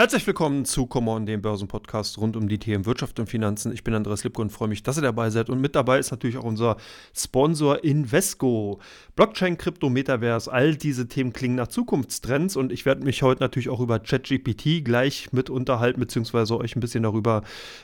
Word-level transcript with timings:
Herzlich 0.00 0.26
willkommen 0.26 0.64
zu 0.64 0.86
Come 0.86 1.10
On, 1.10 1.26
dem 1.26 1.42
Börsenpodcast 1.42 2.16
rund 2.16 2.34
um 2.34 2.48
die 2.48 2.56
Themen 2.56 2.86
Wirtschaft 2.86 3.20
und 3.20 3.26
Finanzen. 3.26 3.70
Ich 3.70 3.84
bin 3.84 3.92
Andreas 3.92 4.24
Lipko 4.24 4.40
und 4.40 4.48
freue 4.48 4.68
mich, 4.68 4.82
dass 4.82 4.96
ihr 4.96 5.02
dabei 5.02 5.28
seid. 5.28 5.50
Und 5.50 5.60
mit 5.60 5.76
dabei 5.76 5.98
ist 5.98 6.10
natürlich 6.10 6.38
auch 6.38 6.44
unser 6.44 6.78
Sponsor 7.14 7.84
Invesco. 7.84 8.80
Blockchain, 9.14 9.58
Krypto, 9.58 9.90
Metaverse, 9.90 10.50
all 10.50 10.74
diese 10.74 11.06
Themen 11.06 11.34
klingen 11.34 11.56
nach 11.56 11.68
Zukunftstrends 11.68 12.56
und 12.56 12.72
ich 12.72 12.86
werde 12.86 13.04
mich 13.04 13.22
heute 13.22 13.42
natürlich 13.42 13.68
auch 13.68 13.80
über 13.80 13.98
ChatGPT 13.98 14.82
gleich 14.82 15.34
mit 15.34 15.50
unterhalten, 15.50 16.00
beziehungsweise 16.00 16.56
euch 16.56 16.76
ein 16.76 16.80
bisschen 16.80 17.02
darüber 17.02 17.42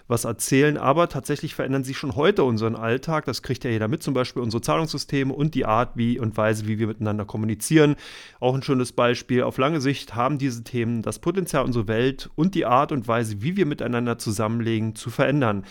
was 0.08 0.24
erzählen. 0.24 0.78
Aber 0.78 1.10
tatsächlich 1.10 1.54
verändern 1.54 1.84
sich 1.84 1.98
schon 1.98 2.16
heute 2.16 2.44
unseren 2.44 2.76
Alltag. 2.76 3.26
Das 3.26 3.42
kriegt 3.42 3.62
ja 3.62 3.70
jeder 3.70 3.88
mit, 3.88 4.02
zum 4.02 4.14
Beispiel 4.14 4.40
unsere 4.40 4.62
Zahlungssysteme 4.62 5.34
und 5.34 5.54
die 5.54 5.66
Art 5.66 5.90
wie 5.96 6.18
und 6.18 6.34
Weise, 6.38 6.66
wie 6.66 6.78
wir 6.78 6.86
miteinander 6.86 7.26
kommunizieren. 7.26 7.94
Auch 8.40 8.54
ein 8.54 8.62
schönes 8.62 8.92
Beispiel. 8.92 9.42
Auf 9.42 9.58
lange 9.58 9.82
Sicht 9.82 10.14
haben 10.14 10.38
diese 10.38 10.64
Themen 10.64 11.02
das 11.02 11.18
Potenzial, 11.18 11.66
unsere 11.66 11.86
Welt 11.88 12.05
Welt 12.06 12.30
und 12.36 12.54
die 12.54 12.66
Art 12.66 12.92
und 12.92 13.08
Weise, 13.08 13.42
wie 13.42 13.56
wir 13.56 13.66
miteinander 13.66 14.18
zusammenlegen, 14.18 14.94
zu 14.94 15.10
verändern. 15.10 15.64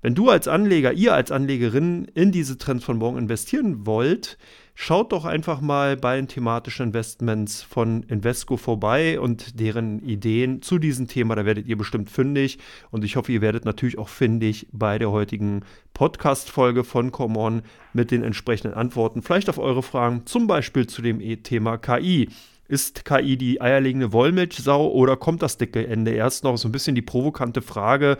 Wenn 0.00 0.14
du 0.16 0.30
als 0.30 0.48
Anleger, 0.48 0.92
ihr 0.92 1.14
als 1.14 1.30
Anlegerin 1.30 2.06
in 2.14 2.32
diese 2.32 2.58
Trends 2.58 2.84
von 2.84 2.98
morgen 2.98 3.18
investieren 3.18 3.86
wollt, 3.86 4.36
schaut 4.74 5.12
doch 5.12 5.24
einfach 5.24 5.60
mal 5.60 5.96
bei 5.96 6.16
den 6.16 6.26
thematischen 6.26 6.86
Investments 6.86 7.62
von 7.62 8.02
Invesco 8.04 8.56
vorbei 8.56 9.20
und 9.20 9.60
deren 9.60 10.00
Ideen 10.00 10.60
zu 10.60 10.78
diesem 10.78 11.06
Thema. 11.06 11.36
Da 11.36 11.44
werdet 11.44 11.68
ihr 11.68 11.78
bestimmt 11.78 12.10
fündig 12.10 12.58
und 12.90 13.04
ich 13.04 13.14
hoffe, 13.14 13.30
ihr 13.30 13.42
werdet 13.42 13.64
natürlich 13.64 13.98
auch 13.98 14.08
fündig 14.08 14.66
bei 14.72 14.98
der 14.98 15.12
heutigen 15.12 15.60
Podcast-Folge 15.94 16.82
von 16.82 17.12
Common 17.12 17.62
mit 17.92 18.10
den 18.10 18.24
entsprechenden 18.24 18.74
Antworten, 18.74 19.22
vielleicht 19.22 19.48
auf 19.48 19.58
eure 19.58 19.84
Fragen, 19.84 20.26
zum 20.26 20.48
Beispiel 20.48 20.88
zu 20.88 21.02
dem 21.02 21.20
Thema 21.44 21.76
KI. 21.76 22.28
Ist 22.72 23.04
KI 23.04 23.36
die 23.36 23.60
eierlegende 23.60 24.14
Wollmilchsau 24.14 24.90
oder 24.90 25.18
kommt 25.18 25.42
das 25.42 25.58
dicke 25.58 25.86
Ende 25.86 26.12
erst 26.12 26.42
noch? 26.42 26.56
So 26.56 26.68
ein 26.68 26.72
bisschen 26.72 26.94
die 26.94 27.02
provokante 27.02 27.60
Frage, 27.60 28.16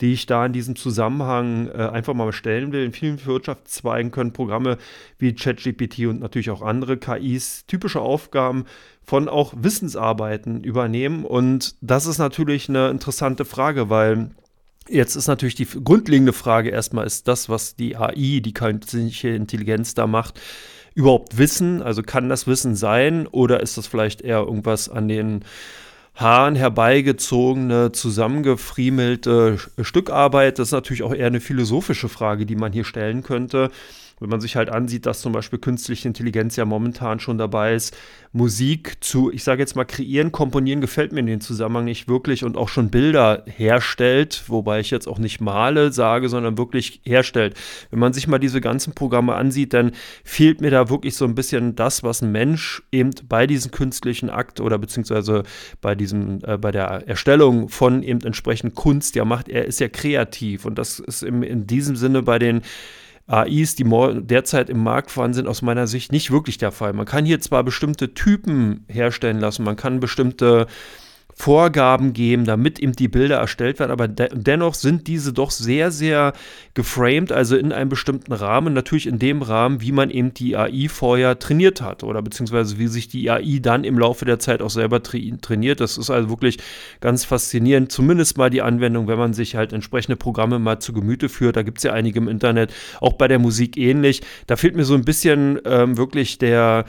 die 0.00 0.14
ich 0.14 0.24
da 0.24 0.46
in 0.46 0.54
diesem 0.54 0.74
Zusammenhang 0.74 1.68
äh, 1.68 1.82
einfach 1.82 2.14
mal 2.14 2.32
stellen 2.32 2.72
will. 2.72 2.82
In 2.82 2.92
vielen 2.92 3.22
Wirtschaftszweigen 3.26 4.10
können 4.10 4.32
Programme 4.32 4.78
wie 5.18 5.34
ChatGPT 5.34 6.06
und 6.06 6.20
natürlich 6.20 6.48
auch 6.48 6.62
andere 6.62 6.96
KIs 6.96 7.66
typische 7.66 8.00
Aufgaben 8.00 8.64
von 9.02 9.28
auch 9.28 9.52
Wissensarbeiten 9.58 10.64
übernehmen. 10.64 11.26
Und 11.26 11.74
das 11.82 12.06
ist 12.06 12.16
natürlich 12.16 12.70
eine 12.70 12.88
interessante 12.88 13.44
Frage, 13.44 13.90
weil 13.90 14.30
Jetzt 14.88 15.14
ist 15.14 15.28
natürlich 15.28 15.54
die 15.54 15.66
grundlegende 15.66 16.32
Frage 16.32 16.70
erstmal, 16.70 17.06
ist 17.06 17.28
das, 17.28 17.48
was 17.48 17.76
die 17.76 17.96
AI, 17.96 18.40
die 18.40 18.54
künstliche 18.54 19.28
Intelligenz 19.28 19.94
da 19.94 20.08
macht, 20.08 20.40
überhaupt 21.00 21.38
Wissen? 21.38 21.82
Also 21.82 22.02
kann 22.02 22.28
das 22.28 22.46
Wissen 22.46 22.76
sein 22.76 23.26
oder 23.26 23.60
ist 23.60 23.76
das 23.76 23.86
vielleicht 23.86 24.20
eher 24.20 24.40
irgendwas 24.40 24.88
an 24.88 25.08
den 25.08 25.44
Haaren 26.14 26.54
herbeigezogene, 26.54 27.92
zusammengefriemelte 27.92 29.58
Stückarbeit? 29.80 30.58
Das 30.58 30.68
ist 30.68 30.72
natürlich 30.72 31.02
auch 31.02 31.14
eher 31.14 31.26
eine 31.26 31.40
philosophische 31.40 32.08
Frage, 32.08 32.46
die 32.46 32.56
man 32.56 32.72
hier 32.72 32.84
stellen 32.84 33.22
könnte 33.22 33.70
wenn 34.20 34.28
man 34.28 34.40
sich 34.40 34.56
halt 34.56 34.70
ansieht, 34.70 35.06
dass 35.06 35.20
zum 35.20 35.32
Beispiel 35.32 35.58
künstliche 35.58 36.06
Intelligenz 36.06 36.56
ja 36.56 36.64
momentan 36.64 37.20
schon 37.20 37.38
dabei 37.38 37.74
ist, 37.74 37.96
Musik 38.32 39.02
zu, 39.02 39.32
ich 39.32 39.42
sage 39.42 39.60
jetzt 39.60 39.74
mal, 39.74 39.84
kreieren, 39.84 40.30
komponieren, 40.30 40.80
gefällt 40.80 41.12
mir 41.12 41.20
in 41.20 41.26
dem 41.26 41.40
Zusammenhang 41.40 41.86
nicht 41.86 42.06
wirklich 42.06 42.44
und 42.44 42.56
auch 42.56 42.68
schon 42.68 42.90
Bilder 42.90 43.42
herstellt, 43.46 44.44
wobei 44.46 44.78
ich 44.80 44.90
jetzt 44.90 45.08
auch 45.08 45.18
nicht 45.18 45.40
male 45.40 45.92
sage, 45.92 46.28
sondern 46.28 46.56
wirklich 46.56 47.00
herstellt. 47.04 47.54
Wenn 47.90 47.98
man 47.98 48.12
sich 48.12 48.28
mal 48.28 48.38
diese 48.38 48.60
ganzen 48.60 48.94
Programme 48.94 49.34
ansieht, 49.34 49.72
dann 49.72 49.92
fehlt 50.22 50.60
mir 50.60 50.70
da 50.70 50.90
wirklich 50.90 51.16
so 51.16 51.24
ein 51.24 51.34
bisschen 51.34 51.74
das, 51.74 52.04
was 52.04 52.22
ein 52.22 52.30
Mensch 52.30 52.82
eben 52.92 53.10
bei 53.28 53.48
diesem 53.48 53.72
künstlichen 53.72 54.30
Akt 54.30 54.60
oder 54.60 54.78
beziehungsweise 54.78 55.42
bei 55.80 55.96
diesem, 55.96 56.38
äh, 56.44 56.56
bei 56.56 56.70
der 56.70 57.08
Erstellung 57.08 57.68
von 57.68 58.02
eben 58.02 58.20
entsprechend 58.20 58.74
Kunst 58.76 59.16
ja 59.16 59.24
macht. 59.24 59.48
Er 59.48 59.64
ist 59.64 59.80
ja 59.80 59.88
kreativ 59.88 60.66
und 60.66 60.78
das 60.78 61.00
ist 61.00 61.22
im, 61.22 61.42
in 61.42 61.66
diesem 61.66 61.96
Sinne 61.96 62.22
bei 62.22 62.38
den 62.38 62.62
AIs, 63.30 63.76
die 63.76 63.84
derzeit 64.22 64.70
im 64.70 64.82
Markt 64.82 65.10
vorhanden 65.10 65.34
sind, 65.34 65.48
aus 65.48 65.62
meiner 65.62 65.86
Sicht 65.86 66.12
nicht 66.12 66.30
wirklich 66.30 66.58
der 66.58 66.72
Fall. 66.72 66.92
Man 66.92 67.06
kann 67.06 67.24
hier 67.24 67.40
zwar 67.40 67.62
bestimmte 67.62 68.12
Typen 68.14 68.84
herstellen 68.88 69.38
lassen, 69.38 69.64
man 69.64 69.76
kann 69.76 70.00
bestimmte 70.00 70.66
Vorgaben 71.40 72.12
geben, 72.12 72.44
damit 72.44 72.78
eben 72.78 72.92
die 72.92 73.08
Bilder 73.08 73.38
erstellt 73.38 73.78
werden. 73.78 73.90
Aber 73.90 74.08
de 74.08 74.28
dennoch 74.32 74.74
sind 74.74 75.06
diese 75.06 75.32
doch 75.32 75.50
sehr, 75.50 75.90
sehr 75.90 76.34
geframed, 76.74 77.32
also 77.32 77.56
in 77.56 77.72
einem 77.72 77.88
bestimmten 77.88 78.34
Rahmen, 78.34 78.74
natürlich 78.74 79.06
in 79.06 79.18
dem 79.18 79.40
Rahmen, 79.40 79.80
wie 79.80 79.90
man 79.90 80.10
eben 80.10 80.34
die 80.34 80.54
AI 80.54 80.88
vorher 80.90 81.38
trainiert 81.38 81.80
hat 81.80 82.04
oder 82.04 82.20
beziehungsweise 82.20 82.78
wie 82.78 82.88
sich 82.88 83.08
die 83.08 83.30
AI 83.30 83.58
dann 83.62 83.84
im 83.84 83.98
Laufe 83.98 84.26
der 84.26 84.38
Zeit 84.38 84.60
auch 84.60 84.68
selber 84.68 85.02
tra 85.02 85.18
trainiert. 85.40 85.80
Das 85.80 85.96
ist 85.96 86.10
also 86.10 86.28
wirklich 86.28 86.58
ganz 87.00 87.24
faszinierend. 87.24 87.90
Zumindest 87.90 88.36
mal 88.36 88.50
die 88.50 88.60
Anwendung, 88.60 89.08
wenn 89.08 89.18
man 89.18 89.32
sich 89.32 89.56
halt 89.56 89.72
entsprechende 89.72 90.16
Programme 90.16 90.58
mal 90.58 90.78
zu 90.78 90.92
Gemüte 90.92 91.30
führt. 91.30 91.56
Da 91.56 91.62
gibt 91.62 91.78
es 91.78 91.84
ja 91.84 91.94
einige 91.94 92.18
im 92.18 92.28
Internet, 92.28 92.70
auch 93.00 93.14
bei 93.14 93.28
der 93.28 93.38
Musik 93.38 93.78
ähnlich. 93.78 94.20
Da 94.46 94.56
fehlt 94.56 94.76
mir 94.76 94.84
so 94.84 94.92
ein 94.94 95.06
bisschen 95.06 95.58
ähm, 95.64 95.96
wirklich 95.96 96.36
der 96.36 96.84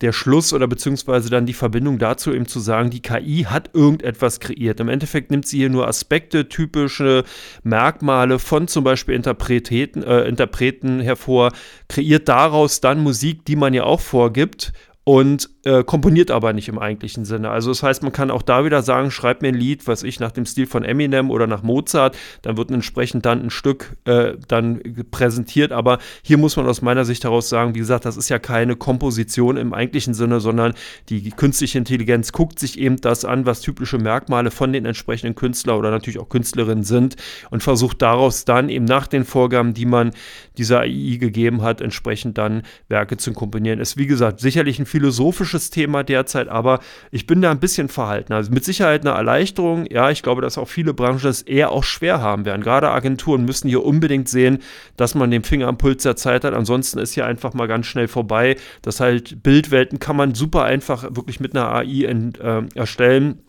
der 0.00 0.12
Schluss 0.12 0.52
oder 0.52 0.66
beziehungsweise 0.66 1.30
dann 1.30 1.46
die 1.46 1.52
Verbindung 1.52 1.98
dazu 1.98 2.32
eben 2.32 2.46
zu 2.46 2.60
sagen, 2.60 2.90
die 2.90 3.02
KI 3.02 3.46
hat 3.48 3.70
irgendetwas 3.74 4.40
kreiert. 4.40 4.80
Im 4.80 4.88
Endeffekt 4.88 5.30
nimmt 5.30 5.46
sie 5.46 5.58
hier 5.58 5.70
nur 5.70 5.88
Aspekte, 5.88 6.48
typische 6.48 7.24
Merkmale 7.62 8.38
von 8.38 8.68
zum 8.68 8.84
Beispiel 8.84 9.14
Interpreten, 9.14 10.02
äh, 10.02 10.24
Interpreten 10.28 11.00
hervor, 11.00 11.52
kreiert 11.88 12.28
daraus 12.28 12.80
dann 12.80 13.02
Musik, 13.02 13.44
die 13.44 13.56
man 13.56 13.74
ja 13.74 13.84
auch 13.84 14.00
vorgibt 14.00 14.72
und 15.04 15.50
äh, 15.64 15.84
komponiert 15.84 16.30
aber 16.30 16.54
nicht 16.54 16.68
im 16.68 16.78
eigentlichen 16.78 17.26
Sinne. 17.26 17.50
Also 17.50 17.70
das 17.70 17.82
heißt, 17.82 18.02
man 18.02 18.12
kann 18.12 18.30
auch 18.30 18.40
da 18.40 18.64
wieder 18.64 18.82
sagen, 18.82 19.10
schreib 19.10 19.42
mir 19.42 19.48
ein 19.48 19.54
Lied, 19.54 19.86
was 19.86 20.02
ich 20.02 20.18
nach 20.18 20.32
dem 20.32 20.46
Stil 20.46 20.66
von 20.66 20.82
Eminem 20.82 21.30
oder 21.30 21.46
nach 21.46 21.62
Mozart, 21.62 22.16
dann 22.40 22.56
wird 22.56 22.70
entsprechend 22.70 23.26
dann 23.26 23.42
ein 23.42 23.50
Stück 23.50 23.96
äh, 24.06 24.34
dann 24.48 24.80
präsentiert. 25.10 25.72
Aber 25.72 25.98
hier 26.22 26.38
muss 26.38 26.56
man 26.56 26.66
aus 26.66 26.80
meiner 26.80 27.04
Sicht 27.04 27.24
heraus 27.24 27.50
sagen, 27.50 27.74
wie 27.74 27.80
gesagt, 27.80 28.06
das 28.06 28.16
ist 28.16 28.30
ja 28.30 28.38
keine 28.38 28.76
Komposition 28.76 29.58
im 29.58 29.74
eigentlichen 29.74 30.14
Sinne, 30.14 30.40
sondern 30.40 30.72
die 31.10 31.30
künstliche 31.30 31.76
Intelligenz 31.76 32.32
guckt 32.32 32.58
sich 32.58 32.78
eben 32.78 32.96
das 32.96 33.26
an, 33.26 33.44
was 33.44 33.60
typische 33.60 33.98
Merkmale 33.98 34.50
von 34.50 34.72
den 34.72 34.86
entsprechenden 34.86 35.34
Künstler 35.34 35.78
oder 35.78 35.90
natürlich 35.90 36.18
auch 36.18 36.30
Künstlerinnen 36.30 36.84
sind 36.84 37.16
und 37.50 37.62
versucht 37.62 38.00
daraus 38.00 38.46
dann 38.46 38.70
eben 38.70 38.86
nach 38.86 39.06
den 39.06 39.24
Vorgaben, 39.26 39.74
die 39.74 39.86
man 39.86 40.12
dieser 40.56 40.80
AI 40.80 41.18
gegeben 41.20 41.60
hat, 41.62 41.82
entsprechend 41.82 42.38
dann 42.38 42.62
Werke 42.88 43.18
zu 43.18 43.32
komponieren. 43.34 43.80
Ist 43.80 43.98
wie 43.98 44.06
gesagt 44.06 44.40
sicherlich 44.40 44.78
ein 44.78 44.86
philosophisches 44.94 45.70
Thema 45.70 46.04
derzeit, 46.04 46.46
aber 46.46 46.78
ich 47.10 47.26
bin 47.26 47.42
da 47.42 47.50
ein 47.50 47.58
bisschen 47.58 47.88
verhalten. 47.88 48.32
Also 48.32 48.52
mit 48.52 48.64
Sicherheit 48.64 49.00
eine 49.00 49.16
Erleichterung. 49.16 49.86
Ja, 49.90 50.10
ich 50.10 50.22
glaube, 50.22 50.40
dass 50.40 50.56
auch 50.56 50.68
viele 50.68 50.94
Branchen 50.94 51.28
es 51.28 51.42
eher 51.42 51.72
auch 51.72 51.82
schwer 51.82 52.20
haben 52.20 52.44
werden. 52.44 52.62
Gerade 52.62 52.92
Agenturen 52.92 53.44
müssen 53.44 53.68
hier 53.68 53.84
unbedingt 53.84 54.28
sehen, 54.28 54.60
dass 54.96 55.16
man 55.16 55.32
den 55.32 55.42
Finger 55.42 55.66
am 55.66 55.78
Puls 55.78 56.04
der 56.04 56.14
Zeit 56.14 56.44
hat. 56.44 56.54
Ansonsten 56.54 57.00
ist 57.00 57.12
hier 57.14 57.26
einfach 57.26 57.54
mal 57.54 57.66
ganz 57.66 57.86
schnell 57.86 58.06
vorbei. 58.06 58.56
Das 58.82 59.00
halt 59.00 59.42
Bildwelten 59.42 59.98
kann 59.98 60.14
man 60.14 60.36
super 60.36 60.62
einfach 60.62 61.02
wirklich 61.02 61.40
mit 61.40 61.56
einer 61.56 61.74
AI 61.74 62.04
in, 62.04 62.36
äh, 62.36 62.62
erstellen 62.76 63.40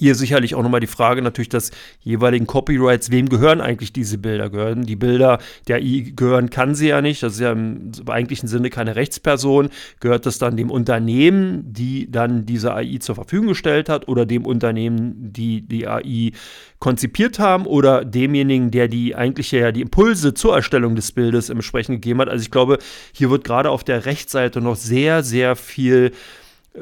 hier 0.00 0.14
sicherlich 0.14 0.54
auch 0.54 0.62
nochmal 0.62 0.80
die 0.80 0.86
Frage 0.86 1.20
natürlich 1.20 1.50
des 1.50 1.72
jeweiligen 2.00 2.46
Copyrights, 2.46 3.10
wem 3.10 3.28
gehören 3.28 3.60
eigentlich 3.60 3.92
diese 3.92 4.16
Bilder? 4.16 4.48
Gehören 4.48 4.86
die 4.86 4.96
Bilder 4.96 5.38
der 5.68 5.82
I 5.82 6.16
gehören, 6.16 6.48
kann 6.48 6.74
sie 6.74 6.88
ja 6.88 7.02
nicht, 7.02 7.22
das 7.22 7.34
ist 7.34 7.40
ja 7.40 7.52
im 7.52 7.92
eigentlichen 8.06 8.48
Sinne 8.48 8.70
keine 8.70 8.96
Rechtsperson. 8.96 9.68
Gehört 10.00 10.24
das 10.24 10.38
dann 10.38 10.56
dem 10.56 10.70
Unternehmen, 10.70 11.70
die 11.70 12.10
dann 12.10 12.46
diese 12.46 12.74
AI 12.74 12.96
zur 12.98 13.14
Verfügung 13.14 13.48
gestellt 13.48 13.90
hat 13.90 14.08
oder 14.08 14.24
dem 14.24 14.46
Unternehmen, 14.46 15.32
die 15.34 15.60
die 15.60 15.86
AI 15.86 16.32
konzipiert 16.78 17.38
haben 17.38 17.66
oder 17.66 18.02
demjenigen, 18.02 18.70
der 18.70 18.88
die 18.88 19.14
eigentlich 19.14 19.52
ja 19.52 19.70
die 19.70 19.82
Impulse 19.82 20.32
zur 20.32 20.56
Erstellung 20.56 20.96
des 20.96 21.12
Bildes 21.12 21.50
entsprechend 21.50 21.96
gegeben 21.96 22.22
hat? 22.22 22.30
Also 22.30 22.42
ich 22.42 22.50
glaube, 22.50 22.78
hier 23.12 23.30
wird 23.30 23.44
gerade 23.44 23.68
auf 23.68 23.84
der 23.84 24.06
Rechtsseite 24.06 24.62
noch 24.62 24.76
sehr, 24.76 25.22
sehr 25.22 25.56
viel 25.56 26.12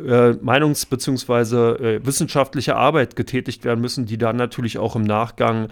äh, 0.07 0.37
Meinungs- 0.43 0.89
bzw. 0.89 1.97
Äh, 1.97 2.07
wissenschaftliche 2.07 2.77
Arbeit 2.77 3.17
getätigt 3.17 3.65
werden 3.65 3.81
müssen, 3.81 4.07
die 4.07 4.19
dann 4.19 4.37
natürlich 4.37 4.79
auch 4.79 4.97
im 4.97 5.03
Nachgang 5.03 5.69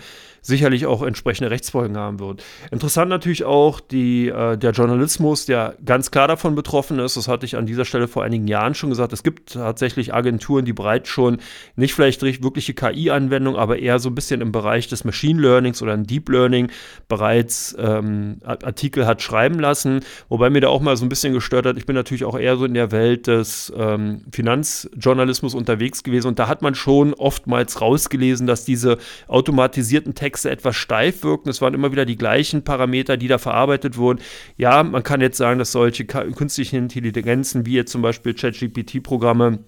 sicherlich 0.47 0.87
auch 0.87 1.03
entsprechende 1.03 1.51
Rechtsfolgen 1.51 1.97
haben 1.97 2.21
wird. 2.21 2.43
Interessant 2.71 3.09
natürlich 3.11 3.45
auch 3.45 3.81
die, 3.81 4.29
äh, 4.29 4.57
der 4.57 4.71
Journalismus, 4.71 5.45
der 5.47 5.75
ganz 5.85 6.11
klar 6.11 6.29
davon 6.29 6.55
betroffen 6.55 6.99
ist. 7.01 7.17
Das 7.17 7.27
hatte 7.27 7.47
ich 7.47 7.57
an 7.57 7.67
dieser 7.67 7.85
Stelle 7.85 8.07
vor 8.07 8.23
einigen 8.23 8.47
Jahren 8.47 8.75
schon 8.75 8.91
gesagt. 8.91 9.13
Es 9.13 9.25
gibt 9.25 9.55
tatsächlich 9.55 10.15
Agenturen, 10.15 10.65
die 10.65 10.73
bereits 10.73 11.09
schon 11.09 11.39
nicht 11.75 11.95
vielleicht 11.95 12.23
wirkliche 12.23 12.75
KI-Anwendungen, 12.75 13.59
aber 13.59 13.79
eher 13.79 13.99
so 13.99 14.09
ein 14.09 14.15
bisschen 14.15 14.41
im 14.41 14.53
Bereich 14.53 14.87
des 14.87 15.05
Machine 15.05 15.41
Learnings 15.41 15.83
oder 15.83 15.95
im 15.95 16.07
Deep 16.07 16.29
Learning 16.29 16.71
bereits 17.09 17.75
ähm, 17.79 18.39
Artikel 18.45 19.07
hat 19.07 19.23
schreiben 19.23 19.59
lassen. 19.59 20.01
Wobei 20.29 20.51
mir 20.51 20.61
da 20.61 20.69
auch 20.69 20.81
mal 20.81 20.97
so 20.97 21.05
ein 21.05 21.09
bisschen 21.09 21.33
gestört 21.33 21.67
hat. 21.67 21.77
Ich 21.77 21.87
bin 21.87 21.97
natürlich 21.97 22.25
auch 22.25 22.39
eher 22.39 22.57
so 22.57 22.65
in 22.65 22.75
der 22.75 22.93
Welt 22.93 23.27
des 23.27 23.73
ähm, 23.77 24.16
Finanzjournalismus 24.33 25.55
unterwegs 25.55 26.03
gewesen 26.03 26.29
und 26.29 26.39
da 26.39 26.49
hat 26.49 26.63
man 26.63 26.75
schon 26.75 27.15
oftmals 27.15 27.81
rausgelesen, 27.81 28.47
dass 28.47 28.65
diese 28.65 28.99
automatisierten 29.29 30.15
Texte 30.15 30.51
etwas 30.51 30.77
steif 30.77 31.23
wirken. 31.23 31.49
Es 31.49 31.61
waren 31.61 31.75
immer 31.75 31.93
wieder 31.93 32.05
die 32.05 32.17
gleichen 32.17 32.63
Parameter, 32.65 33.17
die 33.17 33.29
da 33.29 33.39
verarbeitet 33.39 33.97
wurden. 33.97 34.21
Ja, 34.57 34.83
man 34.83 35.03
kann 35.03 35.21
jetzt 35.21 35.39
sagen, 35.39 35.59
dass 35.59 35.73
solche 35.73 36.05
künstlichen 36.05 36.77
Intelligenzen 36.77 37.67
wie 37.67 37.75
jetzt 37.75 37.93
zum 37.93 38.03
Beispiel 38.03 38.35
ChatGPT-Programme 38.35 39.61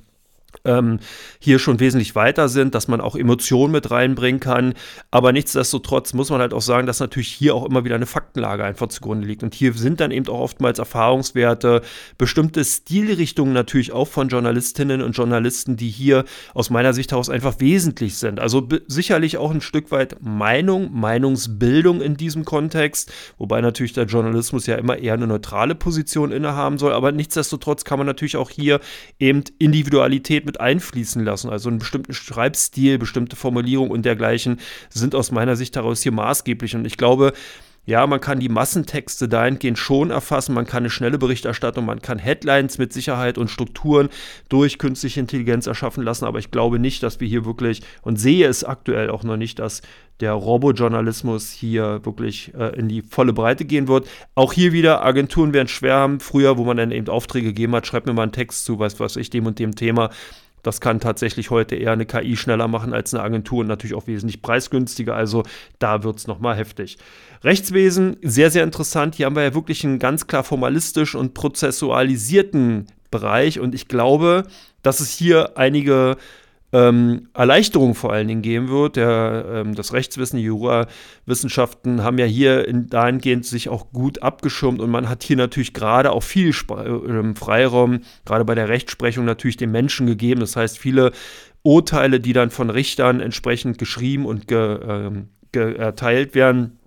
ähm, 0.64 0.98
hier 1.38 1.58
schon 1.58 1.80
wesentlich 1.80 2.14
weiter 2.14 2.48
sind, 2.48 2.74
dass 2.74 2.88
man 2.88 3.00
auch 3.00 3.16
Emotionen 3.16 3.72
mit 3.72 3.90
reinbringen 3.90 4.40
kann. 4.40 4.74
Aber 5.10 5.32
nichtsdestotrotz 5.32 6.14
muss 6.14 6.30
man 6.30 6.40
halt 6.40 6.54
auch 6.54 6.62
sagen, 6.62 6.86
dass 6.86 7.00
natürlich 7.00 7.28
hier 7.28 7.54
auch 7.54 7.64
immer 7.64 7.84
wieder 7.84 7.94
eine 7.94 8.06
Faktenlage 8.06 8.64
einfach 8.64 8.88
zugrunde 8.88 9.26
liegt. 9.26 9.42
Und 9.42 9.54
hier 9.54 9.72
sind 9.74 10.00
dann 10.00 10.10
eben 10.10 10.28
auch 10.28 10.40
oftmals 10.40 10.78
Erfahrungswerte, 10.78 11.82
bestimmte 12.16 12.64
Stilrichtungen 12.64 13.52
natürlich 13.52 13.92
auch 13.92 14.08
von 14.08 14.28
Journalistinnen 14.28 15.02
und 15.02 15.12
Journalisten, 15.12 15.76
die 15.76 15.90
hier 15.90 16.24
aus 16.54 16.70
meiner 16.70 16.92
Sicht 16.92 17.12
heraus 17.12 17.30
einfach 17.30 17.60
wesentlich 17.60 18.16
sind. 18.16 18.40
Also 18.40 18.66
sicherlich 18.86 19.36
auch 19.36 19.50
ein 19.50 19.60
Stück 19.60 19.90
weit 19.90 20.16
Meinung, 20.20 20.90
Meinungsbildung 20.92 22.00
in 22.00 22.16
diesem 22.16 22.44
Kontext, 22.44 23.12
wobei 23.36 23.60
natürlich 23.60 23.92
der 23.92 24.04
Journalismus 24.04 24.66
ja 24.66 24.76
immer 24.76 24.98
eher 24.98 25.14
eine 25.14 25.26
neutrale 25.26 25.74
Position 25.74 26.32
innehaben 26.32 26.78
soll. 26.78 26.92
Aber 26.92 27.12
nichtsdestotrotz 27.12 27.84
kann 27.84 27.98
man 27.98 28.06
natürlich 28.06 28.36
auch 28.36 28.50
hier 28.50 28.80
eben 29.18 29.44
Individualität 29.58 30.37
mit 30.46 30.60
einfließen 30.60 31.24
lassen. 31.24 31.50
Also 31.50 31.68
einen 31.68 31.78
bestimmten 31.78 32.14
Schreibstil, 32.14 32.98
bestimmte 32.98 33.36
Formulierungen 33.36 33.92
und 33.92 34.04
dergleichen 34.04 34.60
sind 34.90 35.14
aus 35.14 35.30
meiner 35.30 35.56
Sicht 35.56 35.76
daraus 35.76 36.02
hier 36.02 36.12
maßgeblich. 36.12 36.74
Und 36.74 36.84
ich 36.84 36.96
glaube, 36.96 37.32
ja, 37.88 38.06
man 38.06 38.20
kann 38.20 38.38
die 38.38 38.50
Massentexte 38.50 39.30
dahingehend 39.30 39.78
schon 39.78 40.10
erfassen, 40.10 40.52
man 40.52 40.66
kann 40.66 40.82
eine 40.82 40.90
schnelle 40.90 41.16
Berichterstattung, 41.16 41.86
man 41.86 42.02
kann 42.02 42.18
Headlines 42.18 42.76
mit 42.76 42.92
Sicherheit 42.92 43.38
und 43.38 43.48
Strukturen 43.48 44.10
durch 44.50 44.78
künstliche 44.78 45.20
Intelligenz 45.20 45.66
erschaffen 45.66 46.04
lassen, 46.04 46.26
aber 46.26 46.38
ich 46.38 46.50
glaube 46.50 46.78
nicht, 46.78 47.02
dass 47.02 47.18
wir 47.18 47.26
hier 47.26 47.46
wirklich 47.46 47.80
und 48.02 48.20
sehe 48.20 48.46
es 48.46 48.62
aktuell 48.62 49.08
auch 49.08 49.22
noch 49.22 49.38
nicht, 49.38 49.58
dass 49.58 49.80
der 50.20 50.32
Robojournalismus 50.32 51.50
hier 51.50 52.04
wirklich 52.04 52.52
äh, 52.54 52.76
in 52.78 52.88
die 52.88 53.02
volle 53.02 53.32
Breite 53.32 53.64
gehen 53.64 53.88
wird. 53.88 54.08
Auch 54.34 54.52
hier 54.52 54.72
wieder, 54.72 55.04
Agenturen 55.04 55.52
werden 55.52 55.68
schwer 55.68 55.94
haben. 55.94 56.20
Früher, 56.20 56.58
wo 56.58 56.64
man 56.64 56.76
dann 56.76 56.90
eben 56.90 57.08
Aufträge 57.08 57.48
gegeben 57.48 57.74
hat, 57.74 57.86
schreibt 57.86 58.06
mir 58.06 58.12
mal 58.12 58.22
einen 58.22 58.32
Text 58.32 58.64
zu, 58.64 58.78
was 58.78 59.16
ich, 59.16 59.30
dem 59.30 59.46
und 59.46 59.58
dem 59.58 59.74
Thema. 59.74 60.10
Das 60.62 60.80
kann 60.80 61.00
tatsächlich 61.00 61.50
heute 61.50 61.76
eher 61.76 61.92
eine 61.92 62.04
KI 62.04 62.36
schneller 62.36 62.68
machen 62.68 62.92
als 62.92 63.14
eine 63.14 63.22
Agentur 63.22 63.60
und 63.60 63.68
natürlich 63.68 63.94
auch 63.94 64.06
wesentlich 64.06 64.42
preisgünstiger. 64.42 65.14
Also 65.14 65.44
da 65.78 66.02
wird 66.02 66.18
es 66.18 66.26
nochmal 66.26 66.56
heftig. 66.56 66.98
Rechtswesen, 67.44 68.16
sehr, 68.22 68.50
sehr 68.50 68.64
interessant. 68.64 69.14
Hier 69.14 69.26
haben 69.26 69.36
wir 69.36 69.44
ja 69.44 69.54
wirklich 69.54 69.84
einen 69.84 70.00
ganz 70.00 70.26
klar 70.26 70.42
formalistisch 70.42 71.14
und 71.14 71.34
prozessualisierten 71.34 72.88
Bereich 73.10 73.60
und 73.60 73.74
ich 73.74 73.88
glaube, 73.88 74.44
dass 74.82 75.00
es 75.00 75.10
hier 75.10 75.56
einige 75.56 76.16
ähm, 76.72 77.28
Erleichterung 77.34 77.94
vor 77.94 78.12
allen 78.12 78.28
Dingen 78.28 78.42
geben 78.42 78.68
wird. 78.68 78.96
Der, 78.96 79.44
ähm, 79.52 79.74
das 79.74 79.92
Rechtswissen, 79.92 80.38
die 80.38 80.44
Jurawissenschaften 80.44 82.02
haben 82.02 82.18
ja 82.18 82.26
hier 82.26 82.68
in, 82.68 82.88
dahingehend 82.88 83.46
sich 83.46 83.68
auch 83.68 83.90
gut 83.92 84.22
abgeschirmt 84.22 84.80
und 84.80 84.90
man 84.90 85.08
hat 85.08 85.22
hier 85.22 85.36
natürlich 85.36 85.72
gerade 85.72 86.12
auch 86.12 86.22
viel 86.22 86.50
Sp 86.52 86.74
äh, 86.74 87.34
Freiraum, 87.34 88.00
gerade 88.24 88.44
bei 88.44 88.54
der 88.54 88.68
Rechtsprechung 88.68 89.24
natürlich 89.24 89.56
den 89.56 89.70
Menschen 89.70 90.06
gegeben. 90.06 90.40
Das 90.40 90.56
heißt, 90.56 90.78
viele 90.78 91.12
Urteile, 91.62 92.20
die 92.20 92.32
dann 92.32 92.50
von 92.50 92.70
Richtern 92.70 93.20
entsprechend 93.20 93.78
geschrieben 93.78 94.26
und 94.26 94.46
ge, 94.48 94.78
ähm, 94.82 95.28
ge 95.52 95.74
erteilt 95.74 96.34
werden, 96.34 96.77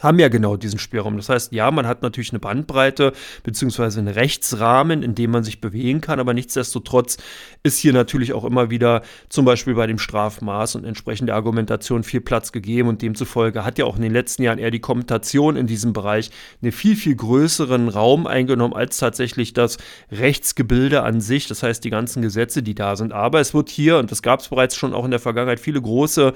haben 0.00 0.18
ja 0.18 0.28
genau 0.28 0.56
diesen 0.56 0.78
Spielraum. 0.78 1.16
Das 1.16 1.28
heißt, 1.28 1.52
ja, 1.52 1.70
man 1.70 1.86
hat 1.86 2.02
natürlich 2.02 2.30
eine 2.30 2.38
Bandbreite 2.38 3.12
beziehungsweise 3.42 4.00
einen 4.00 4.08
Rechtsrahmen, 4.08 5.02
in 5.02 5.14
dem 5.14 5.30
man 5.30 5.44
sich 5.44 5.60
bewegen 5.60 6.00
kann, 6.00 6.20
aber 6.20 6.34
nichtsdestotrotz 6.34 7.16
ist 7.62 7.78
hier 7.78 7.92
natürlich 7.92 8.32
auch 8.32 8.44
immer 8.44 8.70
wieder 8.70 9.02
zum 9.28 9.44
Beispiel 9.44 9.74
bei 9.74 9.86
dem 9.86 9.98
Strafmaß 9.98 10.76
und 10.76 10.84
entsprechende 10.84 11.34
Argumentation 11.34 12.02
viel 12.02 12.20
Platz 12.20 12.52
gegeben 12.52 12.88
und 12.88 13.02
demzufolge 13.02 13.64
hat 13.64 13.78
ja 13.78 13.84
auch 13.84 13.96
in 13.96 14.02
den 14.02 14.12
letzten 14.12 14.42
Jahren 14.42 14.58
eher 14.58 14.70
die 14.70 14.80
Kommentation 14.80 15.56
in 15.56 15.66
diesem 15.66 15.92
Bereich 15.92 16.30
einen 16.62 16.72
viel, 16.72 16.96
viel 16.96 17.16
größeren 17.16 17.88
Raum 17.88 18.26
eingenommen 18.26 18.74
als 18.74 18.98
tatsächlich 18.98 19.52
das 19.52 19.78
Rechtsgebilde 20.10 21.02
an 21.02 21.20
sich, 21.20 21.48
das 21.48 21.62
heißt 21.62 21.84
die 21.84 21.90
ganzen 21.90 22.22
Gesetze, 22.22 22.62
die 22.62 22.74
da 22.74 22.96
sind. 22.96 23.12
Aber 23.12 23.40
es 23.40 23.54
wird 23.54 23.68
hier, 23.68 23.98
und 23.98 24.10
das 24.10 24.22
gab 24.22 24.40
es 24.40 24.48
bereits 24.48 24.76
schon 24.76 24.94
auch 24.94 25.04
in 25.04 25.10
der 25.10 25.20
Vergangenheit, 25.20 25.60
viele 25.60 25.80
große 25.80 26.34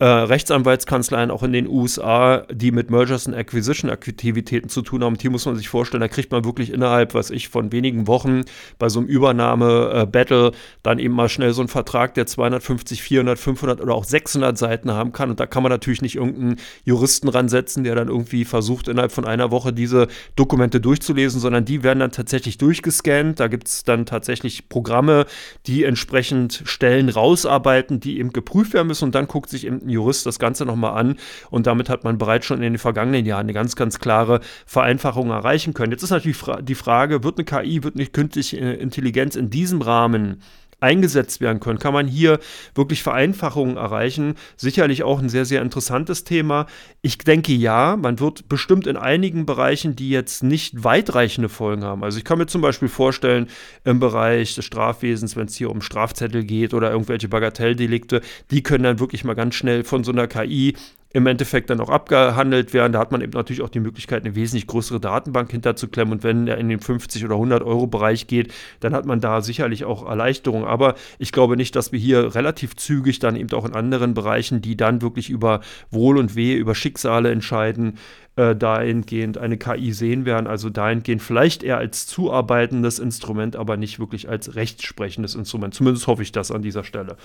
äh, 0.00 0.04
Rechtsanwaltskanzleien 0.04 1.30
auch 1.30 1.42
in 1.42 1.52
den 1.52 1.68
USA, 1.68 2.44
die 2.50 2.72
mit 2.72 2.90
Mergers 2.90 3.26
and 3.26 3.36
Acquisition 3.36 3.90
Aktivitäten 3.90 4.68
zu 4.68 4.82
tun 4.82 5.04
haben. 5.04 5.14
Und 5.14 5.22
hier 5.22 5.30
muss 5.30 5.46
man 5.46 5.56
sich 5.56 5.68
vorstellen, 5.68 6.00
da 6.00 6.08
kriegt 6.08 6.32
man 6.32 6.44
wirklich 6.44 6.72
innerhalb, 6.72 7.14
was 7.14 7.30
ich, 7.30 7.48
von 7.48 7.70
wenigen 7.70 8.08
Wochen 8.08 8.42
bei 8.78 8.88
so 8.88 8.98
einem 8.98 9.08
Übernahme-Battle 9.08 10.48
äh, 10.48 10.52
dann 10.82 10.98
eben 10.98 11.14
mal 11.14 11.28
schnell 11.28 11.52
so 11.52 11.62
einen 11.62 11.68
Vertrag, 11.68 12.14
der 12.14 12.26
250, 12.26 13.02
400, 13.02 13.38
500 13.38 13.80
oder 13.80 13.94
auch 13.94 14.04
600 14.04 14.58
Seiten 14.58 14.90
haben 14.90 15.12
kann. 15.12 15.30
Und 15.30 15.38
da 15.38 15.46
kann 15.46 15.62
man 15.62 15.70
natürlich 15.70 16.02
nicht 16.02 16.16
irgendeinen 16.16 16.56
Juristen 16.84 17.28
ransetzen, 17.28 17.84
der 17.84 17.94
dann 17.94 18.08
irgendwie 18.08 18.44
versucht, 18.44 18.88
innerhalb 18.88 19.12
von 19.12 19.24
einer 19.24 19.52
Woche 19.52 19.72
diese 19.72 20.08
Dokumente 20.34 20.80
durchzulesen, 20.80 21.40
sondern 21.40 21.64
die 21.64 21.84
werden 21.84 22.00
dann 22.00 22.10
tatsächlich 22.10 22.58
durchgescannt. 22.58 23.38
Da 23.38 23.46
gibt 23.46 23.68
es 23.68 23.84
dann 23.84 24.06
tatsächlich 24.06 24.68
Programme, 24.68 25.26
die 25.66 25.84
entsprechend 25.84 26.62
Stellen 26.64 27.08
rausarbeiten, 27.08 28.00
die 28.00 28.18
eben 28.18 28.32
geprüft 28.32 28.74
werden 28.74 28.88
müssen. 28.88 29.04
Und 29.04 29.14
dann 29.14 29.28
guckt 29.28 29.50
sich 29.50 29.66
eben 29.66 29.83
ein 29.86 29.90
Jurist 29.90 30.26
das 30.26 30.38
Ganze 30.38 30.64
nochmal 30.64 30.98
an 30.98 31.16
und 31.50 31.66
damit 31.66 31.88
hat 31.88 32.04
man 32.04 32.18
bereits 32.18 32.46
schon 32.46 32.58
in 32.58 32.62
den 32.62 32.78
vergangenen 32.78 33.26
Jahren 33.26 33.44
eine 33.44 33.52
ganz, 33.52 33.76
ganz 33.76 33.98
klare 33.98 34.40
Vereinfachung 34.66 35.30
erreichen 35.30 35.74
können. 35.74 35.92
Jetzt 35.92 36.02
ist 36.02 36.10
natürlich 36.10 36.42
die 36.62 36.74
Frage, 36.74 37.24
wird 37.24 37.38
eine 37.38 37.44
KI, 37.44 37.82
wird 37.82 37.96
eine 37.96 38.06
künstliche 38.06 38.58
Intelligenz 38.58 39.36
in 39.36 39.50
diesem 39.50 39.82
Rahmen 39.82 40.40
eingesetzt 40.84 41.40
werden 41.40 41.60
können. 41.60 41.78
Kann 41.78 41.94
man 41.94 42.06
hier 42.06 42.38
wirklich 42.74 43.02
Vereinfachungen 43.02 43.76
erreichen? 43.76 44.34
Sicherlich 44.56 45.02
auch 45.02 45.18
ein 45.18 45.30
sehr, 45.30 45.46
sehr 45.46 45.62
interessantes 45.62 46.24
Thema. 46.24 46.66
Ich 47.00 47.18
denke 47.18 47.52
ja, 47.52 47.96
man 47.96 48.20
wird 48.20 48.48
bestimmt 48.48 48.86
in 48.86 48.96
einigen 48.98 49.46
Bereichen, 49.46 49.96
die 49.96 50.10
jetzt 50.10 50.42
nicht 50.42 50.84
weitreichende 50.84 51.48
Folgen 51.48 51.84
haben. 51.84 52.04
Also 52.04 52.18
ich 52.18 52.24
kann 52.24 52.38
mir 52.38 52.46
zum 52.46 52.60
Beispiel 52.60 52.88
vorstellen, 52.88 53.48
im 53.84 53.98
Bereich 53.98 54.54
des 54.54 54.66
Strafwesens, 54.66 55.36
wenn 55.36 55.46
es 55.46 55.56
hier 55.56 55.70
um 55.70 55.80
Strafzettel 55.80 56.44
geht 56.44 56.74
oder 56.74 56.90
irgendwelche 56.90 57.28
Bagatelldelikte, 57.28 58.20
die 58.50 58.62
können 58.62 58.84
dann 58.84 59.00
wirklich 59.00 59.24
mal 59.24 59.34
ganz 59.34 59.54
schnell 59.54 59.84
von 59.84 60.04
so 60.04 60.12
einer 60.12 60.26
KI 60.26 60.74
im 61.14 61.28
Endeffekt 61.28 61.70
dann 61.70 61.80
auch 61.80 61.90
abgehandelt 61.90 62.74
werden. 62.74 62.92
Da 62.92 62.98
hat 62.98 63.12
man 63.12 63.20
eben 63.20 63.30
natürlich 63.30 63.62
auch 63.62 63.68
die 63.68 63.78
Möglichkeit, 63.78 64.24
eine 64.24 64.34
wesentlich 64.34 64.66
größere 64.66 64.98
Datenbank 64.98 65.48
hinterzuklemmen. 65.48 66.12
Und 66.12 66.24
wenn 66.24 66.48
er 66.48 66.58
in 66.58 66.68
den 66.68 66.80
50 66.80 67.24
oder 67.24 67.36
100 67.36 67.62
Euro 67.62 67.86
Bereich 67.86 68.26
geht, 68.26 68.52
dann 68.80 68.92
hat 68.92 69.06
man 69.06 69.20
da 69.20 69.40
sicherlich 69.40 69.84
auch 69.84 70.08
Erleichterung. 70.08 70.64
Aber 70.64 70.96
ich 71.20 71.30
glaube 71.30 71.56
nicht, 71.56 71.76
dass 71.76 71.92
wir 71.92 72.00
hier 72.00 72.34
relativ 72.34 72.74
zügig 72.74 73.20
dann 73.20 73.36
eben 73.36 73.52
auch 73.52 73.64
in 73.64 73.74
anderen 73.74 74.12
Bereichen, 74.12 74.60
die 74.60 74.76
dann 74.76 75.02
wirklich 75.02 75.30
über 75.30 75.60
Wohl 75.88 76.18
und 76.18 76.34
Wehe, 76.34 76.56
über 76.56 76.74
Schicksale 76.74 77.30
entscheiden, 77.30 77.96
äh, 78.34 78.56
dahingehend 78.56 79.38
eine 79.38 79.56
KI 79.56 79.92
sehen 79.92 80.24
werden. 80.24 80.48
Also 80.48 80.68
dahingehend 80.68 81.22
vielleicht 81.22 81.62
eher 81.62 81.78
als 81.78 82.08
zuarbeitendes 82.08 82.98
Instrument, 82.98 83.54
aber 83.54 83.76
nicht 83.76 84.00
wirklich 84.00 84.28
als 84.28 84.56
rechtsprechendes 84.56 85.36
Instrument. 85.36 85.74
Zumindest 85.74 86.08
hoffe 86.08 86.24
ich 86.24 86.32
das 86.32 86.50
an 86.50 86.62
dieser 86.62 86.82
Stelle. 86.82 87.16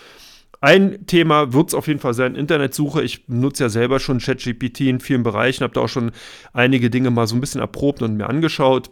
Ein 0.61 1.05
Thema 1.07 1.53
wird 1.53 1.69
es 1.69 1.73
auf 1.73 1.87
jeden 1.87 1.99
Fall 1.99 2.13
sein, 2.13 2.35
Internetsuche. 2.35 3.01
Ich 3.01 3.27
nutze 3.27 3.63
ja 3.63 3.69
selber 3.69 3.99
schon 3.99 4.19
ChatGPT 4.19 4.81
in 4.81 4.99
vielen 4.99 5.23
Bereichen, 5.23 5.63
habe 5.63 5.73
da 5.73 5.81
auch 5.81 5.89
schon 5.89 6.11
einige 6.51 6.89
Dinge 6.89 7.11
mal 7.11 7.27
so 7.27 7.35
ein 7.35 7.39
bisschen 7.39 7.61
erprobt 7.61 8.01
und 8.01 8.17
mir 8.17 8.27
angeschaut. 8.27 8.91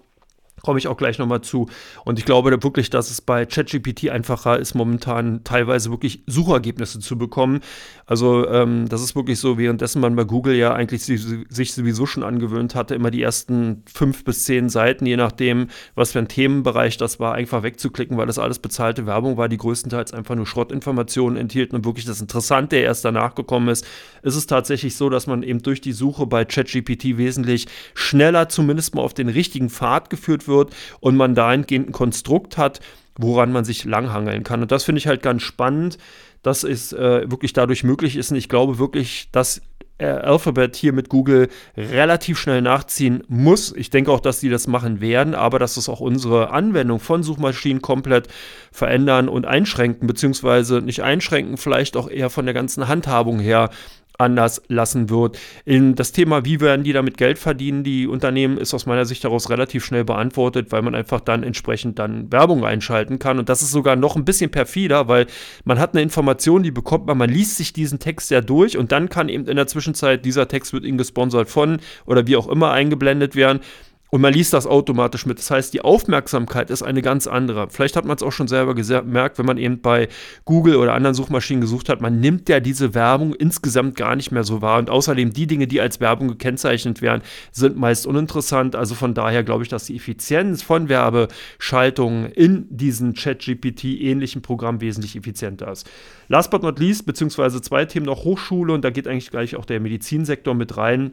Komme 0.61 0.79
ich 0.79 0.87
auch 0.87 0.97
gleich 0.97 1.19
nochmal 1.19 1.41
zu. 1.41 1.69
Und 2.03 2.17
ich 2.17 2.25
glaube 2.25 2.51
wirklich, 2.63 2.89
dass 2.89 3.11
es 3.11 3.21
bei 3.21 3.45
ChatGPT 3.45 4.09
einfacher 4.09 4.57
ist, 4.57 4.73
momentan 4.73 5.43
teilweise 5.43 5.91
wirklich 5.91 6.23
Suchergebnisse 6.25 6.99
zu 6.99 7.17
bekommen. 7.17 7.61
Also 8.07 8.47
ähm, 8.49 8.89
das 8.89 9.01
ist 9.01 9.15
wirklich 9.15 9.39
so, 9.39 9.57
währenddessen 9.57 10.01
man 10.01 10.15
bei 10.15 10.23
Google 10.23 10.55
ja 10.55 10.73
eigentlich 10.73 11.03
sich 11.03 11.73
sowieso 11.73 12.05
schon 12.05 12.23
angewöhnt 12.23 12.73
hatte, 12.73 12.95
immer 12.95 13.11
die 13.11 13.21
ersten 13.21 13.83
fünf 13.85 14.23
bis 14.23 14.45
zehn 14.45 14.69
Seiten, 14.69 15.05
je 15.05 15.17
nachdem, 15.17 15.67
was 15.93 16.13
für 16.13 16.19
ein 16.19 16.27
Themenbereich 16.27 16.97
das 16.97 17.19
war, 17.19 17.33
einfach 17.33 17.63
wegzuklicken, 17.63 18.17
weil 18.17 18.25
das 18.25 18.39
alles 18.39 18.59
bezahlte 18.59 19.05
Werbung 19.05 19.37
war, 19.37 19.49
die 19.49 19.57
größtenteils 19.57 20.13
einfach 20.13 20.35
nur 20.35 20.47
Schrottinformationen 20.47 21.37
enthielten 21.37 21.75
und 21.75 21.85
wirklich 21.85 22.05
das 22.05 22.21
Interessante 22.21 22.77
erst 22.77 23.05
danach 23.05 23.35
gekommen 23.35 23.67
ist, 23.67 23.85
ist 24.23 24.35
es 24.35 24.47
tatsächlich 24.47 24.95
so, 24.95 25.09
dass 25.09 25.27
man 25.27 25.43
eben 25.43 25.61
durch 25.61 25.81
die 25.81 25.91
Suche 25.93 26.25
bei 26.25 26.45
ChatGPT 26.45 27.17
wesentlich 27.17 27.67
schneller 27.93 28.49
zumindest 28.49 28.95
mal 28.95 29.01
auf 29.01 29.13
den 29.13 29.29
richtigen 29.29 29.69
Pfad 29.69 30.09
geführt 30.09 30.46
wird 30.47 30.73
und 30.99 31.15
man 31.15 31.35
dahingehend 31.35 31.89
ein 31.89 31.93
Konstrukt 31.93 32.57
hat, 32.57 32.79
woran 33.17 33.51
man 33.51 33.65
sich 33.65 33.85
langhangeln 33.85 34.43
kann. 34.43 34.61
Und 34.61 34.71
das 34.71 34.83
finde 34.83 34.99
ich 34.99 35.07
halt 35.07 35.21
ganz 35.21 35.41
spannend, 35.41 35.97
dass 36.43 36.63
es 36.63 36.93
äh, 36.93 37.29
wirklich 37.29 37.53
dadurch 37.53 37.83
möglich 37.83 38.15
ist. 38.15 38.31
Und 38.31 38.37
ich 38.37 38.49
glaube 38.49 38.79
wirklich, 38.79 39.29
dass 39.31 39.61
äh, 39.97 40.05
Alphabet 40.05 40.75
hier 40.75 40.93
mit 40.93 41.09
Google 41.09 41.49
relativ 41.75 42.37
schnell 42.37 42.61
nachziehen 42.61 43.23
muss. 43.27 43.73
Ich 43.75 43.89
denke 43.89 44.11
auch, 44.11 44.19
dass 44.19 44.39
sie 44.39 44.49
das 44.49 44.67
machen 44.67 45.01
werden, 45.01 45.33
aber 45.33 45.59
dass 45.59 45.77
es 45.77 45.89
auch 45.89 45.99
unsere 45.99 46.51
Anwendung 46.51 46.99
von 46.99 47.23
Suchmaschinen 47.23 47.81
komplett 47.81 48.27
verändern 48.71 49.27
und 49.27 49.45
einschränken, 49.45 50.07
beziehungsweise 50.07 50.81
nicht 50.81 51.01
einschränken, 51.01 51.57
vielleicht 51.57 51.97
auch 51.97 52.09
eher 52.09 52.29
von 52.29 52.45
der 52.45 52.53
ganzen 52.53 52.87
Handhabung 52.87 53.39
her 53.39 53.69
anders 54.17 54.62
lassen 54.67 55.09
wird. 55.09 55.38
In 55.65 55.95
das 55.95 56.12
Thema, 56.12 56.45
wie 56.45 56.59
werden 56.59 56.83
die 56.83 56.93
damit 56.93 57.17
Geld 57.17 57.38
verdienen, 57.38 57.83
die 57.83 58.07
Unternehmen, 58.07 58.57
ist 58.57 58.74
aus 58.74 58.86
meiner 58.86 59.05
Sicht 59.05 59.24
daraus 59.24 59.50
relativ 59.50 59.86
schnell 59.86 60.03
beantwortet, 60.03 60.71
weil 60.71 60.81
man 60.81 60.95
einfach 60.95 61.21
dann 61.21 61.43
entsprechend 61.43 62.00
dann 62.00 62.31
Werbung 62.31 62.65
einschalten 62.65 63.19
kann. 63.19 63.39
Und 63.39 63.50
das 63.50 63.62
ist 63.62 63.71
sogar 63.71 63.95
noch 63.95 64.15
ein 64.15 64.25
bisschen 64.25 64.50
perfider, 64.50 65.07
weil 65.07 65.27
man 65.65 65.79
hat 65.79 65.93
eine 65.93 66.01
Information, 66.01 66.63
die 66.63 66.71
bekommt 66.71 67.05
man, 67.05 67.17
man 67.17 67.29
liest 67.29 67.57
sich 67.57 67.74
diesen 67.74 68.00
Text 68.00 68.31
ja 68.31 68.41
durch 68.41 68.77
und 68.77 68.91
dann 68.91 69.09
kann 69.09 69.29
eben 69.29 69.47
in 69.47 69.55
der 69.55 69.67
Zwischenzeit 69.67 70.25
dieser 70.25 70.47
Text 70.47 70.74
wird 70.74 70.86
ihnen 70.86 70.97
gesponsert 70.97 71.50
von 71.50 71.79
oder 72.05 72.27
wie 72.27 72.36
auch 72.36 72.47
immer 72.47 72.71
eingeblendet 72.71 73.36
werden 73.36 73.62
und 74.09 74.21
man 74.21 74.33
liest 74.33 74.53
das 74.53 74.65
automatisch 74.65 75.25
mit. 75.25 75.37
Das 75.39 75.51
heißt, 75.51 75.73
die 75.73 75.81
Aufmerksamkeit 75.81 76.69
ist 76.69 76.83
eine 76.83 77.01
ganz 77.01 77.27
andere. 77.27 77.69
Vielleicht 77.69 77.95
hat 77.95 78.05
man 78.05 78.15
es 78.15 78.23
auch 78.23 78.31
schon 78.31 78.47
selber 78.47 78.73
gemerkt, 78.73 79.37
wenn 79.37 79.45
man 79.45 79.57
eben 79.57 79.81
bei 79.81 80.07
Google 80.45 80.77
oder 80.77 80.93
anderen 80.93 81.13
Suchmaschinen 81.13 81.61
gesucht 81.61 81.89
hat, 81.89 82.01
man 82.01 82.19
nimmt 82.19 82.47
ja 82.49 82.59
diese 82.59 82.93
Werbung 82.93 83.33
insgesamt 83.33 83.95
gar 83.95 84.15
nicht 84.15 84.31
mehr 84.31 84.43
so 84.43 84.61
wahr. 84.61 84.79
Und 84.79 84.89
außerdem 84.89 85.33
die 85.33 85.47
Dinge, 85.47 85.67
die 85.67 85.81
als 85.81 85.99
Werbung 85.99 86.29
gekennzeichnet 86.29 87.01
werden, 87.01 87.21
sind 87.51 87.77
meist 87.77 88.07
uninteressant. 88.07 88.75
Also 88.75 88.95
von 88.95 89.13
daher 89.13 89.43
glaube 89.43 89.63
ich, 89.63 89.69
dass 89.69 89.85
die 89.85 89.95
Effizienz 89.95 90.63
von 90.63 90.89
Werbeschaltungen 90.89 92.31
in 92.31 92.65
diesen 92.69 93.13
ChatGPT-ähnlichen 93.13 94.41
Programmen 94.41 94.81
wesentlich 94.81 95.15
effizienter 95.15 95.71
ist. 95.71 95.89
Last 96.29 96.51
but 96.51 96.63
not 96.63 96.79
least, 96.79 97.05
beziehungsweise 97.05 97.61
zwei 97.61 97.85
Themen 97.85 98.05
noch 98.05 98.23
Hochschule 98.23 98.73
und 98.73 98.83
da 98.83 98.89
geht 98.89 99.07
eigentlich 99.07 99.31
gleich 99.31 99.55
auch 99.55 99.65
der 99.65 99.79
Medizinsektor 99.79 100.53
mit 100.53 100.77
rein. 100.77 101.11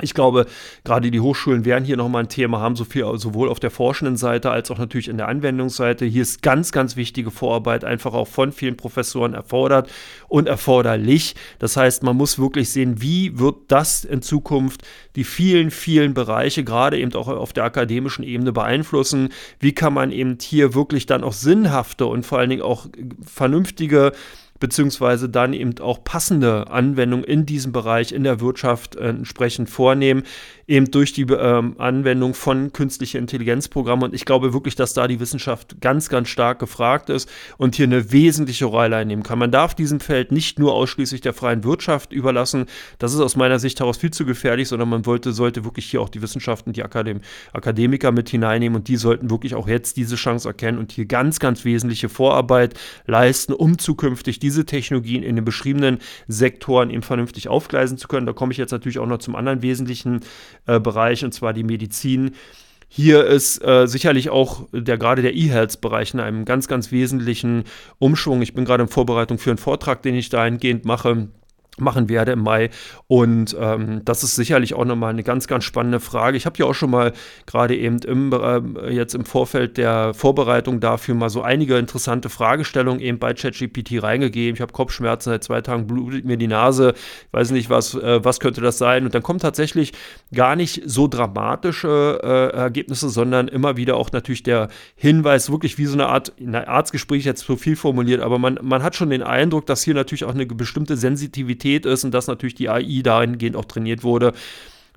Ich 0.00 0.12
glaube, 0.12 0.46
gerade 0.82 1.12
die 1.12 1.20
Hochschulen 1.20 1.64
werden 1.64 1.84
hier 1.84 1.96
nochmal 1.96 2.24
ein 2.24 2.28
Thema 2.28 2.58
haben, 2.58 2.74
so 2.74 2.84
viel, 2.84 3.06
sowohl 3.14 3.48
auf 3.48 3.60
der 3.60 3.70
forschenden 3.70 4.16
Seite 4.16 4.50
als 4.50 4.68
auch 4.72 4.78
natürlich 4.78 5.06
in 5.06 5.18
der 5.18 5.28
Anwendungsseite. 5.28 6.04
Hier 6.04 6.22
ist 6.22 6.42
ganz, 6.42 6.72
ganz 6.72 6.96
wichtige 6.96 7.30
Vorarbeit 7.30 7.84
einfach 7.84 8.12
auch 8.12 8.26
von 8.26 8.50
vielen 8.50 8.76
Professoren 8.76 9.34
erfordert 9.34 9.88
und 10.26 10.48
erforderlich. 10.48 11.36
Das 11.60 11.76
heißt, 11.76 12.02
man 12.02 12.16
muss 12.16 12.40
wirklich 12.40 12.70
sehen, 12.70 13.00
wie 13.02 13.38
wird 13.38 13.54
das 13.68 14.04
in 14.04 14.20
Zukunft 14.20 14.82
die 15.14 15.22
vielen, 15.22 15.70
vielen 15.70 16.12
Bereiche, 16.12 16.64
gerade 16.64 16.98
eben 16.98 17.14
auch 17.14 17.28
auf 17.28 17.52
der 17.52 17.62
akademischen 17.62 18.24
Ebene 18.24 18.50
beeinflussen. 18.50 19.28
Wie 19.60 19.76
kann 19.76 19.94
man 19.94 20.10
eben 20.10 20.38
hier 20.42 20.74
wirklich 20.74 21.06
dann 21.06 21.22
auch 21.22 21.32
sinnhafte 21.32 22.06
und 22.06 22.26
vor 22.26 22.40
allen 22.40 22.50
Dingen 22.50 22.62
auch 22.62 22.88
vernünftige 23.24 24.10
beziehungsweise 24.60 25.28
dann 25.28 25.52
eben 25.52 25.78
auch 25.80 26.04
passende 26.04 26.70
Anwendungen 26.70 27.24
in 27.24 27.46
diesem 27.46 27.72
Bereich 27.72 28.12
in 28.12 28.24
der 28.24 28.40
Wirtschaft 28.40 28.96
äh, 28.96 29.08
entsprechend 29.08 29.68
vornehmen 29.68 30.24
eben 30.66 30.90
durch 30.90 31.12
die 31.12 31.22
ähm, 31.22 31.76
Anwendung 31.78 32.34
von 32.34 32.72
künstlicher 32.72 33.18
Intelligenzprogrammen. 33.18 34.04
Und 34.04 34.14
ich 34.14 34.24
glaube 34.24 34.52
wirklich, 34.52 34.74
dass 34.74 34.94
da 34.94 35.06
die 35.06 35.20
Wissenschaft 35.20 35.80
ganz, 35.80 36.08
ganz 36.08 36.28
stark 36.28 36.58
gefragt 36.58 37.10
ist 37.10 37.28
und 37.58 37.74
hier 37.74 37.86
eine 37.86 38.12
wesentliche 38.12 38.64
Rolle 38.66 38.96
einnehmen 38.96 39.22
kann. 39.22 39.38
Man 39.38 39.50
darf 39.50 39.74
diesem 39.74 40.00
Feld 40.00 40.32
nicht 40.32 40.58
nur 40.58 40.74
ausschließlich 40.74 41.20
der 41.20 41.34
freien 41.34 41.64
Wirtschaft 41.64 42.12
überlassen. 42.12 42.66
Das 42.98 43.12
ist 43.12 43.20
aus 43.20 43.36
meiner 43.36 43.58
Sicht 43.58 43.80
heraus 43.80 43.98
viel 43.98 44.10
zu 44.10 44.24
gefährlich, 44.24 44.68
sondern 44.68 44.88
man 44.88 45.06
wollte, 45.06 45.32
sollte 45.32 45.64
wirklich 45.64 45.86
hier 45.86 46.00
auch 46.00 46.08
die 46.08 46.22
Wissenschaften, 46.22 46.72
die 46.72 46.82
Akadem 46.82 47.20
Akademiker 47.52 48.12
mit 48.12 48.28
hineinnehmen 48.28 48.76
und 48.76 48.88
die 48.88 48.96
sollten 48.96 49.30
wirklich 49.30 49.54
auch 49.54 49.68
jetzt 49.68 49.96
diese 49.96 50.16
Chance 50.16 50.48
erkennen 50.48 50.78
und 50.78 50.92
hier 50.92 51.06
ganz, 51.06 51.38
ganz 51.38 51.64
wesentliche 51.64 52.08
Vorarbeit 52.08 52.74
leisten, 53.06 53.52
um 53.52 53.78
zukünftig 53.78 54.38
diese 54.44 54.66
Technologien 54.66 55.22
in 55.22 55.36
den 55.36 55.44
beschriebenen 55.44 55.98
Sektoren 56.28 56.90
eben 56.90 57.02
vernünftig 57.02 57.48
aufgleisen 57.48 57.96
zu 57.96 58.08
können. 58.08 58.26
Da 58.26 58.34
komme 58.34 58.52
ich 58.52 58.58
jetzt 58.58 58.72
natürlich 58.72 58.98
auch 58.98 59.06
noch 59.06 59.18
zum 59.18 59.36
anderen 59.36 59.62
wesentlichen 59.62 60.20
äh, 60.66 60.78
Bereich, 60.78 61.24
und 61.24 61.32
zwar 61.32 61.54
die 61.54 61.64
Medizin. 61.64 62.32
Hier 62.88 63.24
ist 63.24 63.64
äh, 63.64 63.86
sicherlich 63.86 64.28
auch 64.28 64.68
der 64.72 64.98
gerade 64.98 65.22
der 65.22 65.34
E-Health-Bereich 65.34 66.12
in 66.12 66.20
einem 66.20 66.44
ganz, 66.44 66.68
ganz 66.68 66.92
wesentlichen 66.92 67.64
Umschwung. 67.98 68.42
Ich 68.42 68.52
bin 68.52 68.66
gerade 68.66 68.82
in 68.82 68.88
Vorbereitung 68.90 69.38
für 69.38 69.50
einen 69.50 69.58
Vortrag, 69.58 70.02
den 70.02 70.14
ich 70.14 70.28
dahingehend 70.28 70.84
mache 70.84 71.28
machen 71.78 72.08
werde 72.08 72.32
im 72.32 72.40
Mai. 72.40 72.70
Und 73.06 73.56
ähm, 73.58 74.02
das 74.04 74.22
ist 74.22 74.36
sicherlich 74.36 74.74
auch 74.74 74.84
nochmal 74.84 75.10
eine 75.10 75.22
ganz, 75.22 75.46
ganz 75.46 75.64
spannende 75.64 76.00
Frage. 76.00 76.36
Ich 76.36 76.46
habe 76.46 76.56
ja 76.58 76.66
auch 76.66 76.74
schon 76.74 76.90
mal 76.90 77.12
gerade 77.46 77.76
eben 77.76 77.98
im, 77.98 78.32
äh, 78.32 78.90
jetzt 78.92 79.14
im 79.14 79.24
Vorfeld 79.24 79.76
der 79.76 80.14
Vorbereitung 80.14 80.80
dafür 80.80 81.14
mal 81.14 81.30
so 81.30 81.42
einige 81.42 81.78
interessante 81.78 82.28
Fragestellungen 82.28 83.00
eben 83.00 83.18
bei 83.18 83.34
ChatGPT 83.34 84.02
reingegeben. 84.02 84.54
Ich 84.54 84.60
habe 84.60 84.72
Kopfschmerzen, 84.72 85.30
seit 85.30 85.44
zwei 85.44 85.60
Tagen 85.60 85.86
blutet 85.86 86.24
mir 86.24 86.36
die 86.36 86.46
Nase. 86.46 86.94
Ich 87.26 87.32
weiß 87.32 87.50
nicht, 87.50 87.70
was, 87.70 87.94
äh, 87.94 88.24
was 88.24 88.40
könnte 88.40 88.60
das 88.60 88.78
sein? 88.78 89.04
Und 89.04 89.14
dann 89.14 89.22
kommen 89.22 89.40
tatsächlich 89.40 89.92
gar 90.32 90.56
nicht 90.56 90.82
so 90.86 91.08
dramatische 91.08 92.20
äh, 92.22 92.56
Ergebnisse, 92.56 93.08
sondern 93.08 93.48
immer 93.48 93.76
wieder 93.76 93.96
auch 93.96 94.12
natürlich 94.12 94.42
der 94.42 94.68
Hinweis, 94.94 95.50
wirklich 95.50 95.78
wie 95.78 95.86
so 95.86 95.94
eine 95.94 96.06
Art, 96.06 96.32
eine 96.40 96.68
Arztgespräch 96.68 97.24
jetzt 97.24 97.44
zu 97.44 97.56
viel 97.56 97.76
formuliert, 97.76 98.20
aber 98.20 98.38
man, 98.38 98.58
man 98.62 98.82
hat 98.82 98.94
schon 98.94 99.10
den 99.10 99.22
Eindruck, 99.22 99.66
dass 99.66 99.82
hier 99.82 99.94
natürlich 99.94 100.24
auch 100.24 100.34
eine 100.34 100.46
bestimmte 100.46 100.96
Sensitivität 100.96 101.63
Realität 101.64 101.86
ist 101.86 102.04
und 102.04 102.12
dass 102.12 102.26
natürlich 102.26 102.54
die 102.54 102.68
AI 102.68 103.02
dahingehend 103.02 103.56
auch 103.56 103.64
trainiert 103.64 104.04
wurde, 104.04 104.32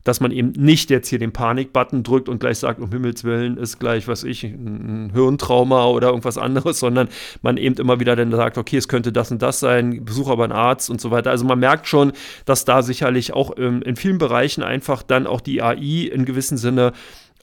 dass 0.04 0.22
man 0.22 0.32
eben 0.32 0.52
nicht 0.52 0.90
jetzt 0.90 1.10
hier 1.10 1.20
den 1.20 1.34
Panik-Button 1.34 2.04
drückt 2.04 2.30
und 2.30 2.40
gleich 2.40 2.60
sagt, 2.60 2.80
um 2.80 2.90
Himmels 2.92 3.26
Willen 3.26 3.58
ist 3.58 3.78
gleich, 3.78 4.08
was 4.08 4.24
ich, 4.24 4.46
ein 4.46 5.12
Hirntrauma 5.14 5.88
oder 5.88 6.10
irgendwas 6.10 6.38
anderes, 6.38 6.80
sondern 6.80 7.10
man 7.42 7.58
eben 7.58 7.76
immer 7.76 8.00
wieder 8.00 8.16
dann 8.16 8.32
sagt, 8.32 8.58
okay, 8.58 8.78
es 8.78 8.88
könnte 8.88 9.12
das 9.12 9.32
und 9.32 9.42
das 9.42 9.60
sein, 9.60 10.06
besuche 10.06 10.32
aber 10.32 10.46
einen 10.46 10.54
Arzt 10.54 10.90
und 10.90 11.02
so 11.02 11.12
weiter. 11.12 11.32
Also 11.32 11.44
man 11.44 11.60
merkt 11.60 11.88
schon, 11.88 12.14
dass 12.46 12.64
da 12.64 12.84
sicherlich 12.84 13.34
auch 13.34 13.52
ähm, 13.58 13.82
in 13.82 13.98
vielen 13.98 14.18
Bereichen 14.18 14.64
einfach 14.64 15.04
dann 15.04 15.28
auch 15.28 15.42
die 15.42 15.62
AI 15.62 16.10
in 16.10 16.24
gewissem 16.24 16.58
Sinne 16.58 16.94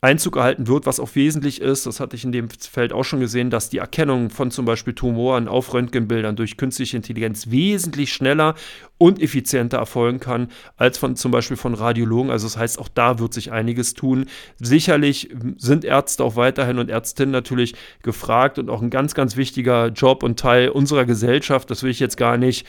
Einzug 0.04 0.34
gehalten 0.34 0.68
wird, 0.68 0.87
was 0.87 1.00
auch 1.00 1.14
wesentlich 1.14 1.61
ist, 1.61 1.87
das 1.87 1.99
hatte 1.99 2.14
ich 2.14 2.25
in 2.25 2.32
dem 2.32 2.49
Feld 2.50 2.92
auch 2.92 3.04
schon 3.04 3.20
gesehen, 3.20 3.50
dass 3.50 3.70
die 3.70 3.78
Erkennung 3.78 4.30
von 4.30 4.50
zum 4.50 4.66
Beispiel 4.66 4.92
Tumoren 4.92 5.49
auf 5.49 5.73
Röntgenbildern 5.73 6.37
durch 6.37 6.56
künstliche 6.56 6.96
Intelligenz 6.96 7.50
wesentlich 7.50 8.12
schneller 8.12 8.54
und 8.99 9.20
effizienter 9.20 9.78
erfolgen 9.78 10.20
kann 10.20 10.49
als 10.76 10.99
von 10.99 11.16
zum 11.16 11.32
Beispiel 11.32 11.56
von 11.56 11.75
Radiologen. 11.75 12.30
Also 12.30 12.46
das 12.46 12.56
heißt, 12.56 12.78
auch 12.78 12.88
da 12.88 13.18
wird 13.18 13.34
sich 13.34 13.50
einiges 13.50 13.94
tun. 13.94 14.26
Sicherlich 14.61 15.30
sind 15.56 15.84
Ärzte 15.84 16.23
auch 16.23 16.37
weiterhin 16.37 16.78
und 16.78 16.90
Ärztinnen 16.90 17.32
natürlich 17.32 17.75
gefragt 18.02 18.58
und 18.58 18.68
auch 18.68 18.82
ein 18.82 18.90
ganz, 18.90 19.14
ganz 19.14 19.37
wichtiger 19.37 19.88
Job 19.88 20.23
und 20.23 20.38
Teil 20.38 20.68
unserer 20.68 21.06
Gesellschaft. 21.06 21.70
Das 21.70 21.82
will 21.82 21.90
ich 21.90 22.00
jetzt 22.00 22.16
gar 22.16 22.37
nicht 22.37 22.66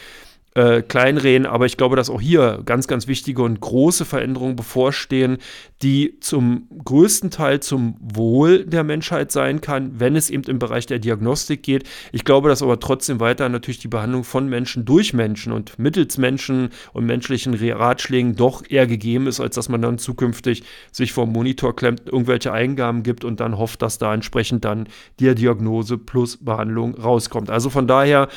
äh, 0.56 0.82
kleinreden, 0.82 1.46
aber 1.46 1.66
ich 1.66 1.76
glaube, 1.76 1.98
dass 1.98 2.10
auch 2.10 2.22
hier 2.22 2.62
ganz, 2.66 2.88
ganz 2.88 3.08
wichtige 3.08 3.44
und 3.44 3.60
große 3.60 4.06
Veränderungen 4.06 4.56
bevorstehen, 4.56 5.38
die 5.82 6.18
zum 6.22 6.70
größten 6.84 7.30
Teil 7.30 7.60
zum 7.60 7.98
Wohl 8.00 8.66
der 8.66 8.86
Menschheit 8.86 9.34
sein 9.34 9.60
kann, 9.60 10.00
wenn 10.00 10.16
es 10.16 10.30
eben 10.30 10.44
im 10.44 10.58
Bereich 10.58 10.86
der 10.86 11.00
Diagnostik 11.00 11.62
geht. 11.62 11.84
Ich 12.14 12.24
glaube, 12.24 12.48
dass 12.48 12.64
aber 12.64 12.80
trotzdem 12.80 13.20
weiter 13.20 13.50
natürlich 13.50 13.80
die 13.80 13.90
Behandlung 13.90 14.24
von 14.24 14.48
Menschen 14.48 14.86
durch 14.86 15.14
Menschen 15.14 15.52
und 15.52 15.78
mittels 15.78 16.18
Menschen 16.18 16.70
und 16.94 17.06
menschlichen 17.06 17.54
Ratschlägen 17.54 18.38
doch 18.38 18.64
eher 18.68 18.88
gegeben 18.88 19.28
ist, 19.28 19.42
als 19.42 19.56
dass 19.56 19.68
man 19.68 19.82
dann 19.82 19.98
zukünftig 19.98 20.64
sich 20.94 21.12
vor 21.12 21.26
Monitor 21.26 21.76
klemmt, 21.76 22.04
irgendwelche 22.06 22.54
Eingaben 22.54 23.04
gibt 23.04 23.26
und 23.26 23.42
dann 23.42 23.58
hofft, 23.58 23.82
dass 23.82 23.98
da 23.98 24.14
entsprechend 24.14 24.64
dann 24.64 24.88
die 25.20 25.36
Diagnose 25.36 25.98
plus 25.98 26.38
Behandlung 26.38 26.96
rauskommt. 26.96 27.50
Also 27.50 27.70
von 27.70 27.88
daher 27.88 28.30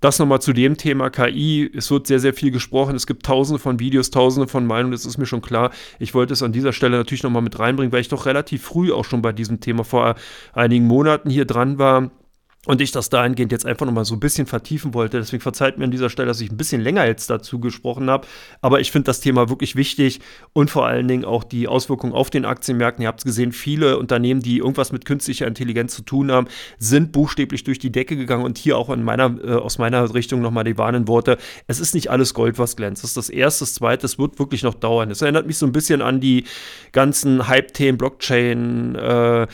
das 0.00 0.18
nochmal 0.18 0.40
zu 0.40 0.52
dem 0.52 0.76
Thema 0.76 1.10
KI. 1.10 1.70
Es 1.74 1.90
wird 1.90 2.06
sehr, 2.06 2.20
sehr 2.20 2.34
viel 2.34 2.50
gesprochen. 2.50 2.94
Es 2.94 3.06
gibt 3.06 3.26
tausende 3.26 3.58
von 3.58 3.80
Videos, 3.80 4.10
tausende 4.10 4.48
von 4.48 4.66
Meinungen. 4.66 4.92
Das 4.92 5.06
ist 5.06 5.18
mir 5.18 5.26
schon 5.26 5.42
klar. 5.42 5.70
Ich 5.98 6.14
wollte 6.14 6.32
es 6.32 6.42
an 6.42 6.52
dieser 6.52 6.72
Stelle 6.72 6.96
natürlich 6.96 7.22
nochmal 7.22 7.42
mit 7.42 7.58
reinbringen, 7.58 7.92
weil 7.92 8.00
ich 8.00 8.08
doch 8.08 8.26
relativ 8.26 8.62
früh 8.62 8.92
auch 8.92 9.04
schon 9.04 9.22
bei 9.22 9.32
diesem 9.32 9.60
Thema 9.60 9.84
vor 9.84 10.14
einigen 10.52 10.86
Monaten 10.86 11.30
hier 11.30 11.44
dran 11.44 11.78
war 11.78 12.10
und 12.68 12.82
ich 12.82 12.92
das 12.92 13.08
dahingehend 13.08 13.50
jetzt 13.50 13.64
einfach 13.64 13.86
nochmal 13.86 14.04
so 14.04 14.14
ein 14.14 14.20
bisschen 14.20 14.46
vertiefen 14.46 14.92
wollte. 14.92 15.16
Deswegen 15.16 15.40
verzeiht 15.40 15.78
mir 15.78 15.84
an 15.84 15.90
dieser 15.90 16.10
Stelle, 16.10 16.28
dass 16.28 16.42
ich 16.42 16.50
ein 16.50 16.58
bisschen 16.58 16.82
länger 16.82 17.06
jetzt 17.06 17.30
dazu 17.30 17.60
gesprochen 17.60 18.10
habe. 18.10 18.26
Aber 18.60 18.78
ich 18.78 18.92
finde 18.92 19.06
das 19.06 19.20
Thema 19.20 19.48
wirklich 19.48 19.74
wichtig 19.74 20.20
und 20.52 20.70
vor 20.70 20.86
allen 20.86 21.08
Dingen 21.08 21.24
auch 21.24 21.44
die 21.44 21.66
Auswirkungen 21.66 22.12
auf 22.12 22.28
den 22.28 22.44
Aktienmärkten. 22.44 23.02
Ihr 23.02 23.08
habt 23.08 23.20
es 23.20 23.24
gesehen, 23.24 23.52
viele 23.52 23.98
Unternehmen, 23.98 24.42
die 24.42 24.58
irgendwas 24.58 24.92
mit 24.92 25.06
künstlicher 25.06 25.46
Intelligenz 25.46 25.94
zu 25.94 26.02
tun 26.02 26.30
haben, 26.30 26.46
sind 26.78 27.10
buchstäblich 27.10 27.64
durch 27.64 27.78
die 27.78 27.90
Decke 27.90 28.18
gegangen. 28.18 28.44
Und 28.44 28.58
hier 28.58 28.76
auch 28.76 28.90
in 28.90 29.02
meiner, 29.02 29.34
äh, 29.42 29.54
aus 29.54 29.78
meiner 29.78 30.12
Richtung 30.12 30.42
nochmal 30.42 30.64
die 30.64 30.76
warnenden 30.76 31.08
Worte. 31.08 31.38
Es 31.68 31.80
ist 31.80 31.94
nicht 31.94 32.10
alles 32.10 32.34
Gold, 32.34 32.58
was 32.58 32.76
glänzt. 32.76 33.02
Das 33.02 33.12
ist 33.12 33.16
das 33.16 33.30
Erste. 33.30 33.64
Das 33.64 33.72
Zweite, 33.72 34.04
es 34.04 34.18
wird 34.18 34.38
wirklich 34.38 34.62
noch 34.62 34.74
dauern. 34.74 35.10
Es 35.10 35.22
erinnert 35.22 35.46
mich 35.46 35.56
so 35.56 35.64
ein 35.64 35.72
bisschen 35.72 36.02
an 36.02 36.20
die 36.20 36.44
ganzen 36.92 37.48
Hype-Themen, 37.48 37.96
Blockchain, 37.96 38.94
äh, 38.94 39.46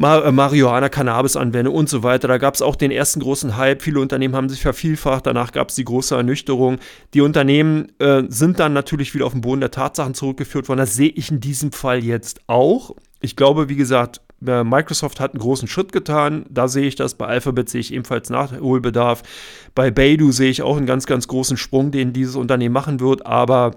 äh, 0.00 0.32
Marihuana, 0.32 0.88
Cannabis-Anwendung 0.88 1.74
und 1.74 1.88
so 1.88 2.02
weiter. 2.02 2.28
Da 2.28 2.38
gab 2.38 2.54
es 2.54 2.62
auch 2.62 2.76
den 2.76 2.90
ersten 2.90 3.20
großen 3.20 3.56
Hype. 3.56 3.82
Viele 3.82 4.00
Unternehmen 4.00 4.34
haben 4.34 4.48
sich 4.48 4.62
vervielfacht. 4.62 5.26
Danach 5.26 5.52
gab 5.52 5.68
es 5.68 5.74
die 5.74 5.84
große 5.84 6.14
Ernüchterung. 6.14 6.78
Die 7.14 7.20
Unternehmen 7.20 7.92
äh, 7.98 8.22
sind 8.28 8.58
dann 8.58 8.72
natürlich 8.72 9.14
wieder 9.14 9.26
auf 9.26 9.32
den 9.32 9.42
Boden 9.42 9.60
der 9.60 9.70
Tatsachen 9.70 10.14
zurückgeführt 10.14 10.68
worden. 10.68 10.78
Das 10.78 10.94
sehe 10.94 11.10
ich 11.10 11.30
in 11.30 11.40
diesem 11.40 11.72
Fall 11.72 12.02
jetzt 12.02 12.40
auch. 12.46 12.94
Ich 13.20 13.36
glaube, 13.36 13.68
wie 13.68 13.76
gesagt, 13.76 14.20
äh, 14.46 14.64
Microsoft 14.64 15.20
hat 15.20 15.32
einen 15.32 15.40
großen 15.40 15.68
Schritt 15.68 15.92
getan. 15.92 16.46
Da 16.48 16.68
sehe 16.68 16.86
ich 16.86 16.96
das. 16.96 17.14
Bei 17.14 17.26
Alphabet 17.26 17.68
sehe 17.68 17.80
ich 17.80 17.92
ebenfalls 17.92 18.30
Nachholbedarf. 18.30 19.22
Bei 19.74 19.90
Beidou 19.90 20.32
sehe 20.32 20.50
ich 20.50 20.62
auch 20.62 20.76
einen 20.76 20.86
ganz, 20.86 21.06
ganz 21.06 21.28
großen 21.28 21.56
Sprung, 21.56 21.90
den 21.90 22.12
dieses 22.12 22.36
Unternehmen 22.36 22.72
machen 22.72 23.00
wird. 23.00 23.26
Aber 23.26 23.72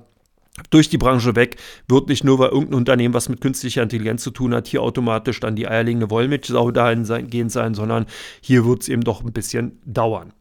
durch 0.69 0.89
die 0.89 0.97
Branche 0.97 1.35
weg, 1.35 1.57
wird 1.87 2.07
nicht 2.07 2.23
nur, 2.23 2.39
weil 2.39 2.49
irgendein 2.49 2.75
Unternehmen 2.75 3.13
was 3.13 3.29
mit 3.29 3.41
künstlicher 3.41 3.83
Intelligenz 3.83 4.23
zu 4.23 4.31
tun 4.31 4.53
hat, 4.53 4.67
hier 4.67 4.81
automatisch 4.81 5.39
dann 5.39 5.55
die 5.55 5.67
eierlegende 5.67 6.09
Wollmilchsau 6.09 6.71
dahin 6.71 7.05
sein, 7.05 7.27
gehen 7.27 7.49
sein, 7.49 7.73
sondern 7.73 8.05
hier 8.41 8.65
wird 8.65 8.83
es 8.83 8.89
eben 8.89 9.03
doch 9.03 9.23
ein 9.23 9.33
bisschen 9.33 9.79
dauern. 9.85 10.33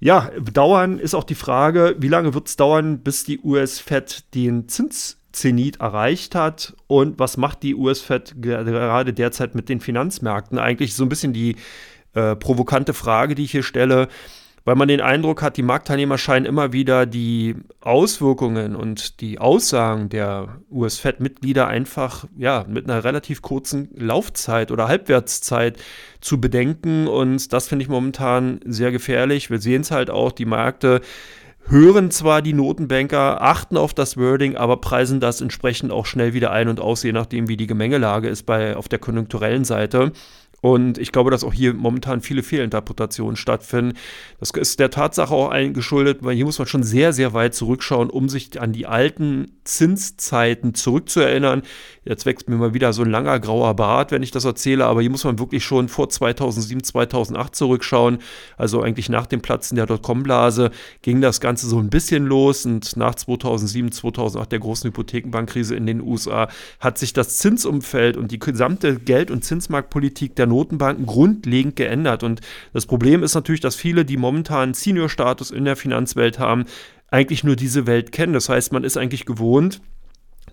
Ja, 0.00 0.30
dauern 0.52 0.98
ist 0.98 1.14
auch 1.14 1.24
die 1.24 1.34
Frage, 1.34 1.96
wie 1.98 2.08
lange 2.08 2.34
wird 2.34 2.48
es 2.48 2.56
dauern, 2.56 3.00
bis 3.00 3.24
die 3.24 3.40
US-Fed 3.40 4.34
den 4.34 4.68
Zinszenit 4.68 5.80
erreicht 5.80 6.34
hat 6.34 6.74
und 6.86 7.18
was 7.18 7.36
macht 7.36 7.62
die 7.64 7.74
US-Fed 7.74 8.36
gerade 8.40 9.12
derzeit 9.12 9.54
mit 9.54 9.68
den 9.68 9.80
Finanzmärkten? 9.80 10.58
Eigentlich 10.58 10.94
so 10.94 11.04
ein 11.04 11.08
bisschen 11.08 11.32
die 11.32 11.56
äh, 12.14 12.36
provokante 12.36 12.94
Frage, 12.94 13.34
die 13.34 13.44
ich 13.44 13.50
hier 13.50 13.64
stelle 13.64 14.08
weil 14.68 14.74
man 14.74 14.88
den 14.88 15.00
Eindruck 15.00 15.40
hat, 15.40 15.56
die 15.56 15.62
Marktteilnehmer 15.62 16.18
scheinen 16.18 16.44
immer 16.44 16.74
wieder 16.74 17.06
die 17.06 17.56
Auswirkungen 17.80 18.76
und 18.76 19.22
die 19.22 19.38
Aussagen 19.38 20.10
der 20.10 20.60
US-Fed-Mitglieder 20.70 21.66
einfach 21.66 22.26
ja, 22.36 22.66
mit 22.68 22.84
einer 22.84 23.02
relativ 23.02 23.40
kurzen 23.40 23.88
Laufzeit 23.94 24.70
oder 24.70 24.86
Halbwertszeit 24.86 25.78
zu 26.20 26.38
bedenken. 26.38 27.06
Und 27.08 27.54
das 27.54 27.66
finde 27.66 27.84
ich 27.84 27.88
momentan 27.88 28.60
sehr 28.66 28.92
gefährlich. 28.92 29.48
Wir 29.48 29.58
sehen 29.58 29.80
es 29.80 29.90
halt 29.90 30.10
auch, 30.10 30.32
die 30.32 30.44
Märkte 30.44 31.00
hören 31.70 32.10
zwar 32.10 32.42
die 32.42 32.52
Notenbanker, 32.52 33.40
achten 33.40 33.78
auf 33.78 33.94
das 33.94 34.18
Wording, 34.18 34.58
aber 34.58 34.82
preisen 34.82 35.18
das 35.18 35.40
entsprechend 35.40 35.92
auch 35.92 36.04
schnell 36.04 36.34
wieder 36.34 36.50
ein 36.50 36.68
und 36.68 36.78
aus, 36.78 37.02
je 37.02 37.12
nachdem, 37.12 37.48
wie 37.48 37.56
die 37.56 37.66
Gemengelage 37.66 38.28
ist 38.28 38.44
bei, 38.44 38.76
auf 38.76 38.88
der 38.88 38.98
konjunkturellen 38.98 39.64
Seite. 39.64 40.12
Und 40.60 40.98
ich 40.98 41.12
glaube, 41.12 41.30
dass 41.30 41.44
auch 41.44 41.52
hier 41.52 41.72
momentan 41.72 42.20
viele 42.20 42.42
Fehlinterpretationen 42.42 43.36
stattfinden. 43.36 43.96
Das 44.40 44.50
ist 44.50 44.80
der 44.80 44.90
Tatsache 44.90 45.32
auch 45.32 45.50
eingeschuldet, 45.50 46.18
weil 46.22 46.34
hier 46.34 46.44
muss 46.44 46.58
man 46.58 46.66
schon 46.66 46.82
sehr, 46.82 47.12
sehr 47.12 47.32
weit 47.32 47.54
zurückschauen, 47.54 48.10
um 48.10 48.28
sich 48.28 48.60
an 48.60 48.72
die 48.72 48.86
alten 48.86 49.52
Zinszeiten 49.62 50.74
zurückzuerinnern. 50.74 51.62
Jetzt 52.04 52.26
wächst 52.26 52.48
mir 52.48 52.56
mal 52.56 52.74
wieder 52.74 52.92
so 52.92 53.02
ein 53.02 53.10
langer 53.10 53.38
grauer 53.38 53.74
Bart, 53.74 54.10
wenn 54.10 54.22
ich 54.22 54.32
das 54.32 54.44
erzähle, 54.44 54.86
aber 54.86 55.00
hier 55.00 55.10
muss 55.10 55.24
man 55.24 55.38
wirklich 55.38 55.62
schon 55.62 55.88
vor 55.88 56.08
2007, 56.08 56.82
2008 56.82 57.54
zurückschauen. 57.54 58.18
Also 58.56 58.82
eigentlich 58.82 59.08
nach 59.08 59.26
dem 59.26 59.42
Platzen 59.42 59.76
der 59.76 59.86
Dotcom-Blase 59.86 60.70
ging 61.02 61.20
das 61.20 61.40
Ganze 61.40 61.68
so 61.68 61.78
ein 61.78 61.90
bisschen 61.90 62.26
los 62.26 62.66
und 62.66 62.96
nach 62.96 63.14
2007, 63.14 63.92
2008 63.92 64.50
der 64.50 64.58
großen 64.58 64.88
Hypothekenbankkrise 64.88 65.76
in 65.76 65.86
den 65.86 66.00
USA 66.00 66.48
hat 66.80 66.98
sich 66.98 67.12
das 67.12 67.38
Zinsumfeld 67.38 68.16
und 68.16 68.32
die 68.32 68.40
gesamte 68.40 68.96
Geld- 68.96 69.30
und 69.30 69.44
Zinsmarktpolitik 69.44 70.34
der 70.34 70.47
Notenbanken 70.48 71.06
grundlegend 71.06 71.76
geändert. 71.76 72.22
Und 72.22 72.40
das 72.72 72.86
Problem 72.86 73.22
ist 73.22 73.34
natürlich, 73.34 73.60
dass 73.60 73.76
viele, 73.76 74.04
die 74.04 74.16
momentan 74.16 74.74
Senior-Status 74.74 75.50
in 75.50 75.64
der 75.64 75.76
Finanzwelt 75.76 76.38
haben, 76.38 76.64
eigentlich 77.10 77.44
nur 77.44 77.56
diese 77.56 77.86
Welt 77.86 78.12
kennen. 78.12 78.32
Das 78.32 78.48
heißt, 78.48 78.72
man 78.72 78.84
ist 78.84 78.96
eigentlich 78.96 79.24
gewohnt, 79.24 79.80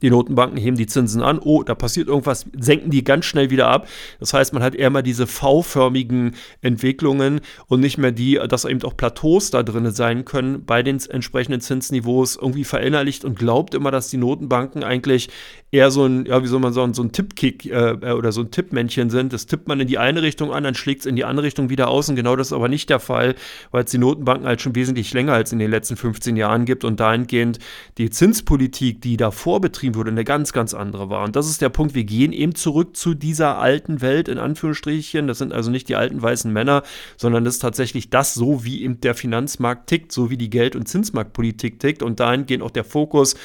die 0.06 0.12
Notenbanken 0.12 0.58
heben 0.58 0.78
die 0.78 0.86
Zinsen 0.86 1.24
an, 1.24 1.40
oh, 1.40 1.64
da 1.64 1.74
passiert 1.74 2.08
irgendwas, 2.08 2.46
senken 2.56 2.92
die 2.92 3.04
ganz 3.04 3.26
schnell 3.26 3.50
wieder 3.50 3.68
ab. 3.68 3.88
Das 4.20 4.36
heißt, 4.36 4.54
man 4.54 4.62
hat 4.62 4.76
eher 4.76 4.92
mal 4.92 5.02
diese 5.02 5.26
V-förmigen 5.26 6.36
Entwicklungen 6.62 7.42
und 7.66 7.80
nicht 7.80 7.98
mehr 7.98 8.12
die, 8.12 8.40
dass 8.48 8.66
eben 8.66 8.84
auch 8.84 8.96
Plateaus 8.96 9.50
da 9.50 9.64
drin 9.64 9.90
sein 9.90 10.24
können 10.24 10.64
bei 10.64 10.84
den 10.84 11.00
entsprechenden 11.10 11.60
Zinsniveaus 11.60 12.36
irgendwie 12.36 12.66
verinnerlicht 12.66 13.26
und 13.26 13.40
glaubt 13.40 13.74
immer, 13.74 13.90
dass 13.90 14.10
die 14.10 14.18
Notenbanken 14.18 14.84
eigentlich 14.84 15.30
eher 15.72 15.90
so 15.90 16.06
ein, 16.06 16.28
ja, 16.28 16.44
wie 16.44 16.48
soll 16.48 16.60
man 16.60 16.72
sagen, 16.72 16.94
so 16.94 17.02
ein 17.02 17.12
Tippkick 17.12 17.66
äh, 17.66 17.96
oder 18.12 18.32
so 18.32 18.42
ein 18.42 18.52
Tippmännchen 18.52 19.10
sind. 19.10 19.34
Das 19.34 19.48
tippt 19.48 19.68
man 19.68 19.80
in 19.80 19.88
die 19.88 19.98
eine 19.98 20.22
Richtung 20.22 20.54
an, 20.54 20.64
dann 20.64 20.76
schlägt 20.76 21.00
es 21.02 21.06
in 21.08 21.16
die 21.16 21.26
andere 21.26 21.48
Richtung 21.48 21.72
wieder 21.72 21.88
aus 21.88 22.10
und 22.10 22.16
genau 22.16 22.36
das 22.36 22.48
ist 22.48 22.54
aber 22.54 22.68
nicht 22.68 22.92
der 22.92 23.00
Fall, 23.00 23.34
weil 23.72 23.86
es 23.86 23.92
die 23.92 23.98
Notenbanken 23.98 24.46
halt 24.46 24.62
schon 24.62 24.76
wesentlich 24.76 25.12
länger 25.16 25.34
als 25.34 25.52
in 25.52 25.58
den 25.58 25.72
letzten 25.72 25.98
15 25.98 26.38
Jahren 26.38 26.66
gibt 26.66 26.84
und 26.84 27.00
dahingehend 27.00 27.58
die 27.98 28.12
Zinspolitik, 28.12 29.02
die 29.02 29.18
davor 29.18 29.62
betrieben 29.62 29.95
wurde, 29.96 30.12
eine 30.12 30.24
ganz, 30.24 30.54
ganz 30.54 30.74
andere 30.74 31.10
war. 31.10 31.24
Und 31.24 31.36
das 31.36 31.50
ist 31.50 31.62
der 31.62 31.70
Punkt, 31.70 31.96
wir 31.96 32.04
gehen 32.04 32.34
eben 32.34 32.56
zurück 32.56 32.96
zu 32.96 33.14
dieser 33.14 33.58
alten 33.58 34.02
Welt, 34.02 34.28
in 34.28 34.38
Anführungsstrichen. 34.38 35.28
Das 35.28 35.38
sind 35.38 35.54
also 35.54 35.72
nicht 35.72 35.90
die 35.90 35.96
alten 35.96 36.22
weißen 36.22 36.52
Männer, 36.52 36.84
sondern 37.18 37.44
das 37.44 37.56
ist 37.56 37.62
tatsächlich 37.62 38.10
das, 38.10 38.34
so 38.34 38.64
wie 38.64 38.84
eben 38.84 39.02
der 39.02 39.16
Finanzmarkt 39.16 39.88
tickt, 39.88 40.12
so 40.12 40.30
wie 40.30 40.38
die 40.38 40.50
Geld- 40.50 40.76
und 40.76 40.88
Zinsmarktpolitik 40.88 41.80
tickt. 41.80 42.04
Und 42.04 42.20
dahingehend 42.20 42.64
auch 42.64 42.72
der 42.72 42.84
Fokus 42.84 43.36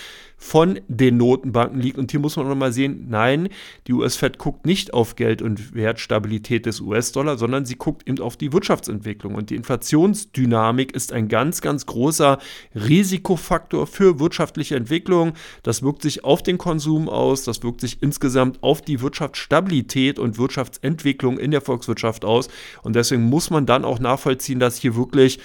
von 0.42 0.80
den 0.88 1.18
Notenbanken 1.18 1.80
liegt. 1.80 1.98
Und 1.98 2.10
hier 2.10 2.18
muss 2.18 2.34
man 2.36 2.48
nochmal 2.48 2.72
sehen, 2.72 3.06
nein, 3.10 3.50
die 3.86 3.92
US-Fed 3.92 4.38
guckt 4.38 4.64
nicht 4.64 4.94
auf 4.94 5.14
Geld- 5.14 5.42
und 5.42 5.74
Wertstabilität 5.74 6.64
des 6.64 6.80
US-Dollar, 6.80 7.36
sondern 7.36 7.66
sie 7.66 7.76
guckt 7.76 8.08
eben 8.08 8.20
auf 8.20 8.38
die 8.38 8.50
Wirtschaftsentwicklung. 8.50 9.34
Und 9.34 9.50
die 9.50 9.54
Inflationsdynamik 9.54 10.92
ist 10.92 11.12
ein 11.12 11.28
ganz, 11.28 11.60
ganz 11.60 11.84
großer 11.84 12.38
Risikofaktor 12.74 13.86
für 13.86 14.18
wirtschaftliche 14.18 14.76
Entwicklung. 14.76 15.34
Das 15.62 15.82
wirkt 15.82 16.00
sich 16.00 16.24
auf 16.24 16.42
den 16.42 16.56
Konsum 16.56 17.10
aus, 17.10 17.44
das 17.44 17.62
wirkt 17.62 17.82
sich 17.82 18.02
insgesamt 18.02 18.62
auf 18.62 18.80
die 18.80 19.02
Wirtschaftsstabilität 19.02 20.18
und 20.18 20.38
Wirtschaftsentwicklung 20.38 21.38
in 21.38 21.50
der 21.50 21.60
Volkswirtschaft 21.60 22.24
aus. 22.24 22.48
Und 22.82 22.96
deswegen 22.96 23.24
muss 23.24 23.50
man 23.50 23.66
dann 23.66 23.84
auch 23.84 23.98
nachvollziehen, 23.98 24.58
dass 24.58 24.78
hier 24.78 24.96
wirklich 24.96 25.38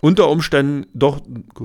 unter 0.00 0.28
Umständen 0.28 0.86
doch 0.92 1.20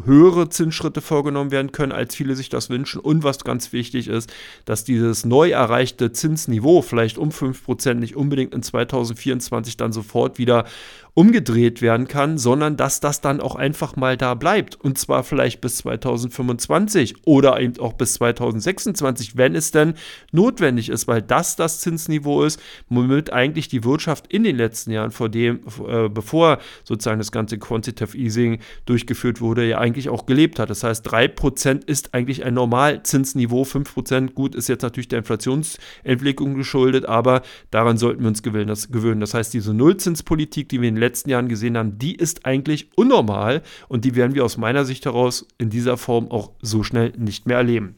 höhere 0.05 0.49
Zinsschritte 0.49 1.01
vorgenommen 1.01 1.51
werden 1.51 1.71
können, 1.71 1.91
als 1.91 2.15
viele 2.15 2.35
sich 2.35 2.49
das 2.49 2.69
wünschen. 2.69 3.01
Und 3.01 3.23
was 3.23 3.43
ganz 3.43 3.73
wichtig 3.73 4.07
ist, 4.07 4.31
dass 4.65 4.83
dieses 4.83 5.25
neu 5.25 5.49
erreichte 5.51 6.11
Zinsniveau 6.11 6.81
vielleicht 6.81 7.17
um 7.17 7.29
5% 7.29 7.95
nicht 7.95 8.15
unbedingt 8.15 8.53
in 8.53 8.63
2024 8.63 9.75
dann 9.77 9.91
sofort 9.91 10.37
wieder 10.37 10.65
umgedreht 11.13 11.81
werden 11.81 12.07
kann, 12.07 12.37
sondern 12.37 12.77
dass 12.77 13.01
das 13.01 13.19
dann 13.19 13.41
auch 13.41 13.55
einfach 13.55 13.95
mal 13.97 14.15
da 14.15 14.33
bleibt. 14.33 14.79
Und 14.79 14.97
zwar 14.97 15.23
vielleicht 15.23 15.59
bis 15.59 15.77
2025 15.77 17.15
oder 17.25 17.59
eben 17.59 17.77
auch 17.79 17.93
bis 17.93 18.13
2026, 18.13 19.35
wenn 19.35 19.55
es 19.55 19.71
denn 19.71 19.95
notwendig 20.31 20.89
ist, 20.89 21.07
weil 21.07 21.21
das 21.21 21.57
das 21.57 21.81
Zinsniveau 21.81 22.43
ist, 22.43 22.61
womit 22.89 23.33
eigentlich 23.33 23.67
die 23.67 23.83
Wirtschaft 23.83 24.27
in 24.27 24.43
den 24.43 24.55
letzten 24.55 24.91
Jahren, 24.91 25.11
vor 25.11 25.27
dem, 25.27 25.59
äh, 25.85 26.07
bevor 26.07 26.59
sozusagen 26.85 27.19
das 27.19 27.31
ganze 27.31 27.57
Quantitative 27.57 28.17
Easing 28.17 28.59
durchgeführt 28.85 29.41
wurde, 29.41 29.67
ja 29.67 29.79
eigentlich 29.79 30.07
auch 30.07 30.25
gelebt 30.25 30.59
hat. 30.59 30.69
Das 30.69 30.83
heißt, 30.83 31.05
3% 31.11 31.83
ist 31.83 32.13
eigentlich 32.13 32.45
ein 32.45 32.53
Normalzinsniveau, 32.53 33.63
5% 33.65 34.33
gut 34.33 34.55
ist 34.55 34.69
jetzt 34.69 34.81
natürlich 34.81 35.09
der 35.09 35.19
Inflationsentwicklung 35.19 36.55
geschuldet, 36.55 37.05
aber 37.05 37.41
daran 37.69 37.97
sollten 37.97 38.21
wir 38.21 38.29
uns 38.29 38.43
gewöhnen. 38.43 38.67
Das, 38.67 38.91
gewöhnen. 38.91 39.19
das 39.19 39.33
heißt, 39.33 39.53
diese 39.53 39.73
Nullzinspolitik, 39.73 40.69
die 40.69 40.79
wir 40.79 40.87
in 40.87 40.95
den 40.95 41.00
letzten 41.01 41.29
Jahren 41.29 41.49
gesehen 41.49 41.77
haben, 41.77 41.97
die 41.97 42.15
ist 42.15 42.45
eigentlich 42.45 42.89
unnormal 42.95 43.61
und 43.89 44.05
die 44.05 44.15
werden 44.15 44.35
wir 44.35 44.45
aus 44.45 44.57
meiner 44.57 44.85
Sicht 44.85 45.05
heraus 45.05 45.45
in 45.57 45.69
dieser 45.69 45.97
Form 45.97 46.31
auch 46.31 46.51
so 46.61 46.83
schnell 46.83 47.11
nicht 47.17 47.45
mehr 47.45 47.57
erleben. 47.57 47.95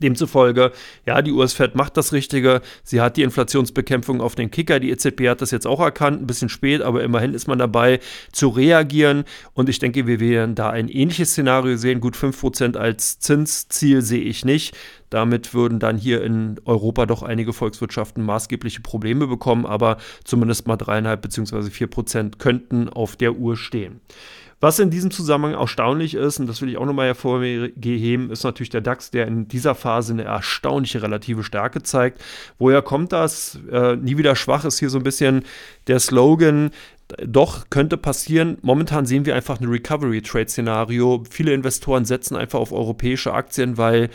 Demzufolge, 0.00 0.72
ja, 1.04 1.22
die 1.22 1.32
US-Fed 1.32 1.74
macht 1.74 1.96
das 1.96 2.12
Richtige. 2.12 2.62
Sie 2.82 3.00
hat 3.00 3.16
die 3.16 3.22
Inflationsbekämpfung 3.22 4.20
auf 4.20 4.34
den 4.34 4.50
Kicker. 4.50 4.80
Die 4.80 4.90
EZB 4.90 5.28
hat 5.28 5.42
das 5.42 5.50
jetzt 5.50 5.66
auch 5.66 5.80
erkannt, 5.80 6.22
ein 6.22 6.26
bisschen 6.26 6.48
spät, 6.48 6.82
aber 6.82 7.02
immerhin 7.02 7.34
ist 7.34 7.48
man 7.48 7.58
dabei 7.58 8.00
zu 8.32 8.48
reagieren. 8.48 9.24
Und 9.54 9.68
ich 9.68 9.78
denke, 9.78 10.06
wir 10.06 10.20
werden 10.20 10.54
da 10.54 10.70
ein 10.70 10.88
ähnliches 10.88 11.30
Szenario 11.30 11.76
sehen. 11.76 12.00
Gut 12.00 12.16
5% 12.16 12.76
als 12.76 13.18
Zinsziel 13.18 14.02
sehe 14.02 14.22
ich 14.22 14.44
nicht. 14.44 14.76
Damit 15.10 15.54
würden 15.54 15.78
dann 15.78 15.96
hier 15.96 16.22
in 16.22 16.60
Europa 16.64 17.06
doch 17.06 17.22
einige 17.22 17.52
Volkswirtschaften 17.52 18.24
maßgebliche 18.24 18.80
Probleme 18.80 19.26
bekommen, 19.26 19.64
aber 19.64 19.98
zumindest 20.24 20.66
mal 20.66 20.76
dreieinhalb 20.76 21.22
bzw. 21.22 21.70
4 21.70 21.86
Prozent 21.86 22.38
könnten 22.38 22.88
auf 22.88 23.16
der 23.16 23.36
Uhr 23.36 23.56
stehen. 23.56 24.00
Was 24.58 24.78
in 24.78 24.88
diesem 24.88 25.10
Zusammenhang 25.10 25.60
erstaunlich 25.60 26.14
ist, 26.14 26.40
und 26.40 26.46
das 26.46 26.62
will 26.62 26.70
ich 26.70 26.78
auch 26.78 26.86
nochmal 26.86 27.08
hervorheben, 27.08 28.30
ist 28.30 28.42
natürlich 28.42 28.70
der 28.70 28.80
DAX, 28.80 29.10
der 29.10 29.26
in 29.26 29.48
dieser 29.48 29.74
Phase 29.74 30.14
eine 30.14 30.24
erstaunliche 30.24 31.02
relative 31.02 31.44
Stärke 31.44 31.82
zeigt. 31.82 32.22
Woher 32.58 32.80
kommt 32.80 33.12
das? 33.12 33.58
Äh, 33.70 33.96
nie 33.96 34.16
wieder 34.16 34.34
schwach 34.34 34.64
ist 34.64 34.78
hier 34.78 34.88
so 34.88 34.98
ein 34.98 35.04
bisschen 35.04 35.44
der 35.88 36.00
Slogan. 36.00 36.70
Doch 37.24 37.68
könnte 37.68 37.98
passieren. 37.98 38.56
Momentan 38.62 39.04
sehen 39.04 39.26
wir 39.26 39.36
einfach 39.36 39.60
ein 39.60 39.68
Recovery-Trade-Szenario. 39.68 41.24
Viele 41.30 41.52
Investoren 41.52 42.06
setzen 42.06 42.34
einfach 42.34 42.58
auf 42.58 42.72
europäische 42.72 43.34
Aktien, 43.34 43.76
weil 43.76 44.08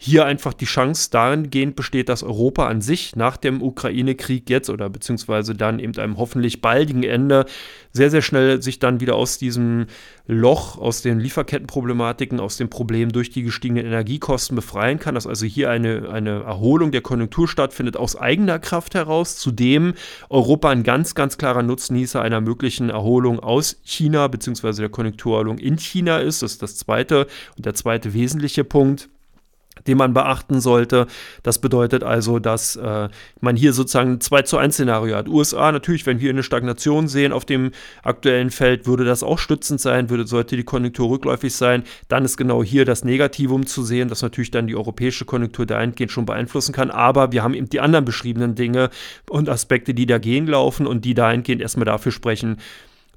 hier 0.00 0.24
einfach 0.24 0.54
die 0.54 0.64
Chance 0.64 1.10
dahingehend 1.10 1.74
besteht, 1.74 2.08
dass 2.08 2.22
Europa 2.22 2.68
an 2.68 2.80
sich 2.80 3.16
nach 3.16 3.36
dem 3.36 3.60
Ukraine-Krieg 3.60 4.48
jetzt 4.48 4.70
oder 4.70 4.88
beziehungsweise 4.88 5.56
dann 5.56 5.80
eben 5.80 5.98
einem 5.98 6.18
hoffentlich 6.18 6.60
baldigen 6.60 7.02
Ende 7.02 7.46
sehr, 7.92 8.08
sehr 8.08 8.22
schnell 8.22 8.62
sich 8.62 8.78
dann 8.78 9.00
wieder 9.00 9.16
aus 9.16 9.38
diesem 9.38 9.86
Loch, 10.28 10.78
aus 10.78 11.02
den 11.02 11.18
Lieferkettenproblematiken, 11.18 12.38
aus 12.38 12.56
dem 12.58 12.70
Problem 12.70 13.10
durch 13.10 13.30
die 13.30 13.42
gestiegenen 13.42 13.86
Energiekosten 13.86 14.54
befreien 14.54 15.00
kann, 15.00 15.16
dass 15.16 15.26
also 15.26 15.46
hier 15.46 15.68
eine, 15.68 16.08
eine 16.10 16.44
Erholung 16.44 16.92
der 16.92 17.00
Konjunktur 17.00 17.48
stattfindet 17.48 17.96
aus 17.96 18.14
eigener 18.14 18.60
Kraft 18.60 18.94
heraus, 18.94 19.36
zudem 19.36 19.94
Europa 20.30 20.70
ein 20.70 20.84
ganz, 20.84 21.16
ganz 21.16 21.38
klarer 21.38 21.64
Nutznießer 21.64 22.22
einer 22.22 22.40
möglichen 22.40 22.88
Erholung 22.88 23.40
aus 23.40 23.80
China 23.82 24.28
beziehungsweise 24.28 24.80
der 24.80 24.90
Konjunkturerholung 24.90 25.58
in 25.58 25.76
China 25.76 26.18
ist. 26.18 26.42
Das 26.42 26.52
ist 26.52 26.62
das 26.62 26.76
zweite 26.76 27.26
und 27.56 27.66
der 27.66 27.74
zweite 27.74 28.14
wesentliche 28.14 28.62
Punkt 28.62 29.08
den 29.88 29.98
man 29.98 30.14
beachten 30.14 30.60
sollte. 30.60 31.06
Das 31.42 31.58
bedeutet 31.58 32.04
also, 32.04 32.38
dass 32.38 32.76
äh, 32.76 33.08
man 33.40 33.56
hier 33.56 33.72
sozusagen 33.72 34.12
ein 34.12 34.20
2 34.20 34.42
zu 34.42 34.58
1 34.58 34.74
Szenario 34.74 35.16
hat. 35.16 35.28
USA 35.28 35.72
natürlich, 35.72 36.06
wenn 36.06 36.20
wir 36.20 36.30
eine 36.30 36.42
Stagnation 36.42 37.08
sehen 37.08 37.32
auf 37.32 37.44
dem 37.44 37.72
aktuellen 38.02 38.50
Feld, 38.50 38.86
würde 38.86 39.04
das 39.04 39.22
auch 39.22 39.38
stützend 39.38 39.80
sein, 39.80 40.10
würde, 40.10 40.26
sollte 40.26 40.56
die 40.56 40.64
Konjunktur 40.64 41.10
rückläufig 41.10 41.54
sein. 41.54 41.82
Dann 42.08 42.24
ist 42.24 42.36
genau 42.36 42.62
hier 42.62 42.84
das 42.84 43.04
Negativum 43.04 43.66
zu 43.66 43.82
sehen, 43.82 44.08
das 44.08 44.22
natürlich 44.22 44.50
dann 44.50 44.66
die 44.66 44.76
europäische 44.76 45.24
Konjunktur 45.24 45.66
dahingehend 45.66 46.12
schon 46.12 46.26
beeinflussen 46.26 46.72
kann. 46.72 46.90
Aber 46.90 47.32
wir 47.32 47.42
haben 47.42 47.54
eben 47.54 47.68
die 47.68 47.80
anderen 47.80 48.04
beschriebenen 48.04 48.54
Dinge 48.54 48.90
und 49.28 49.48
Aspekte, 49.48 49.94
die 49.94 50.06
dagegen 50.06 50.46
laufen 50.46 50.86
und 50.86 51.04
die 51.04 51.14
dahingehend 51.14 51.62
erstmal 51.62 51.86
dafür 51.86 52.12
sprechen, 52.12 52.58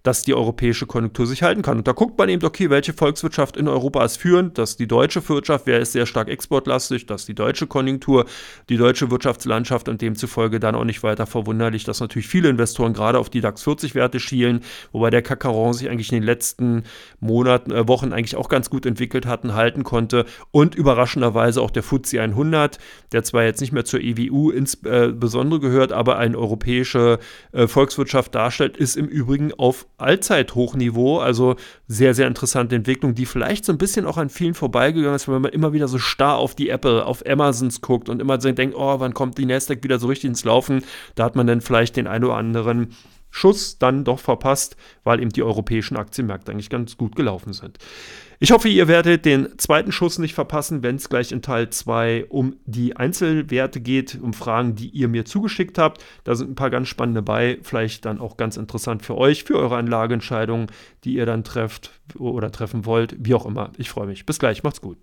dass 0.03 0.23
die 0.23 0.33
europäische 0.33 0.87
Konjunktur 0.87 1.27
sich 1.27 1.43
halten 1.43 1.61
kann. 1.61 1.77
Und 1.77 1.87
da 1.87 1.91
guckt 1.91 2.17
man 2.17 2.29
eben, 2.29 2.43
okay, 2.43 2.69
welche 2.69 2.93
Volkswirtschaft 2.93 3.57
in 3.57 3.67
Europa 3.67 4.03
ist 4.03 4.17
führend, 4.17 4.57
dass 4.57 4.75
die 4.75 4.87
deutsche 4.87 5.27
Wirtschaft, 5.29 5.67
wer 5.67 5.79
ist 5.79 5.91
sehr 5.91 6.05
stark 6.05 6.27
exportlastig, 6.27 7.05
dass 7.05 7.25
die 7.25 7.35
deutsche 7.35 7.67
Konjunktur, 7.67 8.25
die 8.69 8.77
deutsche 8.77 9.11
Wirtschaftslandschaft 9.11 9.89
und 9.89 10.01
demzufolge 10.01 10.59
dann 10.59 10.75
auch 10.75 10.83
nicht 10.83 11.03
weiter 11.03 11.27
verwunderlich, 11.27 11.83
dass 11.83 11.99
natürlich 11.99 12.27
viele 12.27 12.49
Investoren 12.49 12.93
gerade 12.93 13.19
auf 13.19 13.29
die 13.29 13.41
DAX 13.41 13.63
40 13.63 13.93
Werte 13.93 14.19
schielen, 14.19 14.61
wobei 14.91 15.11
der 15.11 15.21
Kakaron 15.21 15.73
sich 15.73 15.89
eigentlich 15.89 16.11
in 16.11 16.19
den 16.19 16.23
letzten 16.23 16.83
Monaten, 17.19 17.71
äh, 17.71 17.87
Wochen 17.87 18.13
eigentlich 18.13 18.35
auch 18.35 18.49
ganz 18.49 18.69
gut 18.69 18.85
entwickelt 18.85 19.25
hat 19.25 19.43
und 19.43 19.53
halten 19.53 19.83
konnte 19.83 20.25
und 20.51 20.73
überraschenderweise 20.75 21.61
auch 21.61 21.71
der 21.71 21.83
FTSE 21.83 22.21
100, 22.21 22.79
der 23.11 23.23
zwar 23.23 23.43
jetzt 23.43 23.61
nicht 23.61 23.71
mehr 23.71 23.85
zur 23.85 24.01
EWU 24.01 24.49
insbesondere 24.49 25.59
äh, 25.59 25.61
gehört, 25.61 25.91
aber 25.91 26.17
eine 26.17 26.37
europäische 26.37 27.19
äh, 27.51 27.67
Volkswirtschaft 27.67 28.33
darstellt, 28.33 28.77
ist 28.77 28.97
im 28.97 29.07
Übrigen 29.07 29.53
auf 29.53 29.85
Allzeithochniveau, 30.01 31.19
also 31.19 31.55
sehr, 31.87 32.13
sehr 32.13 32.27
interessante 32.27 32.75
Entwicklung, 32.75 33.15
die 33.15 33.25
vielleicht 33.25 33.65
so 33.65 33.71
ein 33.71 33.77
bisschen 33.77 34.05
auch 34.05 34.17
an 34.17 34.29
vielen 34.29 34.53
vorbeigegangen 34.53 35.15
ist, 35.15 35.27
wenn 35.27 35.41
man 35.41 35.51
immer 35.51 35.73
wieder 35.73 35.87
so 35.87 35.97
starr 35.97 36.37
auf 36.37 36.55
die 36.55 36.69
Apple, 36.69 37.05
auf 37.05 37.25
Amazons 37.25 37.81
guckt 37.81 38.09
und 38.09 38.21
immer 38.21 38.39
so 38.39 38.51
denkt, 38.51 38.75
oh, 38.75 38.99
wann 38.99 39.13
kommt 39.13 39.37
die 39.37 39.45
Nasdaq 39.45 39.83
wieder 39.83 39.99
so 39.99 40.07
richtig 40.07 40.29
ins 40.29 40.43
Laufen? 40.43 40.83
Da 41.15 41.23
hat 41.23 41.35
man 41.35 41.47
dann 41.47 41.61
vielleicht 41.61 41.95
den 41.95 42.07
einen 42.07 42.25
oder 42.25 42.35
anderen 42.35 42.89
Schuss 43.31 43.77
dann 43.79 44.03
doch 44.03 44.19
verpasst, 44.19 44.75
weil 45.03 45.21
eben 45.21 45.31
die 45.31 45.43
europäischen 45.43 45.97
Aktienmärkte 45.97 46.51
eigentlich 46.51 46.69
ganz 46.69 46.97
gut 46.97 47.15
gelaufen 47.15 47.53
sind. 47.53 47.79
Ich 48.43 48.51
hoffe, 48.51 48.69
ihr 48.69 48.87
werdet 48.87 49.25
den 49.25 49.49
zweiten 49.59 49.91
Schuss 49.91 50.17
nicht 50.17 50.33
verpassen, 50.33 50.81
wenn 50.81 50.95
es 50.95 51.09
gleich 51.09 51.31
in 51.31 51.43
Teil 51.43 51.69
2 51.69 52.25
um 52.29 52.55
die 52.65 52.95
Einzelwerte 52.95 53.79
geht, 53.79 54.17
um 54.19 54.33
Fragen, 54.33 54.73
die 54.73 54.89
ihr 54.89 55.09
mir 55.09 55.25
zugeschickt 55.25 55.77
habt. 55.77 56.03
Da 56.23 56.33
sind 56.33 56.49
ein 56.49 56.55
paar 56.55 56.71
ganz 56.71 56.87
spannende 56.87 57.21
bei, 57.21 57.59
vielleicht 57.61 58.03
dann 58.03 58.19
auch 58.19 58.37
ganz 58.37 58.57
interessant 58.57 59.05
für 59.05 59.15
euch, 59.15 59.43
für 59.43 59.59
eure 59.59 59.75
Anlageentscheidungen, 59.75 60.71
die 61.03 61.13
ihr 61.13 61.27
dann 61.27 61.43
trefft 61.43 61.91
oder 62.17 62.51
treffen 62.51 62.87
wollt, 62.87 63.15
wie 63.19 63.35
auch 63.35 63.45
immer. 63.45 63.73
Ich 63.77 63.91
freue 63.91 64.07
mich. 64.07 64.25
Bis 64.25 64.39
gleich, 64.39 64.63
macht's 64.63 64.81
gut. 64.81 64.97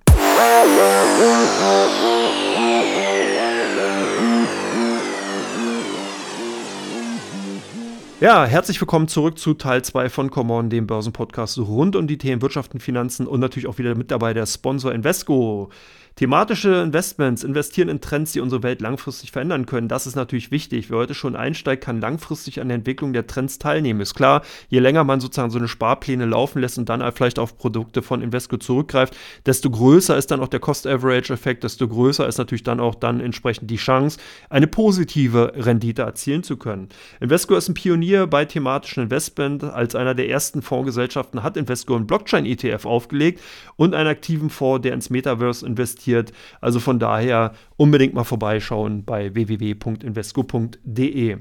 Ja, 8.20 8.44
herzlich 8.46 8.81
willkommen 8.81 9.07
zurück 9.07 9.38
zu 9.38 9.54
Teil 9.54 9.85
2 9.85 10.09
von 10.09 10.28
Common, 10.28 10.70
dem 10.70 10.88
Börsenpodcast 10.88 11.59
rund 11.59 11.94
um 11.94 12.09
die 12.09 12.18
Themen 12.18 12.42
Wirtschaft 12.42 12.74
und 12.74 12.81
Finanzen 12.81 13.28
und 13.28 13.38
natürlich 13.38 13.68
auch 13.68 13.78
wieder 13.78 13.94
mit 13.94 14.11
dabei 14.11 14.35
der 14.35 14.44
Sponsor 14.44 14.92
Invesco. 14.92 15.70
Thematische 16.18 16.83
Investments, 16.83 17.44
investieren 17.44 17.88
in 17.88 18.00
Trends, 18.00 18.33
die 18.33 18.40
unsere 18.40 18.64
Welt 18.64 18.81
langfristig 18.81 19.31
verändern 19.31 19.66
können, 19.66 19.87
das 19.87 20.04
ist 20.04 20.16
natürlich 20.16 20.50
wichtig. 20.50 20.90
Wer 20.90 20.98
heute 20.98 21.14
schon 21.14 21.37
einsteigt, 21.37 21.85
kann 21.85 22.00
langfristig 22.00 22.61
an 22.61 22.66
der 22.66 22.74
Entwicklung 22.74 23.12
der 23.12 23.28
Trends 23.28 23.61
teilnehmen. 23.61 24.00
Ist 24.00 24.14
klar, 24.14 24.42
je 24.68 24.81
länger 24.81 25.04
man 25.04 25.20
sozusagen 25.20 25.52
so 25.52 25.61
eine 25.61 25.68
Sparpläne 25.68 26.26
laufen 26.26 26.61
lässt 26.61 26.76
und 26.76 26.88
dann 26.88 27.09
vielleicht 27.12 27.38
auf 27.38 27.57
Produkte 27.57 28.02
von 28.02 28.20
Invesco 28.20 28.57
zurückgreift, 28.57 29.16
desto 29.46 29.70
größer 29.70 30.16
ist 30.16 30.33
dann 30.33 30.40
auch 30.40 30.48
der 30.48 30.59
Cost-Average-Effekt, 30.59 31.62
desto 31.62 31.87
größer 31.87 32.26
ist 32.26 32.38
natürlich 32.38 32.64
dann 32.64 32.81
auch 32.81 32.96
dann 32.96 33.20
entsprechend 33.20 33.70
die 33.70 33.76
Chance, 33.76 34.18
eine 34.50 34.66
positive 34.66 35.52
Rendite 35.54 36.02
erzielen 36.02 36.42
zu 36.42 36.57
können. 36.57 36.88
Invesco 37.20 37.54
ist 37.54 37.68
ein 37.68 37.74
Pionier 37.74 38.26
bei 38.26 38.44
thematischen 38.44 39.04
Investment. 39.04 39.62
Als 39.62 39.94
einer 39.94 40.16
der 40.16 40.28
ersten 40.28 40.62
Fondsgesellschaften 40.62 41.44
hat 41.44 41.57
Invesco 41.57 41.94
einen 41.94 42.09
Blockchain-ETF 42.09 42.87
aufgelegt 42.87 43.40
und 43.76 43.94
einen 43.94 44.09
aktiven 44.09 44.50
Fonds, 44.50 44.83
der 44.83 44.94
ins 44.94 45.11
Metaverse 45.11 45.64
investiert 45.64 46.08
investiert. 46.09 46.33
Also 46.61 46.81
von 46.81 46.99
daher 46.99 47.53
unbedingt 47.77 48.14
mal 48.14 48.25
vorbeischauen 48.25 49.05
bei 49.05 49.35
www.invesco.de. 49.35 51.37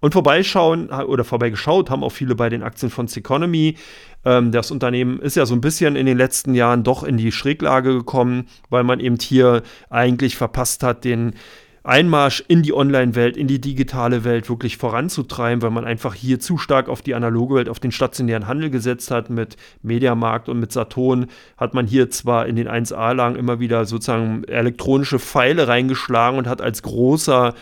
Und 0.00 0.12
vorbeischauen 0.12 0.90
oder 0.90 1.24
vorbeigeschaut 1.24 1.90
haben 1.90 2.04
auch 2.04 2.12
viele 2.12 2.34
bei 2.34 2.48
den 2.48 2.62
Aktien 2.62 2.90
von 2.90 3.08
Seconomy. 3.08 3.76
Ähm, 4.24 4.52
das 4.52 4.70
Unternehmen 4.70 5.20
ist 5.20 5.36
ja 5.36 5.46
so 5.46 5.54
ein 5.54 5.60
bisschen 5.60 5.96
in 5.96 6.06
den 6.06 6.16
letzten 6.16 6.54
Jahren 6.54 6.84
doch 6.84 7.02
in 7.02 7.16
die 7.16 7.32
Schräglage 7.32 7.94
gekommen, 7.94 8.46
weil 8.68 8.84
man 8.84 9.00
eben 9.00 9.16
hier 9.20 9.62
eigentlich 9.88 10.36
verpasst 10.36 10.82
hat, 10.82 11.04
den 11.04 11.34
Einmarsch 11.82 12.44
in 12.46 12.62
die 12.62 12.74
Online-Welt, 12.74 13.36
in 13.36 13.46
die 13.46 13.60
digitale 13.60 14.24
Welt 14.24 14.50
wirklich 14.50 14.76
voranzutreiben, 14.76 15.62
weil 15.62 15.70
man 15.70 15.84
einfach 15.84 16.14
hier 16.14 16.38
zu 16.38 16.58
stark 16.58 16.88
auf 16.88 17.00
die 17.00 17.14
analoge 17.14 17.54
Welt, 17.54 17.68
auf 17.68 17.80
den 17.80 17.92
stationären 17.92 18.46
Handel 18.46 18.70
gesetzt 18.70 19.10
hat. 19.10 19.30
Mit 19.30 19.56
Mediamarkt 19.82 20.48
und 20.48 20.60
mit 20.60 20.72
Saturn 20.72 21.26
hat 21.56 21.72
man 21.72 21.86
hier 21.86 22.10
zwar 22.10 22.46
in 22.46 22.56
den 22.56 22.68
1A-Lagen 22.68 23.36
immer 23.36 23.60
wieder 23.60 23.86
sozusagen 23.86 24.44
elektronische 24.44 25.18
Pfeile 25.18 25.68
reingeschlagen 25.68 26.38
und 26.38 26.46
hat 26.46 26.60
als 26.60 26.82
großer 26.82 27.54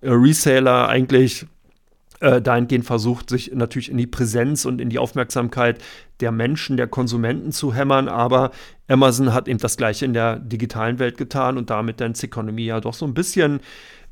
äh, 0.00 0.10
Reseller 0.10 0.88
eigentlich 0.88 1.46
äh, 2.20 2.40
dahingehend 2.40 2.84
versucht, 2.84 3.30
sich 3.30 3.52
natürlich 3.54 3.90
in 3.90 3.98
die 3.98 4.06
Präsenz 4.06 4.64
und 4.64 4.80
in 4.80 4.90
die 4.90 4.98
Aufmerksamkeit 4.98 5.82
der 6.20 6.32
Menschen, 6.32 6.76
der 6.76 6.86
Konsumenten 6.86 7.52
zu 7.52 7.74
hämmern, 7.74 8.08
aber 8.08 8.52
Amazon 8.88 9.34
hat 9.34 9.48
eben 9.48 9.58
das 9.58 9.76
gleiche 9.76 10.04
in 10.04 10.14
der 10.14 10.38
digitalen 10.38 10.98
Welt 10.98 11.18
getan 11.18 11.58
und 11.58 11.70
damit 11.70 12.00
dann 12.00 12.14
Economy 12.14 12.64
ja 12.64 12.80
doch 12.80 12.94
so 12.94 13.04
ein 13.06 13.14
bisschen 13.14 13.60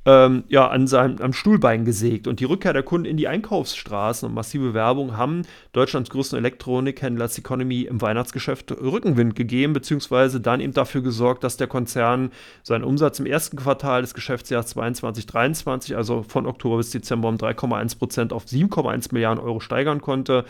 ähm, 0.06 0.44
ja, 0.48 0.68
an 0.68 0.86
seinem, 0.86 1.18
am 1.20 1.32
Stuhlbein 1.32 1.84
gesägt. 1.84 2.26
Und 2.26 2.40
die 2.40 2.44
Rückkehr 2.44 2.72
der 2.72 2.82
Kunden 2.82 3.06
in 3.06 3.16
die 3.16 3.28
Einkaufsstraßen 3.28 4.28
und 4.28 4.34
massive 4.34 4.74
Werbung 4.74 5.16
haben 5.16 5.42
Deutschlands 5.72 6.10
größten 6.10 6.38
Elektronikhändler 6.38 7.30
Economy 7.36 7.82
im 7.82 8.00
Weihnachtsgeschäft 8.02 8.70
Rückenwind 8.72 9.34
gegeben, 9.34 9.72
beziehungsweise 9.72 10.40
dann 10.40 10.60
eben 10.60 10.74
dafür 10.74 11.02
gesorgt, 11.02 11.42
dass 11.42 11.56
der 11.56 11.66
Konzern 11.66 12.30
seinen 12.62 12.84
Umsatz 12.84 13.18
im 13.18 13.26
ersten 13.26 13.56
Quartal 13.56 14.02
des 14.02 14.14
Geschäftsjahres 14.14 14.76
2022-2023, 14.76 15.94
also 15.94 16.22
von 16.22 16.46
Oktober 16.46 16.76
bis 16.76 16.90
Dezember 16.90 17.28
um 17.28 17.36
3,1 17.36 17.98
Prozent 17.98 18.32
auf 18.32 18.44
7,1 18.44 19.08
Milliarden 19.12 19.42
Euro 19.42 19.60
steigern 19.60 20.00
konnte. 20.00 20.44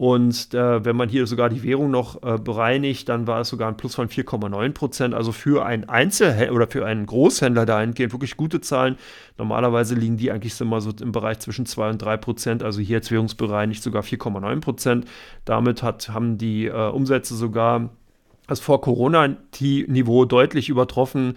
Und 0.00 0.54
äh, 0.54 0.82
wenn 0.82 0.96
man 0.96 1.10
hier 1.10 1.26
sogar 1.26 1.50
die 1.50 1.62
Währung 1.62 1.90
noch 1.90 2.22
äh, 2.22 2.38
bereinigt, 2.38 3.06
dann 3.10 3.26
war 3.26 3.42
es 3.42 3.50
sogar 3.50 3.68
ein 3.68 3.76
Plus 3.76 3.96
von 3.96 4.08
4,9 4.08 4.72
Prozent. 4.72 5.12
Also 5.12 5.30
für 5.30 5.66
einen 5.66 5.90
Einzelhändler 5.90 6.56
oder 6.56 6.66
für 6.68 6.86
einen 6.86 7.04
Großhändler 7.04 7.66
dahingehend 7.66 8.10
wirklich 8.14 8.38
gute 8.38 8.62
Zahlen. 8.62 8.96
Normalerweise 9.36 9.94
liegen 9.94 10.16
die 10.16 10.30
eigentlich 10.30 10.58
immer 10.58 10.80
so 10.80 10.90
im 11.02 11.12
Bereich 11.12 11.40
zwischen 11.40 11.66
2 11.66 11.90
und 11.90 11.98
3 11.98 12.16
Prozent. 12.16 12.62
Also 12.62 12.80
hier 12.80 12.96
jetzt 12.96 13.10
währungsbereinigt 13.10 13.82
sogar 13.82 14.02
4,9 14.02 14.60
Prozent. 14.62 15.04
Damit 15.44 15.82
hat, 15.82 16.08
haben 16.08 16.38
die 16.38 16.64
äh, 16.64 16.88
Umsätze 16.88 17.34
sogar 17.34 17.90
das 18.46 18.58
vor 18.58 18.80
Corona-Niveau 18.80 20.24
deutlich 20.24 20.70
übertroffen. 20.70 21.36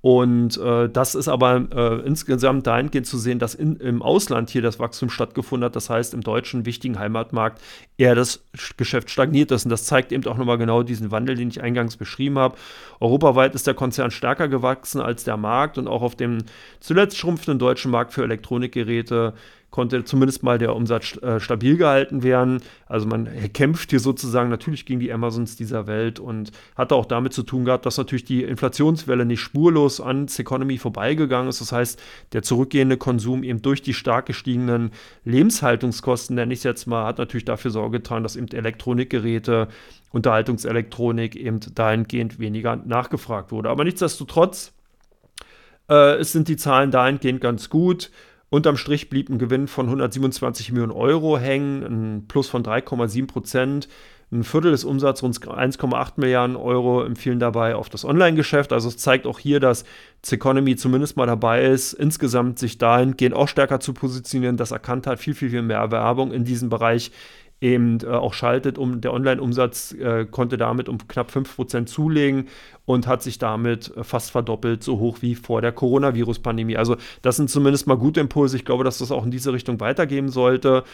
Und 0.00 0.56
äh, 0.58 0.88
das 0.88 1.16
ist 1.16 1.26
aber 1.26 1.66
äh, 1.74 2.06
insgesamt 2.06 2.66
dahingehend 2.68 3.06
zu 3.06 3.18
sehen, 3.18 3.40
dass 3.40 3.54
in, 3.54 3.76
im 3.76 4.00
Ausland 4.00 4.48
hier 4.48 4.62
das 4.62 4.78
Wachstum 4.78 5.10
stattgefunden 5.10 5.64
hat. 5.64 5.74
Das 5.74 5.90
heißt, 5.90 6.14
im 6.14 6.20
deutschen 6.20 6.66
wichtigen 6.66 6.98
Heimatmarkt 7.00 7.60
eher 7.96 8.14
das 8.14 8.44
Geschäft 8.76 9.10
stagniert 9.10 9.50
ist. 9.50 9.64
Und 9.64 9.70
das 9.70 9.84
zeigt 9.84 10.12
eben 10.12 10.24
auch 10.26 10.36
nochmal 10.36 10.58
genau 10.58 10.84
diesen 10.84 11.10
Wandel, 11.10 11.34
den 11.34 11.48
ich 11.48 11.62
eingangs 11.62 11.96
beschrieben 11.96 12.38
habe. 12.38 12.56
Europaweit 13.00 13.56
ist 13.56 13.66
der 13.66 13.74
Konzern 13.74 14.12
stärker 14.12 14.46
gewachsen 14.46 15.00
als 15.00 15.24
der 15.24 15.36
Markt 15.36 15.78
und 15.78 15.88
auch 15.88 16.02
auf 16.02 16.14
dem 16.14 16.38
zuletzt 16.78 17.18
schrumpfenden 17.18 17.58
deutschen 17.58 17.90
Markt 17.90 18.12
für 18.12 18.22
Elektronikgeräte 18.22 19.34
konnte 19.70 20.02
zumindest 20.04 20.42
mal 20.42 20.58
der 20.58 20.74
Umsatz 20.74 21.16
äh, 21.22 21.40
stabil 21.40 21.76
gehalten 21.76 22.22
werden. 22.22 22.60
Also 22.86 23.06
man 23.06 23.28
kämpft 23.52 23.90
hier 23.90 24.00
sozusagen 24.00 24.48
natürlich 24.48 24.86
gegen 24.86 25.00
die 25.00 25.12
Amazons 25.12 25.56
dieser 25.56 25.86
Welt 25.86 26.18
und 26.18 26.52
hatte 26.74 26.94
auch 26.94 27.04
damit 27.04 27.32
zu 27.34 27.42
tun 27.42 27.64
gehabt, 27.64 27.84
dass 27.84 27.98
natürlich 27.98 28.24
die 28.24 28.42
Inflationswelle 28.42 29.26
nicht 29.26 29.40
spurlos 29.40 30.00
an 30.00 30.26
Economy 30.38 30.78
vorbeigegangen 30.78 31.48
ist. 31.48 31.60
Das 31.60 31.72
heißt, 31.72 32.02
der 32.32 32.42
zurückgehende 32.42 32.96
Konsum 32.96 33.42
eben 33.42 33.60
durch 33.60 33.82
die 33.82 33.94
stark 33.94 34.26
gestiegenen 34.26 34.90
Lebenshaltungskosten, 35.24 36.36
nenne 36.36 36.52
ich 36.52 36.60
es 36.60 36.64
jetzt 36.64 36.86
mal, 36.86 37.04
hat 37.04 37.18
natürlich 37.18 37.44
dafür 37.44 37.70
Sorge 37.70 37.98
getragen, 37.98 38.22
dass 38.22 38.36
eben 38.36 38.48
Elektronikgeräte, 38.48 39.68
Unterhaltungselektronik 40.10 41.36
eben 41.36 41.60
dahingehend 41.74 42.38
weniger 42.38 42.76
nachgefragt 42.76 43.52
wurde. 43.52 43.68
Aber 43.68 43.84
nichtsdestotrotz 43.84 44.72
äh, 45.88 46.16
es 46.16 46.32
sind 46.32 46.48
die 46.48 46.56
Zahlen 46.56 46.90
dahingehend 46.90 47.40
ganz 47.40 47.68
gut. 47.70 48.10
Unterm 48.50 48.78
Strich 48.78 49.10
blieb 49.10 49.28
ein 49.28 49.38
Gewinn 49.38 49.68
von 49.68 49.86
127 49.86 50.72
Millionen 50.72 50.92
Euro 50.92 51.38
hängen, 51.38 51.82
ein 51.82 52.28
Plus 52.28 52.48
von 52.48 52.62
3,7 52.62 53.26
Prozent. 53.26 53.88
Ein 54.30 54.44
Viertel 54.44 54.72
des 54.72 54.84
Umsatzes, 54.84 55.22
rund 55.22 55.38
1,8 55.38 56.12
Milliarden 56.16 56.56
Euro, 56.56 57.02
empfehlen 57.02 57.40
dabei 57.40 57.74
auf 57.74 57.88
das 57.88 58.04
Online-Geschäft. 58.04 58.74
Also 58.74 58.88
es 58.88 58.98
zeigt 58.98 59.26
auch 59.26 59.38
hier, 59.38 59.58
dass 59.58 59.84
Zeconomy 60.20 60.76
zumindest 60.76 61.16
mal 61.16 61.26
dabei 61.26 61.64
ist, 61.64 61.94
insgesamt 61.94 62.58
sich 62.58 62.76
dahingehend 62.76 63.34
auch 63.34 63.48
stärker 63.48 63.80
zu 63.80 63.94
positionieren, 63.94 64.58
das 64.58 64.70
erkannt 64.70 65.06
hat, 65.06 65.18
viel, 65.18 65.34
viel, 65.34 65.48
viel 65.48 65.62
mehr 65.62 65.90
Werbung 65.90 66.32
in 66.32 66.44
diesem 66.44 66.68
Bereich 66.68 67.10
eben 67.60 67.98
äh, 68.02 68.06
auch 68.06 68.34
schaltet. 68.34 68.78
Um, 68.78 69.00
der 69.00 69.12
Online-Umsatz 69.12 69.92
äh, 69.92 70.26
konnte 70.26 70.56
damit 70.56 70.88
um 70.88 70.98
knapp 71.08 71.30
5% 71.30 71.86
zulegen 71.86 72.48
und 72.84 73.06
hat 73.06 73.22
sich 73.22 73.38
damit 73.38 73.94
äh, 73.96 74.04
fast 74.04 74.30
verdoppelt, 74.30 74.82
so 74.82 74.98
hoch 74.98 75.18
wie 75.20 75.34
vor 75.34 75.60
der 75.60 75.72
Coronavirus-Pandemie. 75.72 76.76
Also 76.76 76.96
das 77.22 77.36
sind 77.36 77.50
zumindest 77.50 77.86
mal 77.86 77.96
gute 77.96 78.20
Impulse. 78.20 78.56
Ich 78.56 78.64
glaube, 78.64 78.84
dass 78.84 78.98
das 78.98 79.10
auch 79.10 79.24
in 79.24 79.30
diese 79.30 79.52
Richtung 79.52 79.80
weitergehen 79.80 80.28
sollte. 80.28 80.84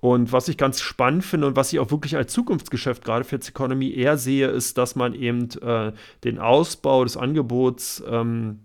Und 0.00 0.32
was 0.32 0.48
ich 0.48 0.58
ganz 0.58 0.80
spannend 0.80 1.24
finde 1.24 1.46
und 1.46 1.56
was 1.56 1.72
ich 1.72 1.78
auch 1.78 1.90
wirklich 1.90 2.16
als 2.16 2.32
Zukunftsgeschäft 2.32 3.04
gerade 3.04 3.24
für 3.24 3.36
Economy 3.36 3.90
eher 3.90 4.18
sehe, 4.18 4.48
ist, 4.48 4.76
dass 4.76 4.96
man 4.96 5.14
eben 5.14 5.48
äh, 5.62 5.92
den 6.24 6.38
Ausbau 6.38 7.04
des 7.04 7.16
Angebots 7.16 8.04
ähm, 8.06 8.60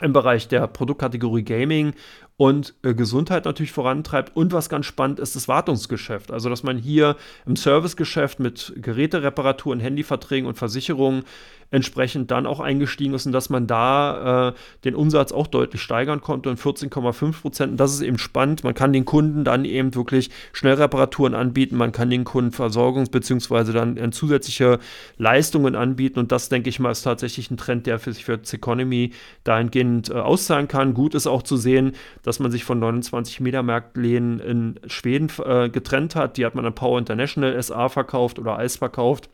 im 0.00 0.12
Bereich 0.12 0.48
der 0.48 0.66
Produktkategorie 0.66 1.42
Gaming 1.42 1.92
und 2.38 2.74
äh, 2.84 2.94
Gesundheit 2.94 3.44
natürlich 3.44 3.72
vorantreibt. 3.72 4.34
Und 4.36 4.52
was 4.52 4.68
ganz 4.68 4.86
spannend 4.86 5.18
ist, 5.18 5.34
das 5.34 5.48
Wartungsgeschäft. 5.48 6.30
Also, 6.30 6.48
dass 6.48 6.62
man 6.62 6.78
hier 6.78 7.16
im 7.44 7.56
Servicegeschäft 7.56 8.38
mit 8.38 8.74
Gerätereparaturen, 8.76 9.80
Handyverträgen 9.80 10.48
und 10.48 10.54
Versicherungen 10.56 11.24
entsprechend 11.70 12.30
dann 12.30 12.46
auch 12.46 12.60
eingestiegen 12.60 13.12
ist 13.12 13.26
und 13.26 13.32
dass 13.32 13.50
man 13.50 13.66
da 13.66 14.48
äh, 14.48 14.52
den 14.84 14.94
Umsatz 14.94 15.32
auch 15.32 15.46
deutlich 15.46 15.82
steigern 15.82 16.20
konnte 16.20 16.48
und 16.48 16.58
14,5 16.58 17.42
Prozent. 17.42 17.72
Und 17.72 17.76
das 17.78 17.92
ist 17.92 18.00
eben 18.00 18.18
spannend. 18.18 18.64
Man 18.64 18.72
kann 18.72 18.92
den 18.92 19.04
Kunden 19.04 19.44
dann 19.44 19.64
eben 19.64 19.94
wirklich 19.94 20.30
Schnellreparaturen 20.52 21.34
anbieten, 21.34 21.76
man 21.76 21.92
kann 21.92 22.08
den 22.08 22.24
Kunden 22.24 22.52
Versorgungs- 22.52 23.10
bzw. 23.10 23.72
dann 23.72 23.96
äh, 23.96 24.10
zusätzliche 24.10 24.78
Leistungen 25.18 25.74
anbieten 25.74 26.18
und 26.18 26.32
das, 26.32 26.48
denke 26.48 26.70
ich 26.70 26.78
mal, 26.78 26.90
ist 26.90 27.02
tatsächlich 27.02 27.50
ein 27.50 27.56
Trend, 27.56 27.86
der 27.86 27.98
für 27.98 28.12
sich 28.12 28.24
für 28.24 28.40
Economy 28.52 29.12
dahingehend 29.44 30.08
äh, 30.08 30.14
auszahlen 30.14 30.68
kann. 30.68 30.94
Gut 30.94 31.14
ist 31.14 31.26
auch 31.26 31.42
zu 31.42 31.56
sehen, 31.56 31.92
dass 32.28 32.40
man 32.40 32.50
sich 32.50 32.62
von 32.64 32.78
29 32.78 33.40
Mediamarktläden 33.40 34.38
in 34.38 34.80
Schweden 34.86 35.32
äh, 35.46 35.70
getrennt 35.70 36.14
hat. 36.14 36.36
Die 36.36 36.44
hat 36.44 36.54
man 36.54 36.66
an 36.66 36.74
Power 36.74 36.98
International 36.98 37.60
SA 37.62 37.88
verkauft 37.88 38.38
oder 38.38 38.58
Eis 38.58 38.76
verkauft. 38.76 39.30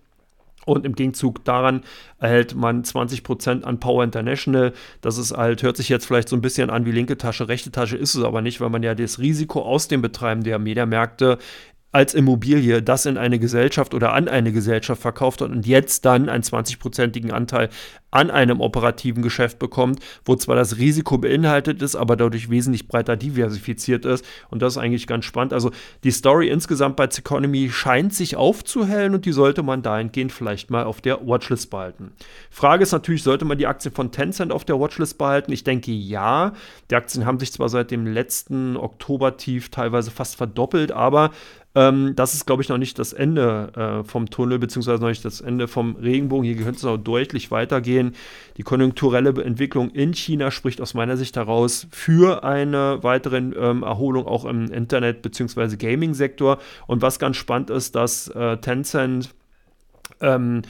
Und 0.64 0.86
im 0.86 0.94
Gegenzug 0.94 1.44
daran 1.44 1.82
erhält 2.20 2.54
man 2.54 2.84
20% 2.84 3.64
an 3.64 3.80
Power 3.80 4.04
International. 4.04 4.72
Das 5.00 5.18
ist 5.18 5.36
halt, 5.36 5.64
hört 5.64 5.76
sich 5.76 5.88
jetzt 5.88 6.06
vielleicht 6.06 6.28
so 6.28 6.36
ein 6.36 6.40
bisschen 6.40 6.70
an 6.70 6.86
wie 6.86 6.92
linke 6.92 7.18
Tasche, 7.18 7.48
rechte 7.48 7.72
Tasche 7.72 7.96
ist 7.96 8.14
es 8.14 8.22
aber 8.22 8.40
nicht, 8.40 8.60
weil 8.60 8.70
man 8.70 8.84
ja 8.84 8.94
das 8.94 9.18
Risiko 9.18 9.62
aus 9.62 9.88
dem 9.88 10.00
Betreiben 10.00 10.44
der 10.44 10.60
Mediamärkte 10.60 11.38
als 11.94 12.12
Immobilie 12.12 12.82
das 12.82 13.06
in 13.06 13.16
eine 13.16 13.38
Gesellschaft 13.38 13.94
oder 13.94 14.14
an 14.14 14.26
eine 14.26 14.50
Gesellschaft 14.50 15.00
verkauft 15.00 15.40
hat 15.40 15.50
und 15.50 15.64
jetzt 15.64 16.04
dann 16.04 16.28
einen 16.28 16.42
20-prozentigen 16.42 17.30
Anteil 17.30 17.68
an 18.10 18.32
einem 18.32 18.60
operativen 18.60 19.22
Geschäft 19.22 19.60
bekommt, 19.60 20.00
wo 20.24 20.34
zwar 20.34 20.56
das 20.56 20.78
Risiko 20.78 21.18
beinhaltet 21.18 21.82
ist, 21.82 21.94
aber 21.94 22.16
dadurch 22.16 22.50
wesentlich 22.50 22.88
breiter 22.88 23.16
diversifiziert 23.16 24.04
ist. 24.06 24.24
Und 24.50 24.60
das 24.60 24.74
ist 24.74 24.78
eigentlich 24.78 25.06
ganz 25.06 25.24
spannend. 25.24 25.52
Also 25.52 25.70
die 26.02 26.10
Story 26.10 26.48
insgesamt 26.48 26.96
bei 26.96 27.06
Zeconomy 27.06 27.70
scheint 27.70 28.12
sich 28.12 28.34
aufzuhellen 28.36 29.14
und 29.14 29.24
die 29.24 29.32
sollte 29.32 29.62
man 29.62 29.82
dahingehend 29.82 30.32
vielleicht 30.32 30.70
mal 30.70 30.84
auf 30.84 31.00
der 31.00 31.24
Watchlist 31.26 31.70
behalten. 31.70 32.12
Frage 32.50 32.82
ist 32.82 32.92
natürlich, 32.92 33.22
sollte 33.22 33.44
man 33.44 33.58
die 33.58 33.68
Aktien 33.68 33.94
von 33.94 34.10
Tencent 34.10 34.52
auf 34.52 34.64
der 34.64 34.80
Watchlist 34.80 35.16
behalten? 35.16 35.52
Ich 35.52 35.62
denke 35.62 35.92
ja. 35.92 36.54
Die 36.90 36.96
Aktien 36.96 37.24
haben 37.24 37.38
sich 37.38 37.52
zwar 37.52 37.68
seit 37.68 37.92
dem 37.92 38.06
letzten 38.06 38.76
Oktober-Tief 38.76 39.70
teilweise 39.70 40.10
fast 40.10 40.36
verdoppelt, 40.36 40.90
aber 40.90 41.30
ähm, 41.74 42.14
das 42.14 42.34
ist, 42.34 42.46
glaube 42.46 42.62
ich, 42.62 42.68
noch 42.68 42.78
nicht 42.78 42.98
das 42.98 43.12
Ende 43.12 43.72
äh, 43.74 44.08
vom 44.08 44.30
Tunnel, 44.30 44.58
beziehungsweise 44.58 45.02
noch 45.02 45.08
nicht 45.08 45.24
das 45.24 45.40
Ende 45.40 45.68
vom 45.68 45.96
Regenbogen. 45.96 46.44
Hier 46.44 46.56
könnte 46.56 46.76
es 46.76 46.82
noch 46.82 46.96
deutlich 46.96 47.50
weitergehen. 47.50 48.14
Die 48.56 48.62
konjunkturelle 48.62 49.30
Entwicklung 49.42 49.90
in 49.90 50.14
China 50.14 50.50
spricht 50.50 50.80
aus 50.80 50.94
meiner 50.94 51.16
Sicht 51.16 51.36
heraus 51.36 51.86
für 51.90 52.44
eine 52.44 53.02
weitere 53.02 53.38
ähm, 53.38 53.82
Erholung 53.82 54.26
auch 54.26 54.44
im 54.44 54.66
Internet- 54.70 55.22
beziehungsweise 55.22 55.76
Gaming-Sektor. 55.76 56.58
Und 56.86 57.02
was 57.02 57.18
ganz 57.18 57.36
spannend 57.36 57.70
ist, 57.70 57.94
dass 57.94 58.28
äh, 58.28 58.56
Tencent 58.58 59.34
ähm, 60.20 60.62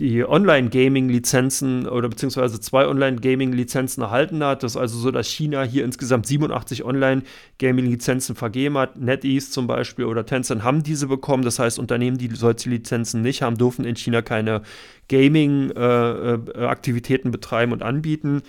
die 0.00 0.24
Online-Gaming-Lizenzen 0.24 1.88
oder 1.88 2.08
beziehungsweise 2.08 2.60
zwei 2.60 2.86
Online-Gaming-Lizenzen 2.86 4.02
erhalten 4.02 4.44
hat. 4.44 4.62
Das 4.62 4.72
ist 4.72 4.76
also 4.76 4.98
so, 4.98 5.10
dass 5.10 5.26
China 5.28 5.62
hier 5.62 5.84
insgesamt 5.84 6.26
87 6.26 6.84
Online-Gaming-Lizenzen 6.84 8.36
vergeben 8.36 8.76
hat. 8.78 8.96
NetEase 8.96 9.50
zum 9.50 9.66
Beispiel 9.66 10.04
oder 10.04 10.26
Tencent 10.26 10.62
haben 10.62 10.82
diese 10.82 11.06
bekommen. 11.08 11.44
Das 11.44 11.58
heißt, 11.58 11.78
Unternehmen, 11.78 12.18
die 12.18 12.28
solche 12.34 12.68
Lizenzen 12.70 13.22
nicht 13.22 13.42
haben, 13.42 13.58
dürfen 13.58 13.84
in 13.84 13.96
China 13.96 14.22
keine 14.22 14.62
Gaming-Aktivitäten 15.08 17.28
äh, 17.28 17.32
betreiben 17.32 17.72
und 17.72 17.82
anbieten. 17.82 18.42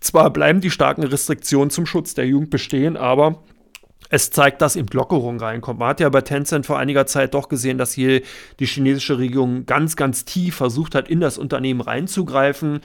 Zwar 0.00 0.30
bleiben 0.30 0.60
die 0.60 0.70
starken 0.70 1.04
Restriktionen 1.04 1.70
zum 1.70 1.86
Schutz 1.86 2.14
der 2.14 2.26
Jugend 2.26 2.50
bestehen, 2.50 2.96
aber 2.96 3.42
es 4.10 4.30
zeigt, 4.30 4.60
dass 4.60 4.76
eben 4.76 4.88
Lockerung 4.92 5.38
reinkommt. 5.38 5.78
Man 5.78 5.88
hat 5.88 6.00
ja 6.00 6.08
bei 6.08 6.20
Tencent 6.20 6.66
vor 6.66 6.78
einiger 6.78 7.06
Zeit 7.06 7.32
doch 7.32 7.48
gesehen, 7.48 7.78
dass 7.78 7.92
hier 7.92 8.22
die 8.58 8.66
chinesische 8.66 9.18
Regierung 9.18 9.66
ganz, 9.66 9.94
ganz 9.94 10.24
tief 10.24 10.56
versucht 10.56 10.96
hat, 10.96 11.08
in 11.08 11.20
das 11.20 11.38
Unternehmen 11.38 11.80
reinzugreifen 11.80 12.80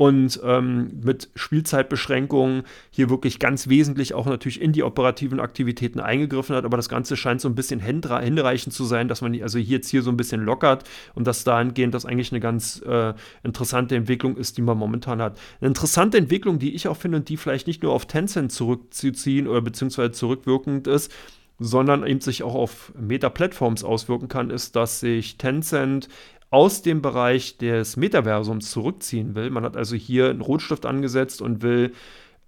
und 0.00 0.40
ähm, 0.42 0.98
mit 1.04 1.28
Spielzeitbeschränkungen 1.34 2.62
hier 2.90 3.10
wirklich 3.10 3.38
ganz 3.38 3.68
wesentlich 3.68 4.14
auch 4.14 4.24
natürlich 4.24 4.62
in 4.62 4.72
die 4.72 4.82
operativen 4.82 5.40
Aktivitäten 5.40 6.00
eingegriffen 6.00 6.56
hat. 6.56 6.64
Aber 6.64 6.78
das 6.78 6.88
Ganze 6.88 7.18
scheint 7.18 7.42
so 7.42 7.50
ein 7.50 7.54
bisschen 7.54 7.80
hinreichend 7.80 8.72
zu 8.72 8.86
sein, 8.86 9.08
dass 9.08 9.20
man 9.20 9.38
also 9.42 9.58
hier 9.58 9.76
jetzt 9.76 9.90
hier 9.90 10.00
so 10.00 10.10
ein 10.10 10.16
bisschen 10.16 10.42
lockert 10.42 10.84
und 11.14 11.26
dass 11.26 11.44
dahingehend 11.44 11.92
das 11.92 12.06
eigentlich 12.06 12.32
eine 12.32 12.40
ganz 12.40 12.80
äh, 12.80 13.12
interessante 13.42 13.94
Entwicklung 13.94 14.38
ist, 14.38 14.56
die 14.56 14.62
man 14.62 14.78
momentan 14.78 15.20
hat. 15.20 15.38
Eine 15.60 15.68
interessante 15.68 16.16
Entwicklung, 16.16 16.58
die 16.58 16.74
ich 16.74 16.88
auch 16.88 16.96
finde 16.96 17.18
und 17.18 17.28
die 17.28 17.36
vielleicht 17.36 17.66
nicht 17.66 17.82
nur 17.82 17.92
auf 17.92 18.06
Tencent 18.06 18.52
zurückzuziehen 18.52 19.46
oder 19.46 19.60
beziehungsweise 19.60 20.12
zurückwirkend 20.12 20.86
ist, 20.86 21.12
sondern 21.58 22.06
eben 22.06 22.22
sich 22.22 22.42
auch 22.42 22.54
auf 22.54 22.90
Meta-Plattforms 22.98 23.84
auswirken 23.84 24.28
kann, 24.28 24.48
ist, 24.48 24.76
dass 24.76 25.00
sich 25.00 25.36
Tencent 25.36 26.08
aus 26.50 26.82
dem 26.82 27.00
Bereich 27.00 27.58
des 27.58 27.96
Metaversums 27.96 28.70
zurückziehen 28.70 29.34
will. 29.34 29.50
Man 29.50 29.64
hat 29.64 29.76
also 29.76 29.96
hier 29.96 30.30
einen 30.30 30.40
Rotstift 30.40 30.84
angesetzt 30.84 31.40
und 31.40 31.62
will 31.62 31.92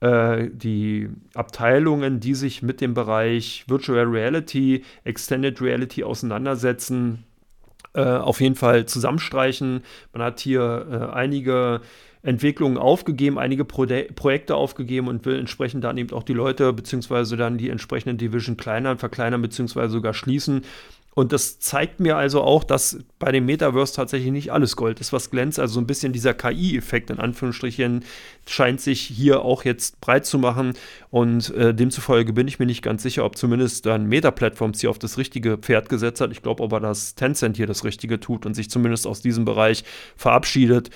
äh, 0.01 0.49
die 0.53 1.09
Abteilungen, 1.35 2.19
die 2.19 2.35
sich 2.35 2.63
mit 2.63 2.81
dem 2.81 2.95
Bereich 2.95 3.65
Virtual 3.69 4.05
Reality, 4.05 4.85
Extended 5.05 5.61
Reality 5.63 6.03
auseinandersetzen, 6.03 7.25
äh, 7.95 8.03
auf 8.03 8.41
jeden 8.41 8.57
Fall 8.57 8.87
zusammenstreichen. 8.87 9.83
Man 10.13 10.23
hat 10.23 10.41
hier 10.41 10.87
äh, 10.91 11.15
einige 11.15 11.83
Entwicklungen 12.23 12.79
aufgegeben, 12.79 13.39
einige 13.39 13.65
Pro 13.65 13.87
Projekte 14.15 14.57
aufgegeben 14.57 15.09
und 15.09 15.25
will 15.25 15.39
entsprechend 15.39 15.85
dann 15.85 15.99
eben 15.99 16.13
auch 16.13 16.23
die 16.23 16.33
Leute 16.33 16.73
beziehungsweise 16.73 17.37
dann 17.37 17.59
die 17.59 17.69
entsprechenden 17.69 18.19
Division 18.19 18.57
kleinern, 18.57 18.99
verkleinern 18.99 19.43
beziehungsweise 19.43 19.93
sogar 19.93 20.15
schließen. 20.15 20.63
Und 21.15 21.33
das 21.33 21.59
zeigt 21.59 22.01
mir 22.01 22.17
also 22.17 22.41
auch, 22.41 22.65
dass 22.65 22.99
bei 23.19 23.33
dem 23.33 23.45
Metaverse 23.45 23.95
tatsächlich 23.95 24.33
nicht 24.33 24.51
alles 24.51 24.77
Gold 24.77 24.99
ist, 24.99 25.13
was 25.13 25.31
glänzt. 25.31 25.59
Also 25.59 25.75
so 25.75 25.81
ein 25.81 25.87
bisschen 25.87 26.15
dieser 26.15 26.33
KI-Effekt 26.33 27.11
in 27.11 27.19
Anführungsstrichen 27.19 28.05
scheint 28.47 28.81
sich 28.81 29.03
hier 29.03 29.43
auch 29.43 29.65
jetzt 29.65 30.01
breit 30.01 30.25
zu 30.25 30.39
machen. 30.39 30.73
Und 31.11 31.55
äh, 31.55 31.75
demzufolge 31.75 32.33
bin 32.33 32.49
ich 32.49 32.59
mir 32.59 32.67
nicht 32.67 32.83
ganz 32.83 33.03
sicher, 33.03 33.27
ob 33.27 33.37
zumindest 33.37 33.85
dann 33.85 34.07
Meta-Plattforms 34.07 34.81
hier 34.81 34.89
auf 34.89 34.99
das 34.99 35.19
richtige 35.19 35.59
Pferd 35.59 35.91
gesetzt 35.91 36.23
hat. 36.23 36.33
Ich 36.33 36.43
glaube 36.43 36.65
aber, 36.65 36.81
dass 36.81 37.15
Tencent 37.15 37.59
hier 37.59 37.67
das 37.67 37.85
Richtige 37.85 38.19
tut 38.19 38.47
und 38.47 38.55
sich 38.55 38.71
zumindest 38.71 39.07
aus 39.07 39.21
diesem 39.21 39.45
Bereich 39.45 39.85
verabschiedet, 40.17 40.89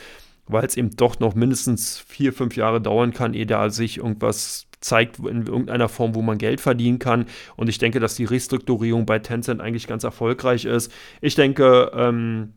weil 0.47 0.65
es 0.65 0.79
eben 0.79 0.97
doch 0.97 1.21
noch 1.21 1.35
mindestens 1.35 1.99
vier, 1.99 2.33
fünf 2.33 2.57
Jahre 2.57 2.81
dauern 2.81 3.13
kann, 3.13 3.35
ehe 3.35 3.47
da 3.47 3.69
sich 3.69 3.99
irgendwas 3.99 4.67
zeigt 4.81 5.19
in 5.19 5.47
irgendeiner 5.47 5.89
Form, 5.89 6.15
wo 6.15 6.23
man 6.23 6.39
Geld 6.39 6.61
verdienen 6.61 6.99
kann. 6.99 7.27
Und 7.57 7.69
ich 7.69 7.79
denke, 7.79 8.01
dass 8.01 8.15
die 8.15 8.25
Restrukturierung 8.25 9.07
bei 9.07 9.19
Tencent 9.19 9.61
eigentlich 9.61 9.87
ganz 9.87 10.05
erfolgreich 10.05 10.65
ist. 10.65 10.93
Ich 11.21 11.35
denke, 11.35 11.91
ähm, 11.95 12.53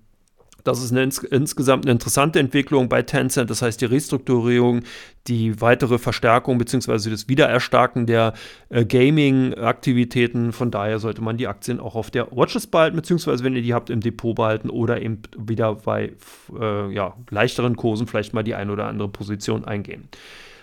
das 0.63 0.83
ist 0.83 0.91
eine 0.91 1.03
ins 1.03 1.19
insgesamt 1.19 1.85
eine 1.85 1.93
interessante 1.93 2.39
Entwicklung 2.39 2.89
bei 2.89 3.01
Tencent. 3.01 3.49
Das 3.49 3.61
heißt, 3.61 3.79
die 3.81 3.85
Restrukturierung, 3.85 4.81
die 5.27 5.61
weitere 5.61 5.97
Verstärkung 5.97 6.57
bzw. 6.57 7.09
das 7.09 7.27
Wiedererstarken 7.27 8.05
der 8.05 8.33
äh, 8.69 8.85
Gaming-Aktivitäten. 8.85 10.51
Von 10.51 10.71
daher 10.71 10.99
sollte 10.99 11.21
man 11.21 11.37
die 11.37 11.47
Aktien 11.47 11.79
auch 11.79 11.95
auf 11.95 12.11
der 12.11 12.31
Watchlist 12.31 12.71
behalten, 12.71 12.95
beziehungsweise 12.95 13.43
wenn 13.43 13.55
ihr 13.55 13.61
die 13.61 13.73
habt, 13.73 13.89
im 13.89 14.01
Depot 14.01 14.35
behalten 14.35 14.69
oder 14.69 15.01
eben 15.01 15.21
wieder 15.37 15.75
bei 15.75 16.13
äh, 16.59 16.93
ja, 16.93 17.15
leichteren 17.29 17.75
Kursen 17.75 18.07
vielleicht 18.07 18.33
mal 18.33 18.43
die 18.43 18.55
ein 18.55 18.69
oder 18.69 18.87
andere 18.87 19.09
Position 19.09 19.65
eingehen. 19.65 20.09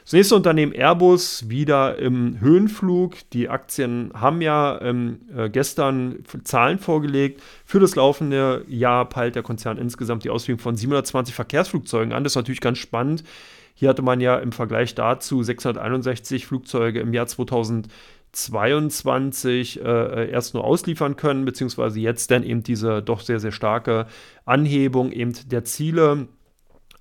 Das 0.06 0.12
nächste 0.12 0.36
Unternehmen 0.36 0.72
Airbus 0.72 1.48
wieder 1.48 1.98
im 1.98 2.38
Höhenflug. 2.38 3.16
Die 3.32 3.48
Aktien 3.48 4.12
haben 4.14 4.40
ja 4.40 4.80
ähm, 4.80 5.22
äh, 5.36 5.50
gestern 5.50 6.20
Zahlen 6.44 6.78
vorgelegt. 6.78 7.42
Für 7.64 7.80
das 7.80 7.96
laufende 7.96 8.64
Jahr 8.68 9.08
peilt 9.08 9.34
der 9.34 9.42
Konzern 9.42 9.78
insgesamt 9.78 10.22
die 10.22 10.30
Ausführung 10.30 10.60
von 10.60 10.76
720 10.76 11.34
Verkehrsflugzeugen 11.34 12.12
an. 12.12 12.22
Das 12.22 12.34
ist 12.34 12.36
natürlich 12.36 12.60
ganz 12.60 12.78
spannend. 12.78 13.24
Hier 13.74 13.88
hatte 13.88 14.02
man 14.02 14.20
ja 14.20 14.38
im 14.38 14.52
Vergleich 14.52 14.94
dazu 14.94 15.42
661 15.42 16.46
Flugzeuge 16.46 17.00
im 17.00 17.12
Jahr 17.12 17.26
2022 17.26 19.80
äh, 19.80 19.82
äh, 19.82 20.30
erst 20.30 20.54
nur 20.54 20.62
ausliefern 20.62 21.16
können, 21.16 21.44
beziehungsweise 21.44 21.98
jetzt 21.98 22.30
dann 22.30 22.44
eben 22.44 22.62
diese 22.62 23.02
doch 23.02 23.22
sehr, 23.22 23.40
sehr 23.40 23.50
starke 23.50 24.06
Anhebung 24.44 25.10
eben 25.10 25.32
der 25.48 25.64
Ziele 25.64 26.28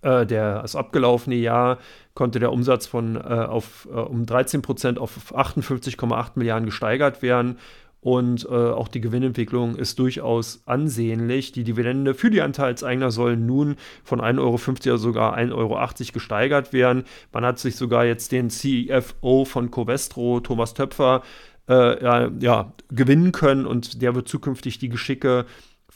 äh, 0.06 0.26
der, 0.26 0.62
das 0.62 0.76
abgelaufene 0.76 1.36
Jahr 1.36 1.80
konnte 2.14 2.40
der 2.40 2.52
Umsatz 2.52 2.86
von 2.86 3.16
äh, 3.16 3.20
auf, 3.20 3.88
äh, 3.92 3.96
um 3.96 4.26
13 4.26 4.62
Prozent 4.62 5.00
auf 5.00 5.36
58,8 5.36 6.32
Milliarden 6.36 6.66
gesteigert 6.66 7.22
werden. 7.22 7.58
Und 8.00 8.46
äh, 8.46 8.54
auch 8.54 8.88
die 8.88 9.02
Gewinnentwicklung 9.02 9.76
ist 9.76 9.98
durchaus 9.98 10.62
ansehnlich. 10.68 11.54
Die 11.54 11.64
Dividende 11.64 12.14
für 12.14 12.30
die 12.30 12.44
Anteilseigner 12.44 13.10
soll 13.10 13.36
nun 13.36 13.78
von 14.04 14.22
1,50 14.22 14.38
Euro 14.40 14.60
oder 14.94 14.98
sogar 15.00 15.36
1,80 15.36 15.54
Euro 15.56 16.14
gesteigert 16.14 16.72
werden. 16.72 17.04
Man 17.34 17.44
hat 17.44 17.58
sich 17.58 17.76
sogar 17.76 18.06
jetzt 18.06 18.32
den 18.32 18.52
CFO 18.52 19.44
von 19.46 19.72
Covestro, 19.72 20.40
Thomas 20.40 20.76
Töpfer, 20.76 21.24
äh, 21.68 22.04
ja, 22.04 22.30
ja, 22.40 22.74
gewinnen 22.92 23.32
können 23.32 23.66
und 23.66 24.04
der 24.04 24.14
wird 24.14 24.28
zukünftig 24.28 24.78
die 24.78 24.90
Geschicke 24.90 25.46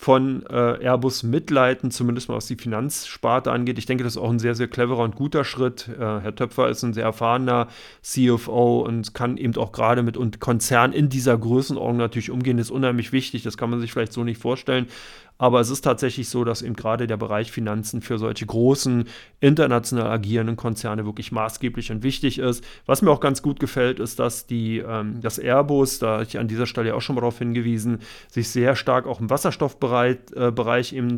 von 0.02 0.46
äh, 0.50 0.82
Airbus 0.82 1.24
mitleiten, 1.24 1.92
zumindest 1.92 2.30
mal 2.30 2.36
was 2.36 2.48
die 2.48 2.56
Finanzsparte 2.56 3.52
angeht. 3.52 3.78
Ich 3.78 3.86
denke, 3.86 4.06
das 4.06 4.14
ist 4.14 4.22
auch 4.22 4.30
ein 4.30 4.40
sehr, 4.40 4.56
sehr 4.56 4.70
cleverer 4.70 5.04
und 5.04 5.18
guter 5.18 5.44
Schritt. 5.44 5.90
Äh, 5.90 6.00
Herr 6.00 6.34
Töpfer 6.34 6.70
ist 6.70 6.84
ein 6.84 6.94
sehr 6.94 7.04
erfahrener 7.04 7.68
CFO 8.02 8.80
und 8.80 9.14
kann 9.14 9.36
eben 9.36 9.58
auch 9.58 9.74
gerade 9.74 10.02
mit 10.02 10.16
und 10.16 10.40
Konzern 10.40 10.94
in 10.94 11.10
dieser 11.10 11.38
Größenordnung 11.38 11.98
natürlich 11.98 12.32
umgehen. 12.32 12.56
Das 12.56 12.68
ist 12.68 12.72
unheimlich 12.72 13.12
wichtig. 13.12 13.44
Das 13.44 13.58
kann 13.58 13.70
man 13.70 13.82
sich 13.82 13.92
vielleicht 13.92 14.14
so 14.14 14.24
nicht 14.24 14.42
vorstellen. 14.42 14.88
Aber 15.40 15.62
es 15.62 15.70
ist 15.70 15.82
tatsächlich 15.82 16.28
so, 16.28 16.44
dass 16.44 16.62
eben 16.62 16.76
gerade 16.76 17.08
der 17.08 17.16
Bereich 17.16 17.50
Finanzen 17.50 18.02
für 18.02 18.20
solche 18.20 18.46
großen 18.46 19.06
international 19.40 20.08
agierenden 20.12 20.58
Konzerne 20.58 21.06
wirklich 21.06 21.32
maßgeblich 21.32 21.94
und 21.94 22.04
wichtig 22.04 22.40
ist. 22.40 22.62
Was 22.86 23.02
mir 23.02 23.10
auch 23.10 23.22
ganz 23.22 23.42
gut 23.42 23.58
gefällt, 23.58 24.02
ist, 24.02 24.20
dass 24.20 24.48
die, 24.48 24.80
ähm, 24.80 25.22
das 25.22 25.40
Airbus, 25.40 26.00
da 26.00 26.22
ich 26.22 26.38
an 26.38 26.50
dieser 26.50 26.66
Stelle 26.66 26.94
auch 26.94 27.00
schon 27.00 27.16
mal 27.16 27.22
darauf 27.22 27.38
hingewiesen, 27.38 28.00
sich 28.30 28.50
sehr 28.50 28.76
stark 28.76 29.08
auch 29.08 29.22
im 29.22 29.30
Wasserstoffbereich 29.30 30.94
äh, 30.94 30.98
eben 30.98 31.16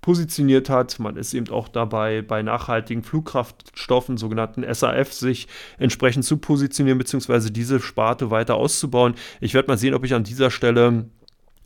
positioniert 0.00 0.70
hat. 0.70 1.00
Man 1.00 1.16
ist 1.16 1.34
eben 1.34 1.48
auch 1.48 1.66
dabei, 1.66 2.22
bei 2.22 2.42
nachhaltigen 2.42 3.02
Flugkraftstoffen, 3.02 4.18
sogenannten 4.18 4.64
SAF, 4.72 5.12
sich 5.12 5.48
entsprechend 5.78 6.24
zu 6.24 6.36
positionieren, 6.36 6.98
beziehungsweise 6.98 7.50
diese 7.50 7.80
Sparte 7.80 8.30
weiter 8.30 8.54
auszubauen. 8.54 9.14
Ich 9.40 9.52
werde 9.52 9.66
mal 9.66 9.78
sehen, 9.78 9.94
ob 9.94 10.04
ich 10.04 10.14
an 10.14 10.22
dieser 10.22 10.52
Stelle 10.52 11.06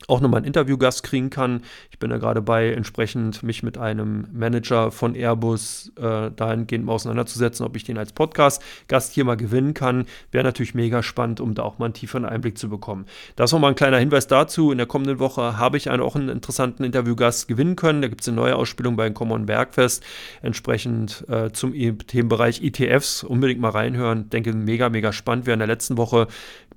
auch 0.07 0.21
nochmal 0.21 0.39
einen 0.39 0.47
Interviewgast 0.47 1.03
kriegen 1.03 1.29
kann. 1.29 1.61
Ich 1.91 1.99
bin 1.99 2.09
da 2.09 2.17
gerade 2.17 2.41
bei, 2.41 2.71
entsprechend 2.71 3.43
mich 3.43 3.63
mit 3.63 3.77
einem 3.77 4.27
Manager 4.31 4.91
von 4.91 5.15
Airbus 5.15 5.91
äh, 5.97 6.31
dahingehend 6.31 6.85
mal 6.85 6.93
auseinanderzusetzen, 6.93 7.65
ob 7.65 7.75
ich 7.75 7.83
den 7.83 7.97
als 7.97 8.13
Podcast-Gast 8.13 9.13
hier 9.13 9.25
mal 9.25 9.35
gewinnen 9.35 9.73
kann. 9.73 10.05
Wäre 10.31 10.43
natürlich 10.43 10.73
mega 10.73 11.03
spannend, 11.03 11.41
um 11.41 11.53
da 11.53 11.63
auch 11.63 11.79
mal 11.79 11.85
einen 11.85 11.93
tieferen 11.93 12.25
Einblick 12.25 12.57
zu 12.57 12.69
bekommen. 12.69 13.05
Das 13.35 13.51
nochmal 13.51 13.71
ein 13.71 13.75
kleiner 13.75 13.97
Hinweis 13.97 14.27
dazu. 14.27 14.71
In 14.71 14.77
der 14.77 14.87
kommenden 14.87 15.19
Woche 15.19 15.57
habe 15.57 15.77
ich 15.77 15.89
einen, 15.89 16.01
auch 16.01 16.15
einen 16.15 16.29
interessanten 16.29 16.83
Interviewgast 16.83 17.47
gewinnen 17.47 17.75
können. 17.75 18.01
Da 18.01 18.07
gibt 18.07 18.21
es 18.21 18.27
eine 18.27 18.37
neue 18.37 18.55
Ausspielung 18.55 18.95
bei 18.95 19.09
Common 19.09 19.45
Bergfest, 19.45 20.03
entsprechend 20.41 21.25
äh, 21.29 21.51
zum 21.51 21.73
Themenbereich 21.73 22.63
ETFs. 22.63 23.23
Unbedingt 23.23 23.59
mal 23.59 23.69
reinhören. 23.69 24.29
Denke, 24.29 24.53
mega, 24.53 24.89
mega 24.89 25.11
spannend. 25.11 25.45
Wer 25.45 25.53
in 25.55 25.59
der 25.59 25.67
letzten 25.67 25.97
Woche 25.97 26.27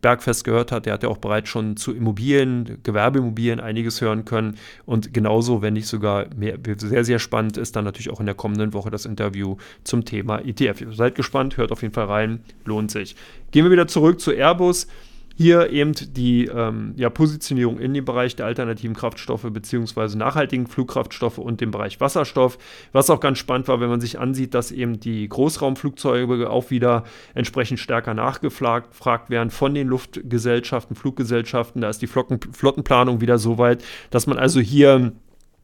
Bergfest 0.03 0.45
gehört 0.45 0.73
hat, 0.73 0.85
der 0.85 0.93
hat 0.93 1.03
ja 1.03 1.09
auch 1.09 1.19
bereits 1.19 1.49
schon 1.49 1.77
zu 1.77 1.95
Immobilien, 1.95 2.79
Gewerbeimmobilien 2.83 3.61
einiges 3.61 4.01
hören 4.01 4.25
können. 4.25 4.57
Und 4.85 5.15
genauso, 5.15 5.63
wenn 5.63 5.75
nicht 5.75 5.87
sogar 5.87 6.27
mehr, 6.37 6.59
sehr, 6.77 7.05
sehr 7.05 7.19
spannend 7.19 7.57
ist 7.57 7.77
dann 7.77 7.85
natürlich 7.85 8.11
auch 8.11 8.21
in 8.21 8.27
der 8.27 8.35
kommenden 8.35 8.75
Woche 8.75 8.91
das 8.91 9.07
Interview 9.07 9.57
zum 9.85 10.05
Thema 10.05 10.41
ETF. 10.41 10.85
Seid 10.91 11.15
gespannt, 11.15 11.57
hört 11.57 11.73
auf 11.73 11.83
jeden 11.83 11.95
Fall 11.95 12.07
rein, 12.07 12.41
lohnt 12.65 12.91
sich. 12.91 13.17
Gehen 13.53 13.65
wir 13.65 13.71
wieder 13.71 13.87
zurück 13.87 14.21
zu 14.21 14.33
Airbus. 14.33 14.89
Hier 15.37 15.71
eben 15.71 15.93
die 15.93 16.47
ähm, 16.47 16.95
ja, 16.97 17.11
Positionierung 17.11 17.79
in 17.79 17.95
dem 17.95 18.05
Bereich 18.05 18.37
der 18.37 18.47
alternativen 18.47 18.95
Kraftstoffe 18.95 19.47
bzw. 19.49 20.17
nachhaltigen 20.17 20.67
Flugkraftstoffe 20.67 21.39
und 21.39 21.61
dem 21.61 21.71
Bereich 21.71 22.01
Wasserstoff. 22.01 22.59
Was 22.93 23.11
auch 23.11 23.21
ganz 23.21 23.39
spannend 23.39 23.69
war, 23.69 23.81
wenn 23.81 23.89
man 23.89 24.01
sich 24.01 24.19
ansieht, 24.19 24.55
dass 24.55 24.73
eben 24.73 25.01
die 25.01 25.29
Großraumflugzeuge 25.29 26.51
auch 26.51 26.71
wieder 26.71 27.05
entsprechend 27.35 27.81
stärker 27.81 28.15
nachgefragt 28.15 29.31
werden 29.31 29.51
von 29.51 29.75
den 29.75 29.89
Luftgesellschaften, 29.89 30.97
Fluggesellschaften. 30.97 31.81
Da 31.81 31.89
ist 31.89 32.03
die 32.03 32.07
Flotten, 32.07 32.41
Flottenplanung 32.53 33.21
wieder 33.21 33.39
so 33.39 33.59
weit, 33.59 33.83
dass 34.11 34.27
man 34.27 34.39
also 34.39 34.61
hier 34.61 35.13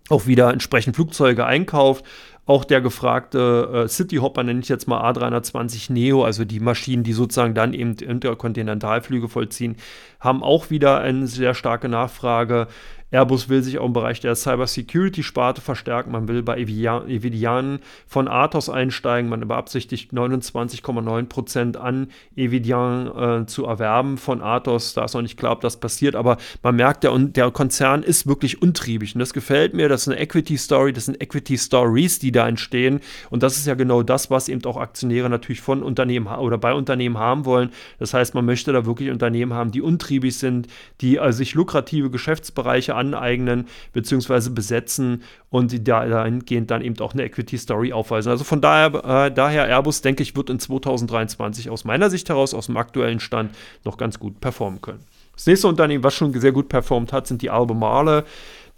auch 0.09 0.26
wieder 0.26 0.52
entsprechend 0.52 0.96
Flugzeuge 0.96 1.44
einkauft. 1.44 2.04
Auch 2.48 2.64
der 2.64 2.80
gefragte 2.80 3.84
äh, 3.84 3.88
Cityhopper, 3.88 4.42
nenne 4.42 4.61
ich 4.61 4.70
jetzt 4.70 4.88
mal 4.88 5.02
A320 5.12 5.92
Neo, 5.92 6.24
also 6.24 6.46
die 6.46 6.61
Maschinen, 6.61 7.02
die 7.02 7.12
sozusagen 7.12 7.52
dann 7.52 7.74
eben 7.74 7.92
Interkontinentalflüge 7.92 9.28
vollziehen, 9.28 9.76
haben 10.18 10.42
auch 10.42 10.70
wieder 10.70 10.98
eine 10.98 11.26
sehr 11.26 11.52
starke 11.52 11.90
Nachfrage. 11.90 12.68
Airbus 13.11 13.48
will 13.48 13.62
sich 13.62 13.78
auch 13.78 13.87
im 13.87 13.94
Bereich 13.94 14.20
der 14.20 14.34
Cybersecurity-Sparte 14.34 15.62
verstärken. 15.62 16.12
Man 16.12 16.28
will 16.28 16.42
bei 16.42 16.58
Evidian 16.58 17.78
von 18.06 18.28
Athos 18.28 18.68
einsteigen. 18.68 19.30
Man 19.30 19.46
beabsichtigt 19.48 20.12
29,9% 20.12 21.76
an 21.76 22.08
Evidian 22.37 23.42
äh, 23.42 23.46
zu 23.46 23.64
erwerben 23.64 24.18
von 24.18 24.42
Athos. 24.42 24.92
Da 24.92 25.04
ist 25.04 25.14
noch 25.14 25.22
nicht 25.22 25.38
klar, 25.38 25.52
ob 25.52 25.62
das 25.62 25.80
passiert, 25.80 26.16
aber 26.16 26.37
man 26.62 26.76
merkt, 26.76 27.04
der, 27.04 27.18
der 27.18 27.50
Konzern 27.50 28.02
ist 28.02 28.26
wirklich 28.26 28.61
untriebig. 28.61 29.14
Und 29.14 29.20
das 29.20 29.32
gefällt 29.32 29.72
mir. 29.72 29.88
Das 29.88 30.02
ist 30.02 30.08
eine 30.08 30.20
Equity-Story, 30.20 30.92
das 30.92 31.06
sind 31.06 31.22
Equity-Stories, 31.22 32.18
die 32.18 32.32
da 32.38 32.48
entstehen. 32.48 33.01
Und 33.31 33.42
das 33.42 33.57
ist 33.57 33.66
ja 33.66 33.74
genau 33.74 34.03
das, 34.03 34.31
was 34.31 34.48
eben 34.48 34.64
auch 34.64 34.77
Aktionäre 34.77 35.29
natürlich 35.29 35.61
von 35.61 35.83
Unternehmen 35.83 36.27
oder 36.27 36.57
bei 36.57 36.72
Unternehmen 36.72 37.18
haben 37.18 37.44
wollen. 37.44 37.70
Das 37.98 38.14
heißt, 38.14 38.35
man 38.35 38.44
möchte 38.44 38.72
da 38.72 38.87
wirklich 38.87 39.11
Unternehmen 39.11 39.53
haben, 39.53 39.72
die 39.72 39.83
untriebig 39.83 40.38
sind, 40.38 40.68
die 41.01 41.18
also 41.18 41.38
sich 41.38 41.55
lukrative 41.55 42.11
Geschäftsbereiche 42.11 42.94
aneignen 42.94 43.66
bzw. 43.92 44.51
besetzen 44.51 45.22
und 45.51 45.72
die 45.72 45.83
dahingehend 45.83 46.70
dann 46.70 46.83
eben 46.83 46.98
auch 47.01 47.12
eine 47.12 47.24
Equity 47.24 47.59
Story 47.59 47.92
aufweisen. 47.92 48.31
Also 48.31 48.44
von 48.44 48.61
daher, 48.61 49.27
äh, 49.27 49.33
daher 49.33 49.66
Airbus, 49.66 50.03
denke 50.03 50.22
ich, 50.22 50.37
wird 50.37 50.51
in 50.51 50.61
2023 50.61 51.70
aus 51.70 51.85
meiner 51.85 52.11
Sicht 52.11 52.29
heraus, 52.29 52.55
aus 52.55 52.66
dem 52.66 52.77
aktuellen 52.77 53.20
Stand, 53.20 53.53
noch 53.85 53.96
ganz 53.96 54.18
gut 54.18 54.40
performen 54.40 54.81
können. 54.81 55.01
Das 55.35 55.46
nächste 55.46 55.68
Unternehmen, 55.68 56.03
was 56.03 56.14
schon 56.14 56.33
sehr 56.38 56.51
gut 56.51 56.68
performt 56.68 57.12
hat, 57.12 57.29
sind 57.29 57.42
die 57.42 57.51
Albemarle. 57.51 58.24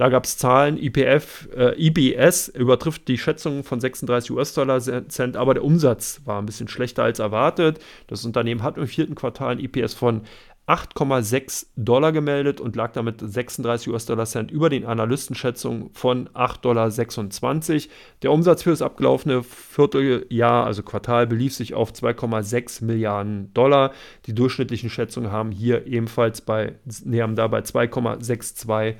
Da 0.00 0.08
gab 0.08 0.24
es 0.24 0.38
Zahlen, 0.38 0.78
IPF, 0.78 1.50
äh, 1.54 1.74
IBS 1.78 2.48
übertrifft 2.48 3.06
die 3.06 3.18
Schätzungen 3.18 3.64
von 3.64 3.80
36 3.80 4.30
US-Dollar 4.30 4.80
Cent, 4.80 5.36
aber 5.36 5.52
der 5.52 5.62
Umsatz 5.62 6.22
war 6.24 6.40
ein 6.40 6.46
bisschen 6.46 6.68
schlechter 6.68 7.02
als 7.02 7.18
erwartet. 7.18 7.80
Das 8.06 8.24
Unternehmen 8.24 8.62
hat 8.62 8.78
im 8.78 8.86
vierten 8.86 9.14
Quartal 9.14 9.50
ein 9.50 9.58
IPS 9.58 9.92
von 9.92 10.22
8,6 10.66 11.66
Dollar 11.76 12.12
gemeldet 12.12 12.62
und 12.62 12.76
lag 12.76 12.92
damit 12.92 13.20
36 13.20 13.92
US-Dollar 13.92 14.24
Cent 14.24 14.50
über 14.50 14.70
den 14.70 14.86
Analystenschätzungen 14.86 15.90
von 15.92 16.30
8,26 16.30 16.62
Dollar. 16.62 17.94
Der 18.22 18.32
Umsatz 18.32 18.62
für 18.62 18.70
das 18.70 18.80
abgelaufene 18.80 19.42
Vierteljahr, 19.42 20.64
also 20.64 20.82
Quartal, 20.82 21.26
belief 21.26 21.52
sich 21.52 21.74
auf 21.74 21.92
2,6 21.92 22.86
Milliarden 22.86 23.52
Dollar. 23.52 23.92
Die 24.24 24.34
durchschnittlichen 24.34 24.88
Schätzungen 24.88 25.30
haben 25.30 25.50
hier 25.50 25.86
ebenfalls 25.86 26.40
bei, 26.40 26.76
nee, 27.04 27.20
haben 27.20 27.36
dabei 27.36 27.58
2,62 27.58 28.96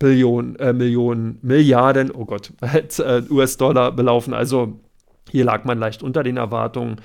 Billionen, 0.00 0.56
äh, 0.56 0.72
Millionen, 0.72 1.38
Milliarden, 1.42 2.10
oh 2.10 2.24
Gott, 2.24 2.52
äh, 2.60 3.22
US-Dollar 3.30 3.92
belaufen. 3.92 4.34
Also 4.34 4.80
hier 5.30 5.44
lag 5.44 5.64
man 5.64 5.78
leicht 5.78 6.02
unter 6.02 6.24
den 6.24 6.38
Erwartungen. 6.38 6.96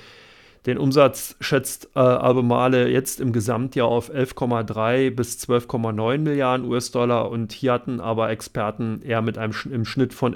Den 0.64 0.78
Umsatz 0.78 1.36
schätzt 1.40 1.90
äh, 1.94 2.00
Albemarle 2.00 2.88
jetzt 2.88 3.20
im 3.20 3.32
Gesamtjahr 3.32 3.86
auf 3.86 4.12
11,3 4.12 5.14
bis 5.14 5.38
12,9 5.38 6.18
Milliarden 6.18 6.66
US-Dollar 6.66 7.30
und 7.30 7.52
hier 7.52 7.74
hatten 7.74 8.00
aber 8.00 8.30
Experten 8.30 9.00
eher 9.02 9.22
mit 9.22 9.38
einem 9.38 9.52
im 9.70 9.84
Schnitt 9.84 10.12
von 10.12 10.34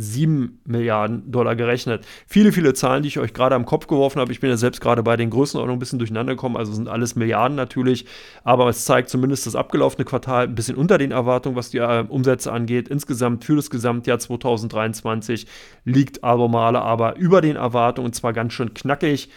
11,17 0.00 0.48
Milliarden 0.64 1.30
Dollar 1.30 1.56
gerechnet. 1.56 2.04
Viele, 2.26 2.52
viele 2.52 2.74
Zahlen, 2.74 3.02
die 3.02 3.08
ich 3.08 3.18
euch 3.18 3.34
gerade 3.34 3.54
am 3.54 3.66
Kopf 3.66 3.86
geworfen 3.86 4.20
habe. 4.20 4.32
Ich 4.32 4.40
bin 4.40 4.50
ja 4.50 4.56
selbst 4.56 4.80
gerade 4.80 5.02
bei 5.02 5.16
den 5.16 5.30
Größenordnungen 5.30 5.76
ein 5.76 5.80
bisschen 5.80 5.98
durcheinander 5.98 6.34
gekommen, 6.34 6.56
also 6.56 6.72
sind 6.72 6.88
alles 6.88 7.16
Milliarden 7.16 7.56
natürlich, 7.56 8.06
aber 8.44 8.68
es 8.68 8.84
zeigt 8.84 9.10
zumindest 9.10 9.46
das 9.46 9.54
abgelaufene 9.54 10.04
Quartal 10.04 10.44
ein 10.44 10.54
bisschen 10.54 10.76
unter 10.76 10.98
den 10.98 11.12
Erwartungen, 11.12 11.56
was 11.56 11.70
die 11.70 11.78
äh, 11.78 12.04
Umsätze 12.08 12.52
angeht. 12.52 12.88
Insgesamt 12.88 13.44
für 13.44 13.56
das 13.56 13.70
Gesamtjahr 13.70 14.18
2023 14.18 15.46
liegt 15.84 16.24
Albemarle 16.24 16.80
aber 16.80 17.16
über 17.16 17.40
den 17.40 17.56
Erwartungen 17.56 18.06
und 18.06 18.14
zwar 18.14 18.32
ganz 18.32 18.52
schön 18.52 18.74
knackig. 18.74 19.28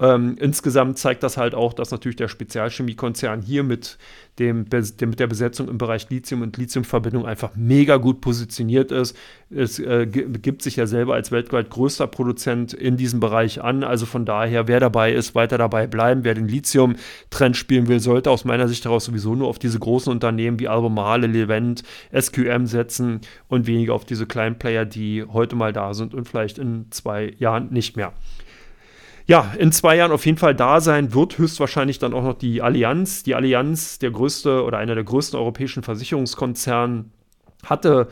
Ähm, 0.00 0.36
insgesamt 0.38 0.96
zeigt 0.98 1.24
das 1.24 1.36
halt 1.36 1.54
auch, 1.54 1.72
dass 1.72 1.90
natürlich 1.90 2.16
der 2.16 2.28
Spezialchemiekonzern 2.28 3.42
hier 3.42 3.64
mit, 3.64 3.98
dem, 4.38 4.66
mit 4.70 5.18
der 5.18 5.26
Besetzung 5.26 5.68
im 5.68 5.76
Bereich 5.76 6.08
Lithium 6.08 6.42
und 6.42 6.56
Lithiumverbindung 6.56 7.26
einfach 7.26 7.56
mega 7.56 7.96
gut 7.96 8.20
positioniert 8.20 8.92
ist. 8.92 9.16
Es 9.50 9.80
äh, 9.80 10.06
gibt 10.06 10.62
sich 10.62 10.76
ja 10.76 10.86
selber 10.86 11.14
als 11.14 11.32
weltweit 11.32 11.70
größter 11.70 12.06
Produzent 12.06 12.72
in 12.74 12.96
diesem 12.96 13.18
Bereich 13.18 13.60
an. 13.60 13.82
Also 13.82 14.06
von 14.06 14.24
daher, 14.24 14.68
wer 14.68 14.78
dabei 14.78 15.12
ist, 15.12 15.34
weiter 15.34 15.58
dabei 15.58 15.88
bleiben. 15.88 16.22
Wer 16.22 16.34
den 16.34 16.46
Lithium-Trend 16.46 17.56
spielen 17.56 17.88
will, 17.88 17.98
sollte 17.98 18.30
aus 18.30 18.44
meiner 18.44 18.68
Sicht 18.68 18.84
heraus 18.84 19.06
sowieso 19.06 19.34
nur 19.34 19.48
auf 19.48 19.58
diese 19.58 19.80
großen 19.80 20.12
Unternehmen 20.12 20.60
wie 20.60 20.68
Albemarle, 20.68 21.26
Levent, 21.26 21.82
SQM 22.16 22.66
setzen 22.66 23.20
und 23.48 23.66
weniger 23.66 23.94
auf 23.94 24.04
diese 24.04 24.26
kleinen 24.26 24.60
Player, 24.60 24.84
die 24.84 25.24
heute 25.24 25.56
mal 25.56 25.72
da 25.72 25.92
sind 25.92 26.14
und 26.14 26.28
vielleicht 26.28 26.58
in 26.58 26.86
zwei 26.90 27.34
Jahren 27.38 27.72
nicht 27.72 27.96
mehr 27.96 28.12
ja, 29.28 29.52
in 29.58 29.72
zwei 29.72 29.96
Jahren 29.96 30.10
auf 30.10 30.24
jeden 30.24 30.38
Fall 30.38 30.54
da 30.54 30.80
sein 30.80 31.12
wird 31.12 31.36
höchstwahrscheinlich 31.36 31.98
dann 31.98 32.14
auch 32.14 32.22
noch 32.22 32.38
die 32.38 32.62
Allianz. 32.62 33.22
Die 33.24 33.34
Allianz, 33.34 33.98
der 33.98 34.10
größte 34.10 34.64
oder 34.64 34.78
einer 34.78 34.94
der 34.94 35.04
größten 35.04 35.38
europäischen 35.38 35.82
Versicherungskonzerne, 35.82 37.04
hatte 37.62 38.08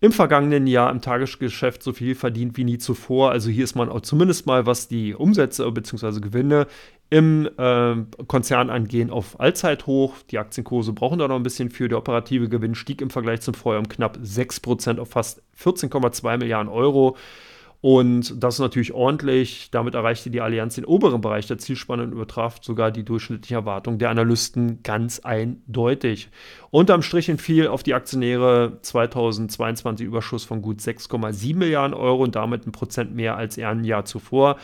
im 0.00 0.12
vergangenen 0.12 0.68
Jahr 0.68 0.92
im 0.92 1.00
Tagesgeschäft 1.00 1.82
so 1.82 1.92
viel 1.92 2.14
verdient 2.14 2.56
wie 2.56 2.62
nie 2.62 2.78
zuvor. 2.78 3.32
Also 3.32 3.50
hier 3.50 3.64
ist 3.64 3.74
man 3.74 3.88
auch 3.88 4.02
zumindest 4.02 4.46
mal, 4.46 4.64
was 4.64 4.86
die 4.86 5.14
Umsätze 5.14 5.68
bzw. 5.68 6.20
Gewinne 6.20 6.68
im 7.10 7.50
äh, 7.58 7.96
Konzern 8.28 8.70
angehen, 8.70 9.10
auf 9.10 9.40
Allzeithoch. 9.40 10.14
Die 10.30 10.38
Aktienkurse 10.38 10.92
brauchen 10.92 11.18
da 11.18 11.26
noch 11.26 11.36
ein 11.36 11.42
bisschen 11.42 11.70
für. 11.70 11.88
Der 11.88 11.98
operative 11.98 12.48
Gewinn 12.48 12.76
stieg 12.76 13.00
im 13.00 13.10
Vergleich 13.10 13.40
zum 13.40 13.54
Vorjahr 13.54 13.80
um 13.80 13.88
knapp 13.88 14.16
6% 14.22 15.00
auf 15.00 15.10
fast 15.10 15.42
14,2 15.60 16.36
Milliarden 16.38 16.72
Euro. 16.72 17.16
Und 17.82 18.40
das 18.40 18.54
ist 18.54 18.60
natürlich 18.60 18.94
ordentlich. 18.94 19.68
Damit 19.72 19.96
erreichte 19.96 20.30
die 20.30 20.40
Allianz 20.40 20.76
den 20.76 20.84
oberen 20.84 21.20
Bereich 21.20 21.48
der 21.48 21.58
Zielspanne 21.58 22.04
und 22.04 22.12
übertraf 22.12 22.58
sogar 22.62 22.92
die 22.92 23.04
durchschnittliche 23.04 23.56
Erwartung 23.56 23.98
der 23.98 24.10
Analysten 24.10 24.84
ganz 24.84 25.18
eindeutig. 25.18 26.30
Unterm 26.70 27.02
Strich 27.02 27.28
entfiel 27.28 27.66
auf 27.66 27.82
die 27.82 27.94
Aktionäre 27.94 28.78
2022 28.82 30.06
Überschuss 30.06 30.44
von 30.44 30.62
gut 30.62 30.78
6,7 30.78 31.56
Milliarden 31.56 31.92
Euro 31.92 32.22
und 32.22 32.36
damit 32.36 32.68
ein 32.68 32.72
Prozent 32.72 33.16
mehr 33.16 33.36
als 33.36 33.58
ein 33.58 33.82
Jahr 33.82 34.04
zuvor. 34.04 34.58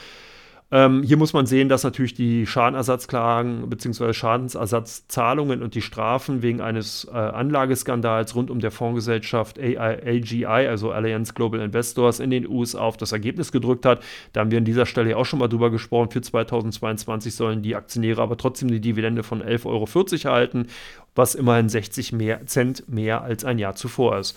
Ähm, 0.70 1.02
hier 1.02 1.16
muss 1.16 1.32
man 1.32 1.46
sehen, 1.46 1.70
dass 1.70 1.82
natürlich 1.82 2.12
die 2.12 2.46
Schadenersatzklagen 2.46 3.70
bzw. 3.70 4.12
Schadensersatzzahlungen 4.12 5.62
und 5.62 5.74
die 5.74 5.80
Strafen 5.80 6.42
wegen 6.42 6.60
eines 6.60 7.06
äh, 7.10 7.16
Anlageskandals 7.16 8.34
rund 8.34 8.50
um 8.50 8.60
der 8.60 8.70
Fondsgesellschaft 8.70 9.58
AGI, 9.58 10.44
also 10.44 10.92
Allianz 10.92 11.32
Global 11.34 11.60
Investors 11.60 12.20
in 12.20 12.28
den 12.28 12.46
USA 12.46 12.80
auf 12.80 12.98
das 12.98 13.12
Ergebnis 13.12 13.50
gedrückt 13.50 13.86
hat. 13.86 14.02
Da 14.34 14.40
haben 14.40 14.50
wir 14.50 14.58
an 14.58 14.66
dieser 14.66 14.84
Stelle 14.84 15.16
auch 15.16 15.24
schon 15.24 15.38
mal 15.38 15.48
drüber 15.48 15.70
gesprochen. 15.70 16.10
Für 16.10 16.20
2022 16.20 17.34
sollen 17.34 17.62
die 17.62 17.74
Aktionäre 17.74 18.20
aber 18.20 18.36
trotzdem 18.36 18.68
eine 18.68 18.80
Dividende 18.80 19.22
von 19.22 19.42
11,40 19.42 19.66
Euro 19.66 19.88
erhalten, 20.28 20.66
was 21.14 21.34
immerhin 21.34 21.70
60 21.70 22.12
mehr 22.12 22.44
Cent 22.44 22.86
mehr 22.90 23.22
als 23.22 23.42
ein 23.42 23.58
Jahr 23.58 23.74
zuvor 23.74 24.18
ist. 24.18 24.36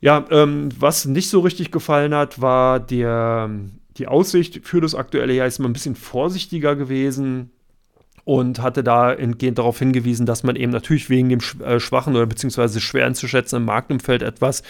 Ja, 0.00 0.24
ähm, 0.30 0.70
was 0.78 1.04
nicht 1.04 1.28
so 1.28 1.40
richtig 1.40 1.70
gefallen 1.72 2.14
hat, 2.14 2.40
war 2.40 2.80
der 2.80 3.50
die 3.98 4.08
Aussicht 4.08 4.60
für 4.64 4.80
das 4.80 4.94
aktuelle 4.94 5.34
Jahr 5.34 5.46
ist 5.46 5.58
immer 5.58 5.68
ein 5.68 5.72
bisschen 5.72 5.96
vorsichtiger 5.96 6.76
gewesen 6.76 7.50
und 8.24 8.60
hatte 8.60 8.82
da 8.82 9.12
entgehend 9.12 9.58
darauf 9.58 9.78
hingewiesen, 9.78 10.26
dass 10.26 10.42
man 10.42 10.56
eben 10.56 10.72
natürlich 10.72 11.08
wegen 11.08 11.28
dem 11.28 11.40
äh, 11.64 11.78
schwachen 11.78 12.16
oder 12.16 12.26
beziehungsweise 12.26 12.80
schwer 12.80 13.06
einzuschätzenden 13.06 13.64
Marktumfeld 13.64 14.22
etwas 14.22 14.62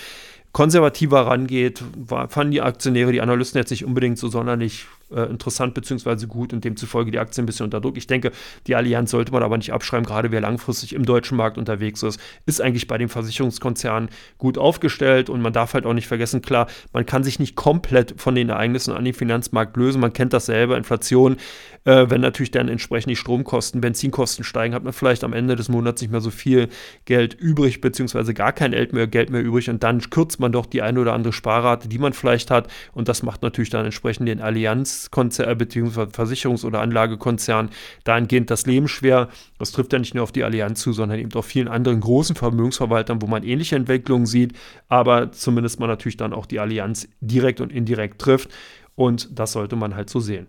konservativer 0.52 1.26
rangeht, 1.26 1.82
war, 1.96 2.28
fanden 2.28 2.52
die 2.52 2.62
Aktionäre, 2.62 3.12
die 3.12 3.20
Analysten 3.20 3.58
jetzt 3.58 3.70
nicht 3.70 3.84
unbedingt 3.84 4.18
so 4.18 4.28
sonderlich 4.28 4.86
äh, 5.10 5.22
interessant 5.22 5.74
bzw. 5.74 6.26
gut 6.26 6.52
und 6.52 6.64
demzufolge 6.64 7.10
die 7.10 7.18
Aktie 7.18 7.42
ein 7.42 7.46
bisschen 7.46 7.64
unter 7.64 7.80
Druck. 7.80 7.96
Ich 7.96 8.06
denke, 8.06 8.32
die 8.66 8.74
Allianz 8.74 9.10
sollte 9.10 9.32
man 9.32 9.42
aber 9.42 9.56
nicht 9.56 9.72
abschreiben, 9.72 10.04
gerade 10.04 10.30
wer 10.30 10.40
langfristig 10.40 10.94
im 10.94 11.04
deutschen 11.04 11.36
Markt 11.36 11.58
unterwegs 11.58 12.02
ist, 12.02 12.20
ist 12.46 12.60
eigentlich 12.60 12.86
bei 12.86 12.98
den 12.98 13.08
Versicherungskonzernen 13.08 14.08
gut 14.38 14.58
aufgestellt 14.58 15.30
und 15.30 15.42
man 15.42 15.52
darf 15.52 15.74
halt 15.74 15.86
auch 15.86 15.94
nicht 15.94 16.08
vergessen, 16.08 16.42
klar, 16.42 16.66
man 16.92 17.06
kann 17.06 17.24
sich 17.24 17.38
nicht 17.38 17.56
komplett 17.56 18.14
von 18.20 18.34
den 18.34 18.48
Ereignissen 18.48 18.92
an 18.92 19.04
den 19.04 19.14
Finanzmarkt 19.14 19.76
lösen. 19.76 20.00
Man 20.00 20.12
kennt 20.12 20.32
das 20.32 20.46
selber, 20.46 20.76
Inflation, 20.76 21.36
äh, 21.84 22.06
wenn 22.08 22.20
natürlich 22.20 22.50
dann 22.50 22.68
entsprechend 22.68 23.10
die 23.10 23.16
Stromkosten, 23.16 23.80
Benzinkosten 23.80 24.44
steigen, 24.44 24.74
hat 24.74 24.84
man 24.84 24.92
vielleicht 24.92 25.24
am 25.24 25.32
Ende 25.32 25.56
des 25.56 25.68
Monats 25.68 26.02
nicht 26.02 26.10
mehr 26.10 26.20
so 26.20 26.30
viel 26.30 26.68
Geld 27.04 27.34
übrig, 27.34 27.80
beziehungsweise 27.80 28.34
gar 28.34 28.52
kein 28.52 28.72
Geld 28.72 28.92
mehr, 28.92 29.06
Geld 29.06 29.30
mehr 29.30 29.42
übrig 29.42 29.70
und 29.70 29.82
dann 29.82 30.00
kürzt 30.10 30.40
man 30.40 30.52
doch 30.52 30.66
die 30.66 30.82
eine 30.82 31.00
oder 31.00 31.12
andere 31.12 31.32
Sparrate, 31.32 31.88
die 31.88 31.98
man 31.98 32.12
vielleicht 32.12 32.50
hat 32.50 32.68
und 32.92 33.08
das 33.08 33.22
macht 33.22 33.42
natürlich 33.42 33.70
dann 33.70 33.84
entsprechend 33.84 34.28
den 34.28 34.40
Allianz 34.40 34.95
Finanzkonzern 34.96 35.48
äh, 35.48 35.54
bzw. 35.54 36.02
Versicherungs- 36.02 36.64
oder 36.64 36.80
Anlagekonzern 36.80 37.70
dahingehend 38.04 38.50
das 38.50 38.66
Leben 38.66 38.88
schwer. 38.88 39.28
Das 39.58 39.72
trifft 39.72 39.92
ja 39.92 39.98
nicht 39.98 40.14
nur 40.14 40.24
auf 40.24 40.32
die 40.32 40.44
Allianz 40.44 40.80
zu, 40.80 40.92
sondern 40.92 41.18
eben 41.18 41.32
auch 41.34 41.44
vielen 41.44 41.68
anderen 41.68 42.00
großen 42.00 42.36
Vermögensverwaltern, 42.36 43.22
wo 43.22 43.26
man 43.26 43.42
ähnliche 43.42 43.76
Entwicklungen 43.76 44.26
sieht, 44.26 44.54
aber 44.88 45.32
zumindest 45.32 45.80
man 45.80 45.88
natürlich 45.88 46.16
dann 46.16 46.32
auch 46.32 46.46
die 46.46 46.60
Allianz 46.60 47.08
direkt 47.20 47.60
und 47.60 47.72
indirekt 47.72 48.20
trifft. 48.20 48.50
Und 48.94 49.38
das 49.38 49.52
sollte 49.52 49.76
man 49.76 49.94
halt 49.94 50.08
so 50.08 50.20
sehen. 50.20 50.46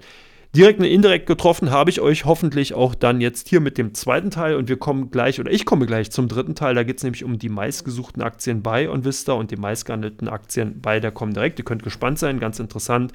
Direkt 0.55 0.79
und 0.79 0.85
indirekt 0.85 1.27
getroffen 1.27 1.71
habe 1.71 1.89
ich 1.89 2.01
euch 2.01 2.25
hoffentlich 2.25 2.73
auch 2.73 2.95
dann 2.95 3.21
jetzt 3.21 3.47
hier 3.49 3.59
mit 3.59 3.77
dem 3.77 3.93
zweiten 3.93 4.31
Teil 4.31 4.55
und 4.55 4.69
wir 4.69 4.77
kommen 4.77 5.11
gleich 5.11 5.39
oder 5.39 5.51
ich 5.51 5.65
komme 5.65 5.85
gleich 5.85 6.09
zum 6.09 6.27
dritten 6.27 6.55
Teil. 6.55 6.73
Da 6.73 6.83
geht 6.83 6.97
es 6.97 7.03
nämlich 7.03 7.23
um 7.23 7.37
die 7.37 7.49
meistgesuchten 7.49 8.23
Aktien 8.23 8.63
bei 8.63 8.89
OnVista 8.89 9.33
und 9.33 9.51
die 9.51 9.57
meistgehandelten 9.57 10.27
Aktien 10.27 10.81
bei 10.81 10.99
der 10.99 11.11
Comdirect. 11.11 11.59
Ihr 11.59 11.65
könnt 11.65 11.83
gespannt 11.83 12.17
sein, 12.19 12.39
ganz 12.39 12.59
interessant. 12.59 13.11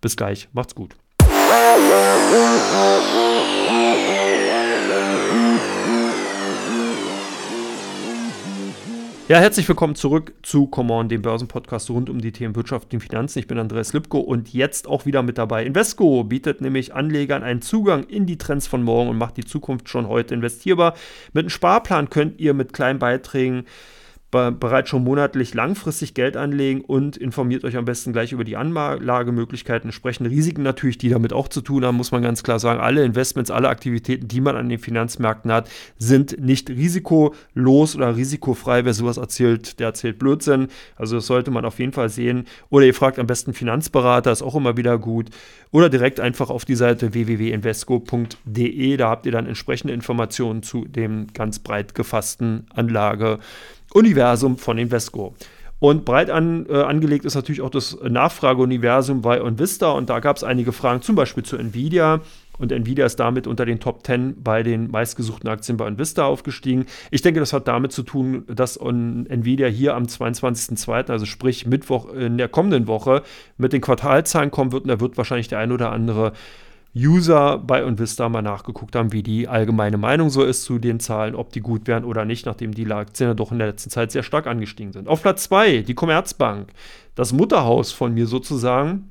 Bis 0.00 0.16
gleich, 0.16 0.48
macht's 0.52 0.74
gut. 0.74 0.94
Ja, 9.28 9.40
herzlich 9.40 9.66
willkommen 9.68 9.96
zurück 9.96 10.34
zu 10.42 10.68
Common, 10.68 11.08
dem 11.08 11.20
Börsenpodcast 11.20 11.90
rund 11.90 12.08
um 12.08 12.20
die 12.20 12.30
Themen 12.30 12.54
Wirtschaft 12.54 12.94
und 12.94 13.00
Finanzen. 13.00 13.40
Ich 13.40 13.48
bin 13.48 13.58
Andreas 13.58 13.92
Lipko 13.92 14.20
und 14.20 14.54
jetzt 14.54 14.86
auch 14.86 15.04
wieder 15.04 15.24
mit 15.24 15.36
dabei. 15.36 15.66
Invesco 15.66 16.22
bietet 16.22 16.60
nämlich 16.60 16.94
Anlegern 16.94 17.42
einen 17.42 17.60
Zugang 17.60 18.04
in 18.04 18.26
die 18.26 18.38
Trends 18.38 18.68
von 18.68 18.84
morgen 18.84 19.10
und 19.10 19.18
macht 19.18 19.36
die 19.36 19.44
Zukunft 19.44 19.88
schon 19.88 20.06
heute 20.06 20.32
investierbar. 20.32 20.94
Mit 21.32 21.42
einem 21.42 21.50
Sparplan 21.50 22.08
könnt 22.08 22.38
ihr 22.38 22.54
mit 22.54 22.72
kleinen 22.72 23.00
Beiträgen 23.00 23.64
bereits 24.58 24.88
schon 24.88 25.04
monatlich 25.04 25.54
langfristig 25.54 26.14
Geld 26.14 26.36
anlegen 26.36 26.80
und 26.80 27.16
informiert 27.16 27.64
euch 27.64 27.76
am 27.76 27.84
besten 27.84 28.12
gleich 28.12 28.32
über 28.32 28.44
die 28.44 28.56
Anlagemöglichkeiten, 28.56 29.88
entsprechende 29.88 30.30
Risiken 30.30 30.62
natürlich, 30.62 30.98
die 30.98 31.08
damit 31.08 31.32
auch 31.32 31.48
zu 31.48 31.60
tun 31.60 31.84
haben, 31.84 31.96
muss 31.96 32.12
man 32.12 32.22
ganz 32.22 32.42
klar 32.42 32.58
sagen. 32.58 32.80
Alle 32.80 33.04
Investments, 33.04 33.50
alle 33.50 33.68
Aktivitäten, 33.68 34.28
die 34.28 34.40
man 34.40 34.56
an 34.56 34.68
den 34.68 34.78
Finanzmärkten 34.78 35.52
hat, 35.52 35.68
sind 35.98 36.40
nicht 36.40 36.70
risikolos 36.70 37.96
oder 37.96 38.16
risikofrei. 38.16 38.84
Wer 38.84 38.94
sowas 38.94 39.16
erzählt, 39.16 39.80
der 39.80 39.88
erzählt 39.88 40.18
Blödsinn. 40.18 40.68
Also 40.96 41.16
das 41.16 41.26
sollte 41.26 41.50
man 41.50 41.64
auf 41.64 41.78
jeden 41.78 41.92
Fall 41.92 42.08
sehen. 42.08 42.46
Oder 42.70 42.86
ihr 42.86 42.94
fragt 42.94 43.18
am 43.18 43.26
besten 43.26 43.52
Finanzberater, 43.52 44.32
ist 44.32 44.42
auch 44.42 44.54
immer 44.54 44.76
wieder 44.76 44.98
gut. 44.98 45.30
Oder 45.70 45.88
direkt 45.88 46.20
einfach 46.20 46.50
auf 46.50 46.64
die 46.64 46.76
Seite 46.76 47.12
www.invesco.de. 47.12 48.96
Da 48.96 49.08
habt 49.10 49.26
ihr 49.26 49.32
dann 49.32 49.46
entsprechende 49.46 49.92
Informationen 49.92 50.62
zu 50.62 50.84
dem 50.84 51.26
ganz 51.32 51.58
breit 51.58 51.94
gefassten 51.94 52.66
Anlage. 52.74 53.38
Universum 53.96 54.58
von 54.58 54.76
Invesco. 54.76 55.34
Und 55.78 56.04
breit 56.04 56.30
an, 56.30 56.66
äh, 56.68 56.82
angelegt 56.82 57.24
ist 57.24 57.34
natürlich 57.34 57.62
auch 57.62 57.70
das 57.70 57.98
Nachfrageuniversum 58.02 59.22
bei 59.22 59.42
OnVista 59.42 59.90
und 59.90 60.10
da 60.10 60.20
gab 60.20 60.36
es 60.36 60.44
einige 60.44 60.72
Fragen, 60.72 61.00
zum 61.00 61.16
Beispiel 61.16 61.44
zu 61.44 61.56
Nvidia. 61.56 62.20
Und 62.58 62.72
Nvidia 62.72 63.04
ist 63.04 63.16
damit 63.16 63.46
unter 63.46 63.66
den 63.66 63.80
Top 63.80 64.06
10 64.06 64.42
bei 64.42 64.62
den 64.62 64.90
meistgesuchten 64.90 65.48
Aktien 65.48 65.76
bei 65.76 65.86
OnVista 65.86 66.24
aufgestiegen. 66.24 66.86
Ich 67.10 67.22
denke, 67.22 67.40
das 67.40 67.52
hat 67.52 67.68
damit 67.68 67.92
zu 67.92 68.02
tun, 68.02 68.44
dass 68.48 68.76
Nvidia 68.76 69.66
hier 69.66 69.94
am 69.94 70.04
22.02., 70.04 71.10
also 71.10 71.26
sprich 71.26 71.66
Mittwoch 71.66 72.12
in 72.12 72.38
der 72.38 72.48
kommenden 72.48 72.86
Woche, 72.86 73.22
mit 73.56 73.74
den 73.74 73.80
Quartalzahlen 73.80 74.50
kommen 74.50 74.72
wird. 74.72 74.84
Und 74.84 74.88
da 74.88 75.00
wird 75.00 75.18
wahrscheinlich 75.18 75.48
der 75.48 75.58
ein 75.58 75.72
oder 75.72 75.92
andere 75.92 76.32
User 76.96 77.58
bei 77.58 77.84
Unvista 77.84 78.28
mal 78.30 78.40
nachgeguckt 78.40 78.96
haben, 78.96 79.12
wie 79.12 79.22
die 79.22 79.48
allgemeine 79.48 79.98
Meinung 79.98 80.30
so 80.30 80.42
ist 80.42 80.64
zu 80.64 80.78
den 80.78 80.98
Zahlen, 80.98 81.34
ob 81.34 81.52
die 81.52 81.60
gut 81.60 81.86
wären 81.86 82.04
oder 82.04 82.24
nicht, 82.24 82.46
nachdem 82.46 82.72
die 82.72 82.90
Aktien 82.90 83.28
ja 83.28 83.34
doch 83.34 83.52
in 83.52 83.58
der 83.58 83.66
letzten 83.66 83.90
Zeit 83.90 84.12
sehr 84.12 84.22
stark 84.22 84.46
angestiegen 84.46 84.92
sind. 84.92 85.06
Auf 85.06 85.20
Platz 85.20 85.44
2 85.44 85.82
die 85.82 85.94
Commerzbank, 85.94 86.72
das 87.14 87.34
Mutterhaus 87.34 87.92
von 87.92 88.14
mir 88.14 88.26
sozusagen, 88.26 89.10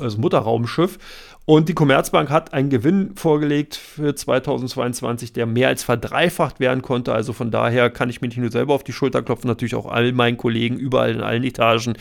das 0.00 0.16
Mutterraumschiff. 0.16 0.98
Und 1.46 1.68
die 1.68 1.74
Commerzbank 1.74 2.30
hat 2.30 2.52
einen 2.52 2.70
Gewinn 2.70 3.16
vorgelegt 3.16 3.74
für 3.74 4.14
2022, 4.14 5.32
der 5.32 5.46
mehr 5.46 5.66
als 5.66 5.82
verdreifacht 5.82 6.60
werden 6.60 6.80
konnte. 6.80 7.12
Also 7.12 7.32
von 7.32 7.50
daher 7.50 7.90
kann 7.90 8.08
ich 8.08 8.20
mir 8.20 8.28
nicht 8.28 8.36
nur 8.36 8.52
selber 8.52 8.74
auf 8.74 8.84
die 8.84 8.92
Schulter 8.92 9.22
klopfen, 9.22 9.48
natürlich 9.48 9.74
auch 9.74 9.86
all 9.86 10.12
meinen 10.12 10.36
Kollegen 10.36 10.76
überall 10.76 11.10
in 11.10 11.22
allen 11.22 11.42
Etagen, 11.42 11.94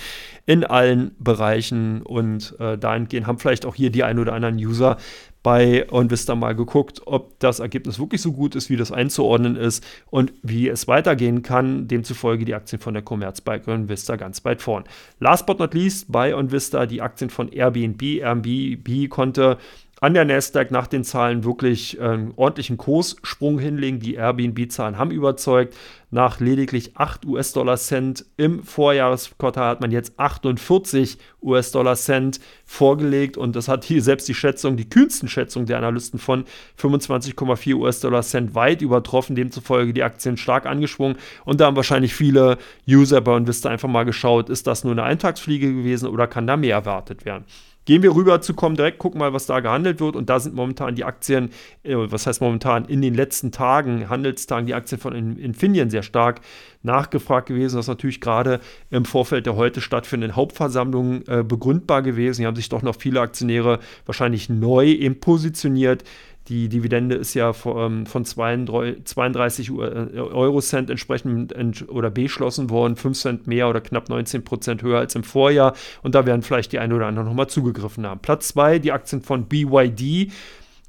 in 0.46 0.66
allen 0.66 1.16
Bereichen. 1.20 2.04
Und 2.04 2.56
äh, 2.60 2.78
dahingehend 2.78 3.26
haben 3.26 3.40
vielleicht 3.40 3.66
auch 3.66 3.74
hier 3.74 3.90
die 3.90 4.04
ein 4.04 4.20
oder 4.20 4.34
anderen 4.34 4.58
User 4.58 4.98
bei 5.42 5.90
OnVista 5.90 6.36
mal 6.36 6.54
geguckt, 6.54 7.02
ob 7.06 7.40
das 7.40 7.60
Ergebnis 7.60 8.00
wirklich 8.00 8.22
so 8.22 8.34
gut 8.34 8.56
ist, 8.56 8.70
wie 8.70 8.76
das 8.76 8.92
einzuordnen 8.92 9.56
ist 9.56 9.86
und 10.10 10.34
wie 10.44 10.68
es 10.68 10.88
weitergehen 10.88 11.44
kann. 11.44 11.88
Demzufolge 11.88 12.44
die 12.44 12.56
Aktien 12.56 12.82
von 12.82 12.94
der 12.94 13.04
Commerzbank 13.04 13.68
OnVista 13.68 14.18
ganz 14.18 14.44
weit 14.44 14.62
vorn. 14.62 14.84
Last 15.20 15.46
but 15.46 15.60
not 15.60 15.74
least 15.74 16.12
bei 16.12 16.36
OnVista 16.36 16.86
die 16.86 17.02
Aktien 17.02 17.30
von 17.30 17.50
Airbnb. 17.50 18.02
Airbnb 18.02 19.10
konnte 19.10 19.58
an 20.02 20.14
der 20.14 20.26
Nasdaq 20.26 20.72
nach 20.72 20.88
den 20.88 21.04
Zahlen 21.04 21.44
wirklich 21.44 22.00
einen 22.00 22.34
ordentlichen 22.36 22.78
Kurssprung 22.78 23.60
hinlegen. 23.60 24.00
Die 24.00 24.16
Airbnb-Zahlen 24.16 24.98
haben 24.98 25.12
überzeugt. 25.12 25.76
Nach 26.12 26.40
lediglich 26.40 26.98
8 26.98 27.26
US-Dollar-Cent 27.26 28.26
im 28.38 28.64
Vorjahresquartal 28.64 29.70
hat 29.70 29.82
man 29.82 29.92
jetzt 29.92 30.18
48 30.18 31.20
US-Dollar-Cent 31.44 32.40
vorgelegt 32.66 33.38
und 33.38 33.56
das 33.56 33.68
hat 33.68 33.84
hier 33.84 34.02
selbst 34.02 34.28
die 34.28 34.34
Schätzung, 34.34 34.76
die 34.76 34.90
kühnsten 34.90 35.30
Schätzungen 35.30 35.68
der 35.68 35.78
Analysten 35.78 36.18
von 36.18 36.46
25,4 36.82 37.76
US-Dollar-Cent 37.76 38.56
weit 38.56 38.82
übertroffen. 38.82 39.36
Demzufolge 39.36 39.94
die 39.94 40.02
Aktien 40.02 40.38
stark 40.38 40.66
angeschwungen 40.66 41.18
und 41.46 41.60
da 41.60 41.68
haben 41.68 41.76
wahrscheinlich 41.76 42.16
viele 42.16 42.58
User 42.88 43.22
bei 43.22 43.38
Invista 43.38 43.70
einfach 43.70 43.90
mal 43.90 44.06
geschaut, 44.06 44.50
ist 44.50 44.66
das 44.66 44.84
nur 44.84 44.94
eine 44.94 45.04
Eintagsfliege 45.04 45.72
gewesen 45.72 46.10
oder 46.10 46.26
kann 46.26 46.48
da 46.48 46.58
mehr 46.58 46.76
erwartet 46.76 47.26
werden? 47.26 47.46
Gehen 47.90 48.04
wir 48.04 48.14
rüber 48.14 48.40
zu 48.40 48.54
Comdirect, 48.54 49.00
gucken 49.00 49.18
mal, 49.18 49.34
was 49.34 49.48
da 49.48 49.62
gehandelt 49.62 50.00
wird. 50.00 50.16
Und 50.16 50.30
da 50.30 50.40
sind 50.40 50.54
momentan 50.54 50.94
die 50.94 51.06
Aktien, 51.06 51.50
äh, 51.82 51.96
was 51.96 52.28
heißt 52.28 52.40
momentan, 52.40 52.86
in 52.86 53.02
den 53.02 53.16
letzten 53.16 53.52
Tagen, 53.52 54.12
Handelstagen, 54.12 54.68
die 54.68 54.76
Aktien 54.76 55.02
von 55.02 55.16
Infineon 55.16 55.90
sehr 55.90 56.04
stark 56.04 56.42
nachgefragt 56.84 57.48
gewesen. 57.48 57.78
Das 57.78 57.86
ist 57.86 57.90
natürlich 57.90 58.22
gerade 58.22 58.60
im 58.92 59.06
Vorfeld 59.06 59.48
der 59.48 59.56
heute 59.56 59.82
stattfindenden 59.82 60.36
Hauptversammlung 60.36 61.24
äh, 61.26 61.44
begründbar 61.44 62.04
gewesen. 62.04 62.42
Hier 62.42 62.48
haben 62.50 62.56
sich 62.56 62.70
doch 62.70 62.84
noch 62.84 62.96
viele 62.96 63.22
Aktionäre 63.22 63.80
wahrscheinlich 64.06 64.50
neu 64.50 64.86
eben 64.86 65.20
positioniert. 65.20 66.04
Die 66.50 66.68
Dividende 66.68 67.16
ist 67.16 67.36
ja 67.36 67.54
von, 67.54 68.08
von 68.08 68.26
32 68.26 69.72
Euro 69.72 70.62
Cent 70.62 70.90
entsprechend 70.90 71.54
oder 71.90 72.10
beschlossen 72.10 72.72
worden, 72.72 72.96
5 72.96 73.18
Cent 73.20 73.48
mehr 73.48 73.70
oder 73.70 73.82
knapp 73.82 74.10
19 74.10 74.44
Prozent 74.44 74.82
höher 74.82 74.98
als 74.98 75.14
im 75.14 75.24
Vorjahr. 75.24 75.76
Und 76.02 76.16
da 76.16 76.26
werden 76.26 76.42
vielleicht 76.42 76.72
die 76.72 76.80
ein 76.80 76.92
oder 76.92 77.06
anderen 77.06 77.28
nochmal 77.28 77.48
zugegriffen 77.48 78.06
haben. 78.08 78.20
Platz 78.22 78.48
2, 78.50 78.80
die 78.80 78.92
Aktien 78.92 79.22
von 79.22 79.46
BYD. 79.46 80.32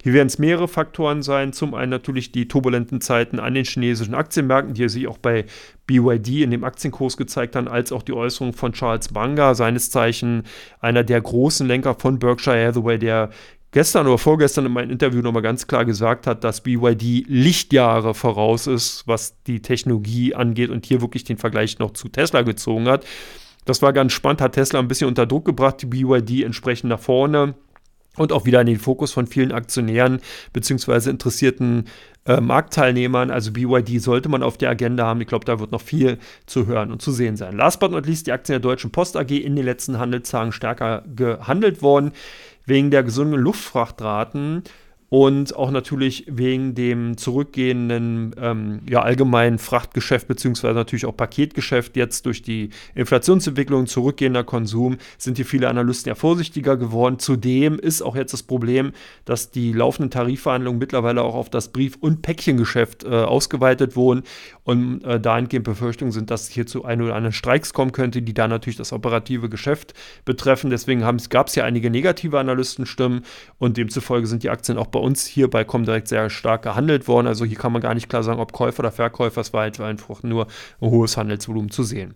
Hier 0.02 0.14
werden 0.14 0.28
es 0.28 0.38
mehrere 0.38 0.66
Faktoren 0.66 1.22
sein. 1.22 1.52
Zum 1.52 1.74
einen 1.74 1.90
natürlich 1.90 2.32
die 2.32 2.48
turbulenten 2.48 3.02
Zeiten 3.02 3.38
an 3.38 3.52
den 3.52 3.66
chinesischen 3.66 4.14
Aktienmärkten, 4.14 4.72
die 4.72 4.88
sich 4.88 5.06
auch 5.06 5.18
bei 5.18 5.44
BYD 5.86 6.42
in 6.42 6.52
dem 6.52 6.64
Aktienkurs 6.64 7.18
gezeigt 7.18 7.54
haben, 7.54 7.68
als 7.68 7.92
auch 7.92 8.02
die 8.02 8.14
Äußerung 8.14 8.54
von 8.54 8.72
Charles 8.72 9.08
Banga, 9.08 9.54
seines 9.54 9.90
Zeichen 9.90 10.44
einer 10.80 11.04
der 11.04 11.20
großen 11.20 11.66
Lenker 11.66 11.94
von 11.96 12.18
Berkshire 12.18 12.66
Hathaway, 12.66 12.98
der 12.98 13.28
gestern 13.72 14.06
oder 14.06 14.18
vorgestern 14.18 14.66
in 14.66 14.72
meinem 14.72 14.90
Interview 14.90 15.22
nochmal 15.22 15.42
ganz 15.42 15.66
klar 15.66 15.84
gesagt 15.84 16.26
hat, 16.26 16.44
dass 16.44 16.62
BYD 16.62 17.24
Lichtjahre 17.28 18.14
voraus 18.14 18.66
ist, 18.66 19.04
was 19.06 19.42
die 19.44 19.62
Technologie 19.62 20.34
angeht 20.34 20.70
und 20.70 20.86
hier 20.86 21.00
wirklich 21.00 21.24
den 21.24 21.38
Vergleich 21.38 21.78
noch 21.78 21.92
zu 21.92 22.08
Tesla 22.08 22.42
gezogen 22.42 22.88
hat. 22.88 23.04
Das 23.64 23.82
war 23.82 23.92
ganz 23.92 24.12
spannend, 24.12 24.40
hat 24.40 24.52
Tesla 24.52 24.78
ein 24.78 24.88
bisschen 24.88 25.08
unter 25.08 25.26
Druck 25.26 25.44
gebracht, 25.44 25.82
die 25.82 25.86
BYD 25.86 26.44
entsprechend 26.44 26.90
nach 26.90 27.00
vorne 27.00 27.54
und 28.16 28.32
auch 28.32 28.44
wieder 28.44 28.60
in 28.60 28.66
den 28.66 28.78
Fokus 28.78 29.12
von 29.12 29.26
vielen 29.26 29.52
Aktionären 29.52 30.20
bzw. 30.52 31.10
interessierten 31.10 31.84
äh, 32.26 32.40
Marktteilnehmern. 32.40 33.30
Also 33.30 33.52
BYD 33.52 34.00
sollte 34.00 34.28
man 34.28 34.42
auf 34.42 34.58
der 34.58 34.70
Agenda 34.70 35.06
haben. 35.06 35.20
Ich 35.20 35.28
glaube, 35.28 35.44
da 35.44 35.60
wird 35.60 35.70
noch 35.70 35.80
viel 35.80 36.18
zu 36.46 36.66
hören 36.66 36.90
und 36.90 37.00
zu 37.00 37.12
sehen 37.12 37.36
sein. 37.36 37.56
Last 37.56 37.80
but 37.80 37.92
not 37.92 38.06
least, 38.06 38.26
die 38.26 38.32
Aktien 38.32 38.54
der 38.54 38.60
Deutschen 38.60 38.90
Post 38.90 39.16
AG 39.16 39.30
in 39.30 39.54
den 39.54 39.64
letzten 39.64 39.98
Handelstagen 39.98 40.52
stärker 40.52 41.04
gehandelt 41.14 41.82
worden 41.82 42.12
wegen 42.66 42.90
der 42.90 43.02
gesunden 43.02 43.40
Luftfrachtraten 43.40 44.62
und 45.10 45.56
auch 45.56 45.72
natürlich 45.72 46.24
wegen 46.28 46.74
dem 46.76 47.16
zurückgehenden 47.16 48.32
ähm, 48.40 48.80
ja, 48.88 49.02
allgemeinen 49.02 49.58
Frachtgeschäft 49.58 50.28
beziehungsweise 50.28 50.74
natürlich 50.74 51.04
auch 51.04 51.16
Paketgeschäft 51.16 51.96
jetzt 51.96 52.26
durch 52.26 52.42
die 52.42 52.70
Inflationsentwicklung, 52.94 53.88
zurückgehender 53.88 54.44
Konsum, 54.44 54.98
sind 55.18 55.36
hier 55.36 55.46
viele 55.46 55.68
Analysten 55.68 56.10
ja 56.10 56.14
vorsichtiger 56.14 56.76
geworden. 56.76 57.18
Zudem 57.18 57.80
ist 57.80 58.02
auch 58.02 58.14
jetzt 58.14 58.32
das 58.32 58.44
Problem, 58.44 58.92
dass 59.24 59.50
die 59.50 59.72
laufenden 59.72 60.12
Tarifverhandlungen 60.12 60.78
mittlerweile 60.78 61.22
auch 61.22 61.34
auf 61.34 61.50
das 61.50 61.72
Brief- 61.72 61.96
und 62.00 62.22
Päckchengeschäft 62.22 63.02
äh, 63.02 63.08
ausgeweitet 63.08 63.96
wurden 63.96 64.22
und 64.62 65.02
äh, 65.02 65.18
dahingehend 65.18 65.64
Befürchtungen 65.64 66.12
sind, 66.12 66.30
dass 66.30 66.48
hier 66.48 66.66
zu 66.66 66.84
ein 66.84 67.02
oder 67.02 67.16
anderen 67.16 67.32
Streiks 67.32 67.74
kommen 67.74 67.90
könnte, 67.90 68.22
die 68.22 68.32
da 68.32 68.46
natürlich 68.46 68.76
das 68.76 68.92
operative 68.92 69.48
Geschäft 69.48 69.92
betreffen. 70.24 70.70
Deswegen 70.70 71.00
gab 71.30 71.48
es 71.48 71.56
ja 71.56 71.64
einige 71.64 71.90
negative 71.90 72.38
Analystenstimmen 72.38 73.22
und 73.58 73.76
demzufolge 73.76 74.28
sind 74.28 74.44
die 74.44 74.50
Aktien 74.50 74.78
auch 74.78 74.86
bei 74.86 74.99
uns 75.00 75.26
hier 75.26 75.48
bei 75.48 75.64
Comdirect 75.64 76.08
sehr 76.08 76.30
stark 76.30 76.62
gehandelt 76.62 77.08
worden. 77.08 77.26
Also 77.26 77.44
hier 77.44 77.58
kann 77.58 77.72
man 77.72 77.82
gar 77.82 77.94
nicht 77.94 78.08
klar 78.08 78.22
sagen, 78.22 78.40
ob 78.40 78.52
Käufer 78.52 78.80
oder 78.80 78.92
Verkäufer. 78.92 79.40
Es 79.40 79.52
war 79.52 79.62
halt 79.62 79.80
einfach 79.80 80.22
nur 80.22 80.46
ein 80.80 80.90
hohes 80.90 81.16
Handelsvolumen 81.16 81.70
zu 81.70 81.82
sehen. 81.82 82.14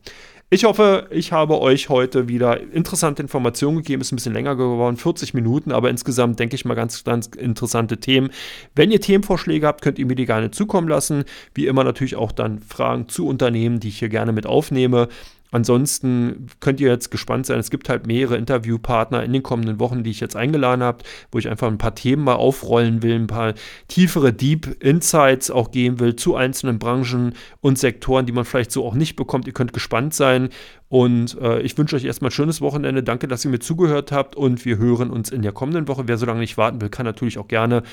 Ich 0.51 0.65
hoffe, 0.65 1.09
ich 1.11 1.33
habe 1.33 1.61
euch 1.61 1.89
heute 1.89 2.29
wieder 2.29 2.61
interessante 2.61 3.23
Informationen 3.23 3.79
gegeben. 3.79 4.03
Ist 4.03 4.13
ein 4.13 4.17
bisschen 4.17 4.35
länger 4.35 4.55
geworden, 4.55 4.97
40 4.97 5.35
Minuten, 5.35 5.73
aber 5.73 5.91
insgesamt 5.91 6.39
denke 6.39 6.55
ich 6.55 6.65
mal 6.65 6.75
ganz, 6.75 7.03
ganz 7.03 7.27
interessante 7.27 7.99
Themen. 7.99 8.31
Wenn 8.77 8.93
ihr 8.93 9.01
Themenvorschläge 9.01 9.67
habt, 9.67 9.83
könnt 9.83 9.99
ihr 9.99 10.07
mir 10.07 10.15
die 10.15 10.27
gerne 10.27 10.53
zukommen 10.53 10.87
lassen. 10.87 11.25
Wie 11.55 11.67
immer 11.67 11.83
natürlich 11.83 12.15
auch 12.15 12.31
dann 12.31 12.61
Fragen 12.61 13.09
zu 13.09 13.27
Unternehmen, 13.27 13.81
die 13.81 13.89
ich 13.89 13.99
hier 13.99 14.11
gerne 14.11 14.33
mit 14.33 14.47
aufnehme. 14.47 15.09
Ansonsten 15.55 16.49
könnt 16.59 16.81
ihr 16.81 16.91
jetzt 16.91 17.13
gespannt 17.13 17.47
sein. 17.47 17.61
Es 17.61 17.71
gibt 17.71 17.89
halt 17.89 18.09
mehrere 18.09 18.37
Interviewpartner 18.37 19.23
in 19.23 19.33
den 19.33 19.45
kommenden 19.45 19.79
Wochen, 19.79 20.03
die 20.03 20.11
ich 20.11 20.19
jetzt 20.19 20.35
eingeladen 20.35 20.83
habe, 20.83 21.05
wo 21.31 21.39
ich 21.39 21.49
einfach 21.49 21.69
ein 21.69 21.79
paar 21.79 21.95
Themen 21.95 22.25
mal 22.25 22.35
aufrollen 22.35 23.05
will, 23.05 23.15
ein 23.15 23.29
paar 23.29 23.55
tiefere 23.87 24.33
Deep 24.33 24.83
Insights 24.83 25.53
auch 25.53 25.71
geben 25.71 26.01
will 26.01 26.17
zu 26.17 26.35
einzelnen 26.35 26.81
Branchen 26.81 27.35
und 27.61 27.79
Sektoren, 27.79 28.27
die 28.27 28.33
man 28.33 28.45
vielleicht 28.45 28.73
so 28.73 28.85
auch 28.85 28.95
nicht 28.95 29.15
bekommt. 29.15 29.47
Ihr 29.47 29.53
könnt 29.53 29.73
gespannt 29.73 30.13
sein. 30.13 30.49
Und 30.89 31.41
äh, 31.41 31.61
ich 31.61 31.79
wünsche 31.79 31.95
euch 31.95 32.05
erstmal 32.05 32.31
ein 32.31 32.33
schönes 32.33 32.61
Wochenende. 32.61 33.05
Danke, 33.05 33.29
dass 33.29 33.45
ihr 33.45 33.53
mir 33.53 33.61
zugehört 33.61 34.11
habt. 34.11 34.35
Und 34.35 34.65
wir 34.65 34.79
hören 34.79 35.11
uns 35.11 35.31
in 35.31 35.43
der 35.43 35.53
kommenden 35.53 35.87
Woche. 35.87 36.09
Wer 36.09 36.19
so 36.19 36.27
lange 36.27 36.41
nicht 36.41 36.59
warten 36.59 36.81
will, 36.81 36.89
kann 36.89 37.07
natürlich 37.07 37.39
auch 37.39 37.47
gerne 37.47 37.85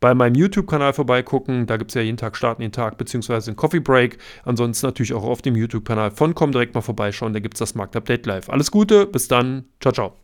bei 0.00 0.14
meinem 0.14 0.34
YouTube-Kanal 0.34 0.92
vorbeigucken. 0.92 1.66
Da 1.66 1.76
gibt 1.76 1.90
es 1.90 1.94
ja 1.94 2.00
jeden 2.00 2.16
Tag 2.16 2.36
Starten 2.36 2.62
den 2.62 2.72
Tag 2.72 2.98
beziehungsweise 2.98 3.50
einen 3.50 3.56
Coffee 3.56 3.80
Break. 3.80 4.18
Ansonsten 4.44 4.86
natürlich 4.86 5.12
auch 5.12 5.24
auf 5.24 5.42
dem 5.42 5.54
YouTube-Kanal 5.54 6.10
von 6.10 6.34
Com 6.34 6.52
direkt 6.52 6.74
mal 6.74 6.80
vorbeischauen. 6.80 7.32
Da 7.32 7.40
gibt 7.40 7.54
es 7.54 7.58
das 7.58 7.74
Marktupdate 7.74 8.26
live. 8.26 8.48
Alles 8.48 8.70
Gute, 8.70 9.06
bis 9.06 9.28
dann. 9.28 9.66
Ciao, 9.80 9.92
ciao. 9.92 10.16